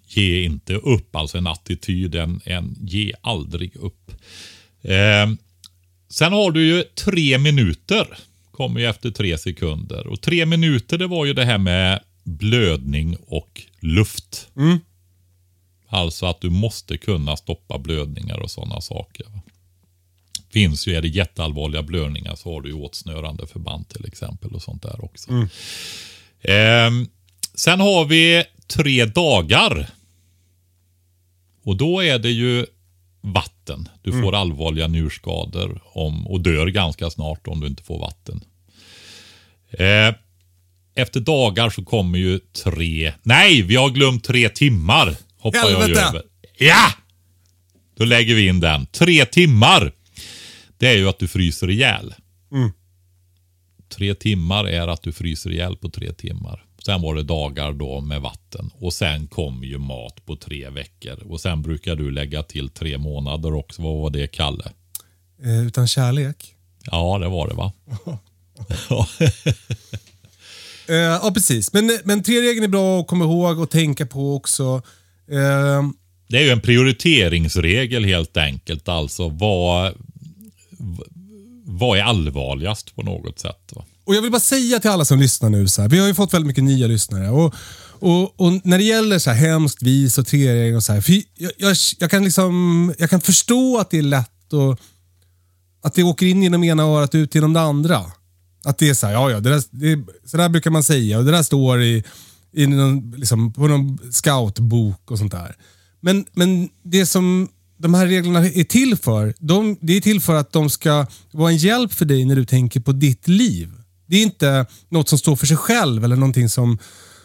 [0.08, 4.10] Ge inte upp, alltså en attityd, en, en ge aldrig upp.
[4.82, 5.34] Eh,
[6.10, 8.06] sen har du ju tre minuter,
[8.50, 10.06] kommer ju efter tre sekunder.
[10.06, 14.48] Och tre minuter det var ju det här med blödning och luft.
[15.94, 19.26] Alltså att du måste kunna stoppa blödningar och sådana saker.
[20.50, 24.62] Finns ju, är det jätteallvarliga blödningar så har du ju åtsnörande förband till exempel och
[24.62, 25.30] sånt där också.
[26.42, 27.08] Ehm,
[27.54, 29.90] sen har vi tre dagar.
[31.64, 32.66] Och då är det ju
[33.20, 33.88] vatten.
[34.02, 38.40] Du får allvarliga njurskador om, och dör ganska snart om du inte får vatten.
[39.70, 40.14] Eh,
[40.94, 43.12] efter dagar så kommer ju tre...
[43.22, 45.16] Nej, vi har glömt tre timmar.
[45.44, 46.00] Hoppar jag Helvete!
[46.00, 46.22] över.
[46.58, 46.92] Ja!
[47.96, 48.86] Då lägger vi in den.
[48.86, 49.92] Tre timmar.
[50.78, 52.14] Det är ju att du fryser ihjäl.
[53.88, 56.64] Tre timmar är att du fryser ihjäl på tre timmar.
[56.84, 58.70] Sen var det dagar då med vatten.
[58.74, 61.22] Och sen kommer ju mat på tre veckor.
[61.26, 63.82] Och sen brukar du lägga till tre månader också.
[63.82, 64.72] Vad var det, Kalle?
[65.44, 66.54] Eh, utan kärlek.
[66.84, 67.72] Ja, det var det va?
[70.88, 71.72] Eh, ja, precis.
[71.72, 74.82] Men, men tre-regeln är bra att komma ihåg och tänka på också.
[75.30, 75.82] Eh,
[76.28, 78.88] Det är ju en prioriteringsregel helt enkelt.
[78.88, 79.92] Alltså vad,
[81.64, 83.72] vad är allvarligast på något sätt?
[83.74, 83.84] Va?
[84.04, 86.14] Och Jag vill bara säga till alla som lyssnar nu, så här, vi har ju
[86.14, 87.30] fått väldigt mycket nya lyssnare.
[87.30, 87.54] Och,
[87.98, 91.12] och, och När det gäller så här hemskt vis och treregler och så här, för
[91.12, 94.78] jag, jag, jag, kan liksom, jag kan förstå att det är lätt och
[95.82, 98.00] att det åker in genom ena örat och ut genom det andra.
[98.64, 101.18] Att det är så här, ja ja, det där, det, så där brukar man säga
[101.18, 102.04] och det där står i,
[102.54, 105.56] i någon, liksom, på någon scoutbok och sånt där.
[106.00, 107.48] Men, men det som
[107.78, 111.50] de här reglerna är till för, de, det är till för att de ska vara
[111.50, 113.70] en hjälp för dig när du tänker på ditt liv.
[114.06, 116.78] Det är inte något som står för sig själv eller någonting som,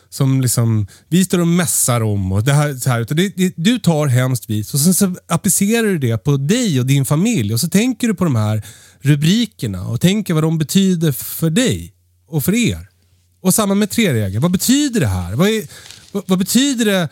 [0.10, 2.32] som liksom, vi står och mässar om.
[2.32, 5.16] Och det här, så här, utan det, det, du tar hemskt vis och sen så
[5.28, 7.54] applicerar du det på dig och din familj.
[7.54, 8.66] Och så tänker du på de här
[9.00, 11.94] rubrikerna och tänker vad de betyder för dig
[12.28, 12.89] och för er.
[13.42, 14.40] Och samma med tre regler.
[14.40, 15.36] Vad betyder det här?
[15.36, 15.68] Vad, är,
[16.12, 17.10] vad, vad betyder det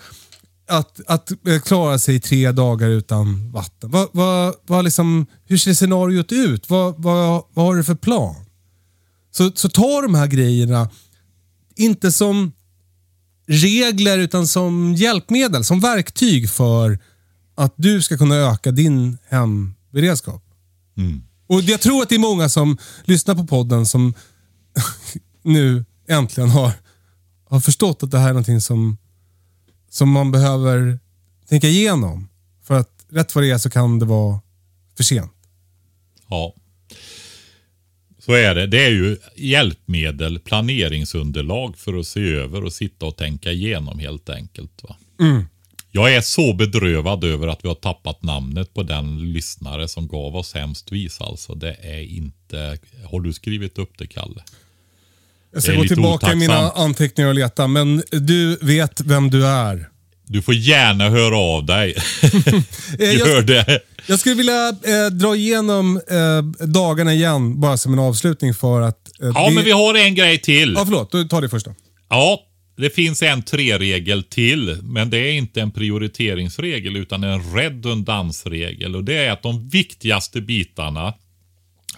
[0.67, 3.91] att, att eh, klara sig tre dagar utan vatten?
[3.91, 6.69] Vad, vad, vad liksom, hur ser scenariot ut?
[6.69, 8.35] Vad, vad, vad har du för plan?
[9.31, 10.89] Så, så ta de här grejerna,
[11.75, 12.51] inte som
[13.47, 16.99] regler utan som hjälpmedel, som verktyg för
[17.55, 20.43] att du ska kunna öka din hemberedskap.
[21.47, 24.13] Och Jag tror att det är många som lyssnar på podden som
[25.43, 26.71] nu äntligen har,
[27.45, 28.97] har förstått att det här är någonting som,
[29.89, 30.99] som man behöver
[31.49, 32.29] tänka igenom.
[32.63, 34.39] För att rätt vad det är så kan det vara
[34.97, 35.31] för sent.
[36.29, 36.53] Ja.
[38.19, 38.67] Så är det.
[38.67, 44.29] Det är ju hjälpmedel, planeringsunderlag för att se över och sitta och tänka igenom helt
[44.29, 44.83] enkelt.
[44.83, 44.95] Va?
[45.91, 50.35] Jag är så bedrövad över att vi har tappat namnet på den lyssnare som gav
[50.35, 51.21] oss hemskt vis.
[51.21, 52.79] Alltså, det är inte...
[53.05, 54.43] Har du skrivit upp det, Kalle?
[55.57, 59.87] Jag ska gå tillbaka i mina anteckningar och leta, men du vet vem du är.
[60.29, 61.95] Du får gärna höra av dig.
[62.99, 63.79] Eh, jag- Gör det.
[64.07, 69.21] Jag skulle vilja eh, dra igenom eh, dagarna igen, bara som en avslutning för att...
[69.21, 69.55] Eh, Ja, det...
[69.55, 70.73] men vi har en grej till.
[70.77, 71.11] Ja, förlåt.
[71.11, 71.71] Du tar det första.
[72.09, 72.39] Ja,
[72.77, 78.95] det finns en tre-regel till, men det är inte en prioriteringsregel utan en redundansregel.
[78.95, 81.13] Och det är att de viktigaste bitarna,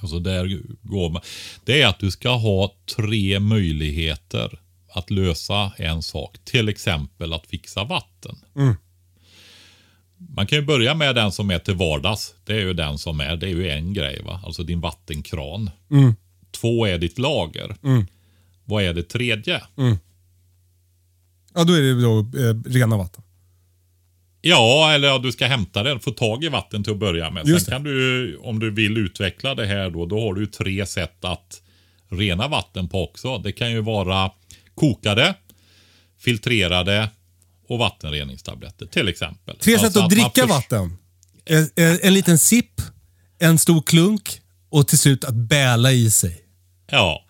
[0.02, 1.22] alltså där går man,
[1.66, 4.60] det är att du ska ha tre möjligheter
[4.94, 6.38] att lösa en sak.
[6.44, 8.36] Till exempel att fixa vatten.
[10.36, 12.34] Man kan ju börja med den som är till vardags.
[12.46, 14.42] Det är ju den som är, det är ju en grej va.
[14.46, 15.70] Alltså din vattenkran.
[16.52, 17.76] Två är ditt lager.
[18.66, 19.62] Vad är det tredje?
[21.54, 23.24] Ja, då är det då eh, rena vatten.
[24.42, 26.00] Ja, eller ja, du ska hämta det.
[26.00, 27.48] Få tag i vatten till att börja med.
[27.48, 30.86] Just Sen kan du, om du vill utveckla det här då, då har du tre
[30.86, 31.62] sätt att
[32.10, 33.38] rena vatten på också.
[33.38, 34.32] Det kan ju vara
[34.76, 35.36] kokade,
[36.20, 37.10] filtrerade
[37.68, 39.58] och vattenreningstabletter till exempel.
[39.58, 40.98] Tre sätt Alltså att dricka vatten.
[41.46, 42.82] En, en, en liten sipp,
[43.40, 46.42] en stor klunk och till slut att bäla i sig.
[46.92, 47.26] Ja.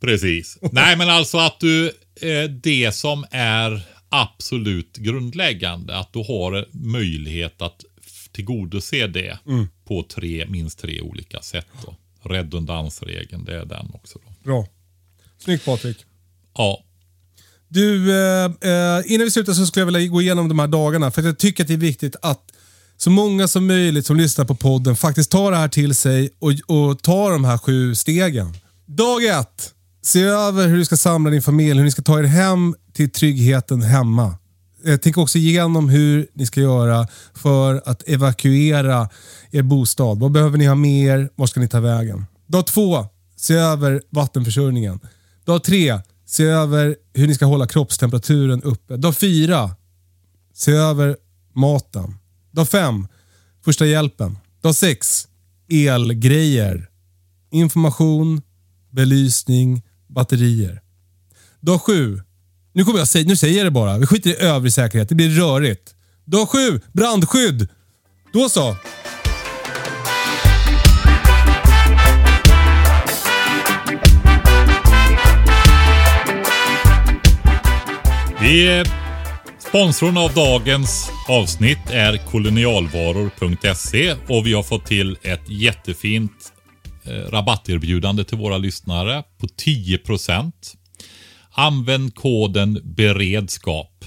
[0.00, 0.58] Precis.
[0.72, 1.86] Nej, men alltså att du,
[2.20, 3.82] eh, det som är
[4.12, 7.84] absolut grundläggande, att du har möjlighet att
[8.32, 9.38] tillgodose det
[9.84, 11.66] på tre, minst tre olika sätt.
[11.84, 11.94] Då.
[12.30, 14.18] Redundansregeln, det är den också.
[14.24, 14.32] Då.
[14.44, 14.66] Bra.
[15.38, 15.96] Snyggt Patrik.
[16.56, 16.84] Ja,
[17.68, 21.10] Du, eh, eh, innan vi slutar så skulle jag vilja gå igenom de här dagarna.
[21.10, 22.52] För jag tycker att det är viktigt att
[22.96, 26.52] så många som möjligt som lyssnar på podden faktiskt tar det här till sig och,
[26.76, 28.54] och tar de här sju stegen.
[28.86, 29.74] Dag ett.
[30.04, 33.10] Se över hur du ska samla din familj, hur ni ska ta er hem till
[33.10, 34.38] tryggheten hemma.
[34.84, 39.08] Eh, tänk också igenom hur ni ska göra för att evakuera
[39.50, 40.18] er bostad.
[40.18, 41.30] Vad behöver ni ha med er?
[41.34, 42.26] Var ska ni ta vägen?
[42.46, 43.06] Dag två.
[43.36, 45.00] Se över vattenförsörjningen.
[45.44, 46.00] Dag tre.
[46.26, 48.96] Se över hur ni ska hålla kroppstemperaturen uppe.
[48.96, 49.70] Dag fyra.
[50.54, 51.16] Se över
[51.54, 52.14] maten.
[52.52, 53.06] Dag fem.
[53.64, 54.38] Första hjälpen.
[54.60, 55.28] Dag sex.
[55.70, 56.88] Elgrejer.
[57.50, 58.42] Information,
[58.90, 59.82] belysning,
[60.14, 60.80] batterier.
[61.60, 62.20] Dag sju.
[62.72, 63.98] Nu kommer jag säga, nu säger jag det bara.
[63.98, 65.08] Vi skiter i övrig säkerhet.
[65.08, 65.94] Det blir rörigt.
[66.24, 66.80] Dag sju.
[66.92, 67.68] Brandskydd.
[68.32, 68.76] Då så.
[78.40, 78.84] Vi,
[79.58, 86.51] sponsorn av dagens avsnitt är kolonialvaror.se och vi har fått till ett jättefint
[87.04, 90.52] Eh, rabatterbjudande till våra lyssnare på 10%.
[91.50, 94.04] Använd koden beredskap.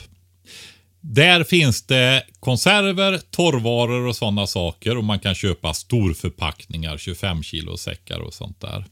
[1.02, 7.78] Där finns det konserver, torrvaror och sådana saker och man kan köpa storförpackningar, 25 kilo
[7.78, 8.86] säckar och sånt där.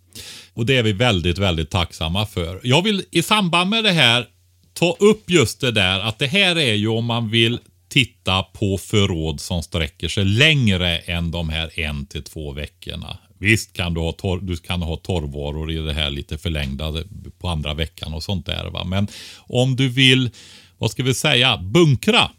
[0.54, 2.60] Och det är vi väldigt, väldigt tacksamma för.
[2.64, 4.28] Jag vill i samband med det här
[4.74, 7.60] ta upp just det där att det här är ju om man vill
[7.90, 13.18] titta på förråd som sträcker sig längre än de här en till två veckorna.
[13.44, 16.94] Visst kan du ha, torr, du kan ha torrvaror i det här lite förlängda
[17.40, 18.70] på andra veckan och sånt där.
[18.70, 18.84] Va?
[18.84, 19.08] Men
[19.38, 20.30] om du vill,
[20.78, 22.32] vad ska vi säga, bunkra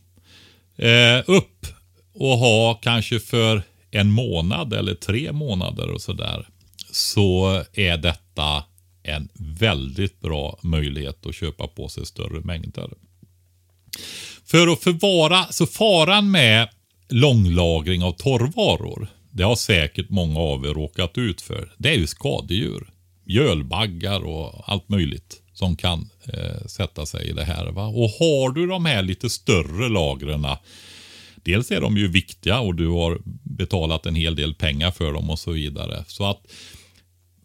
[0.76, 1.66] eh, upp
[2.14, 6.48] och ha kanske för en månad eller tre månader och sådär.
[6.90, 8.64] Så är detta
[9.02, 12.90] en väldigt bra möjlighet att köpa på sig större mängder.
[14.44, 16.68] För att förvara, så faran med
[17.08, 21.72] långlagring av torrvaror, det har säkert många av er råkat ut för.
[21.78, 22.90] Det är ju skadedjur.
[23.24, 25.40] Mjölbaggar och allt möjligt.
[25.52, 27.66] som kan eh, sätta sig i det här.
[27.66, 27.86] Va?
[27.86, 30.46] Och har du de här lite större lagren,
[31.36, 35.30] dels är de ju viktiga och du har betalat en hel del pengar för dem
[35.30, 36.04] och så vidare.
[36.06, 36.46] Så att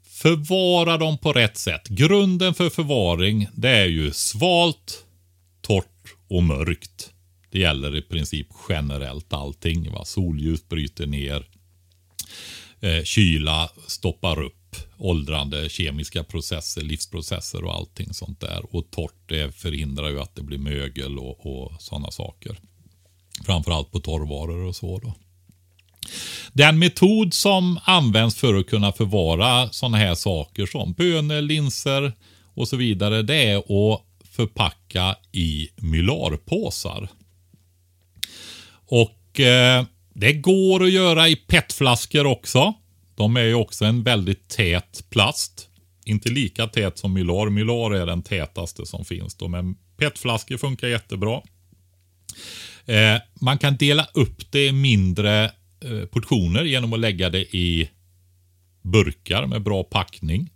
[0.03, 1.87] förvara dem på rätt sätt.
[1.87, 5.05] Grunden för förvaring det är ju svalt,
[5.61, 7.09] torrt och mörkt.
[7.51, 9.91] Det gäller i princip generellt allting.
[9.91, 10.05] Va?
[10.05, 11.45] Solljus bryter ner.
[12.81, 18.75] Eh, kyla stoppar upp åldrande kemiska processer, livsprocesser och allting sånt där.
[18.75, 22.59] Och torrt det förhindrar ju att det blir mögel och, och sådana saker.
[23.45, 25.13] Framförallt på torrvaror och så då.
[26.53, 32.13] Den metod som används för att kunna förvara sådana här saker som bönor, linser
[32.53, 33.21] och så vidare.
[33.21, 34.01] Det är att
[34.31, 37.09] förpacka i mylarpåsar.
[38.71, 39.85] Och eh,
[40.19, 42.73] det går att göra i petflaskor också.
[43.15, 45.69] De är ju också en väldigt tät plast.
[46.05, 47.49] Inte lika tät som Mylar.
[47.49, 49.35] Mylar är den tätaste som finns.
[49.35, 51.41] Då, men petflaskor funkar jättebra.
[52.85, 55.45] Eh, man kan dela upp det i mindre
[55.81, 57.89] eh, portioner genom att lägga det i
[58.81, 60.49] burkar med bra packning.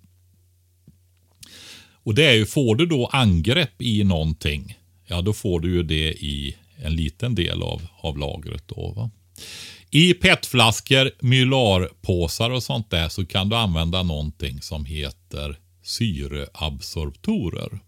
[1.94, 4.78] Och det är ju, får du då angrepp i någonting,
[5.08, 8.64] ja då får du ju det i en liten del av, av lagret.
[8.68, 9.12] Då, va?
[9.92, 17.80] I petflaskor, mylarpåsar och sånt där så kan du använda någonting som heter syreabsorptorer.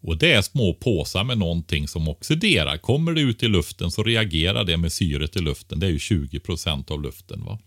[0.00, 2.76] Och Det är små påsar med någonting som oxiderar.
[2.76, 5.80] Kommer det ut i luften så reagerar det med syret i luften.
[5.80, 7.44] Det är ju 20 procent av luften.
[7.44, 7.58] va.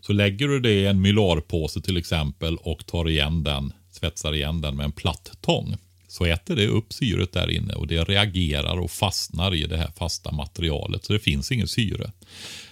[0.00, 4.60] Så lägger du det i en mylarpåse till exempel och tar igen den, svetsar igen
[4.60, 5.76] den med en platt tång
[6.10, 9.90] så äter det upp syret där inne och det reagerar och fastnar i det här
[9.96, 11.04] fasta materialet.
[11.04, 12.12] Så det finns inget syre.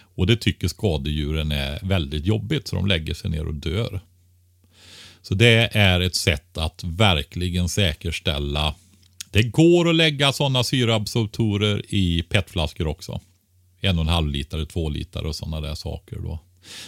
[0.00, 4.00] Och det tycker skadedjuren är väldigt jobbigt så de lägger sig ner och dör.
[5.22, 8.74] Så det är ett sätt att verkligen säkerställa.
[9.30, 13.20] Det går att lägga sådana syreabsorptorer i petflaskor också.
[13.80, 16.18] En och en halv liter, två liter och sådana där saker.
[16.18, 16.38] Då.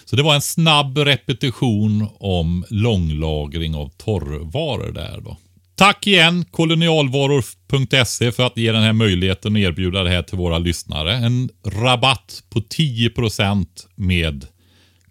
[0.05, 5.37] Så det var en snabb repetition om långlagring av torrvaror där då.
[5.81, 10.59] Tack igen kolonialvaror.se för att ge den här möjligheten att erbjuda det här till våra
[10.59, 11.15] lyssnare.
[11.15, 14.47] En rabatt på 10% med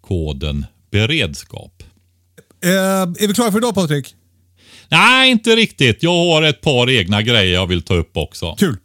[0.02, 1.84] koden beredskap.
[2.64, 4.16] Eh, är vi klara för idag Patrik?
[4.90, 6.04] Nej, inte riktigt.
[6.04, 8.56] Jag har ett par egna grejer jag vill ta upp också.
[8.60, 8.78] Kul.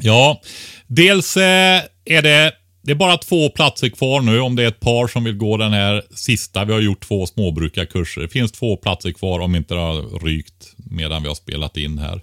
[0.00, 0.40] Ja,
[0.86, 4.80] dels eh, är det det är bara två platser kvar nu om det är ett
[4.80, 6.64] par som vill gå den här sista.
[6.64, 8.20] Vi har gjort två småbrukarkurser.
[8.20, 11.98] Det finns två platser kvar om inte det har rykt medan vi har spelat in
[11.98, 12.20] här.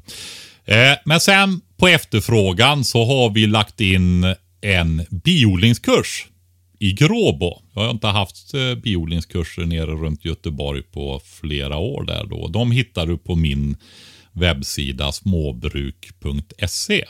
[0.65, 6.27] Eh, men sen på efterfrågan så har vi lagt in en biodlingskurs
[6.79, 7.61] i Gråbo.
[7.73, 12.47] Jag har inte haft eh, biodlingskurser nere runt Göteborg på flera år där då.
[12.47, 13.77] De hittar du på min
[14.31, 17.05] webbsida småbruk.se.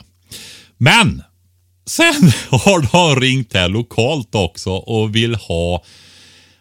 [0.78, 1.22] Men
[1.86, 5.84] Sen har de ringt här lokalt också och vill ha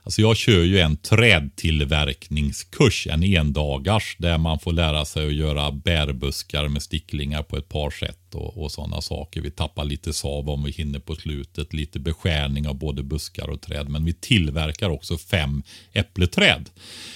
[0.04, 5.72] Alltså jag kör ju en trädtillverkningskurs, en endagars, där man får lära sig att göra
[5.72, 9.42] bärbuskar med sticklingar på ett par sätt och, och sådana saker.
[9.42, 13.62] Vi tappar lite sav om vi hinner på slutet, lite beskärning av både buskar och
[13.62, 13.90] träd.
[13.90, 15.64] Men vi tillverkar också fem
[15.94, 16.70] äppleträd.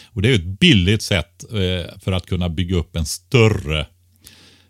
[0.06, 3.86] Och Det är ett billigt sätt eh, för att kunna bygga upp en större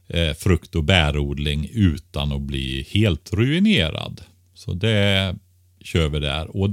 [0.08, 4.22] eh, frukt och bärodling utan att bli helt ruinerad.
[4.54, 5.36] Så det
[5.82, 6.58] kör vi där.
[6.58, 6.70] Och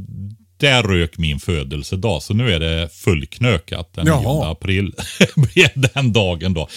[0.62, 4.94] där rök min födelsedag, så nu är det fullknökat den 9 april.
[5.94, 6.68] den dagen då.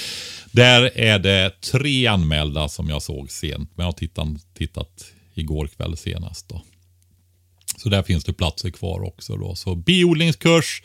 [0.51, 5.67] Där är det tre anmälda som jag såg sent, men jag har tittat, tittat igår
[5.67, 6.49] kväll senast.
[6.49, 6.61] Då.
[7.77, 9.37] Så där finns det platser kvar också.
[9.37, 9.55] Då.
[9.55, 10.83] Så biodlingskurs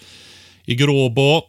[0.64, 1.43] i Gråbo,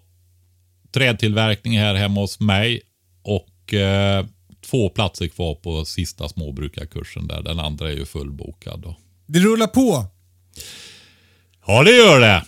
[0.91, 2.82] trädtillverkning här hemma hos mig
[3.23, 4.26] och eh,
[4.61, 7.41] två platser kvar på sista småbrukarkursen där.
[7.41, 8.82] Den andra är ju fullbokad.
[8.82, 8.95] Då.
[9.26, 10.06] Det rullar på.
[11.67, 12.43] Ja, det gör det.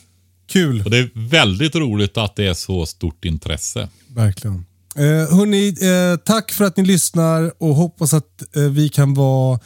[0.47, 0.81] Kul.
[0.85, 3.89] Och det är väldigt roligt att det är så stort intresse.
[4.07, 4.65] Verkligen.
[4.95, 9.59] Eh, hörni, eh, tack för att ni lyssnar och hoppas att eh, vi kan vara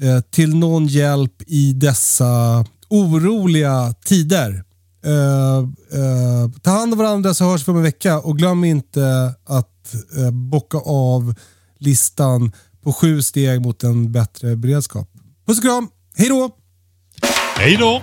[0.00, 4.64] eh, till någon hjälp i dessa oroliga tider.
[5.04, 5.58] Eh,
[6.00, 9.94] eh, ta hand om varandra så hörs vi om en vecka och glöm inte att
[10.16, 11.34] eh, bocka av
[11.78, 12.52] listan
[12.82, 15.10] på sju steg mot en bättre beredskap.
[15.46, 16.50] Puss och kram, hej då!
[17.56, 18.02] Hej då!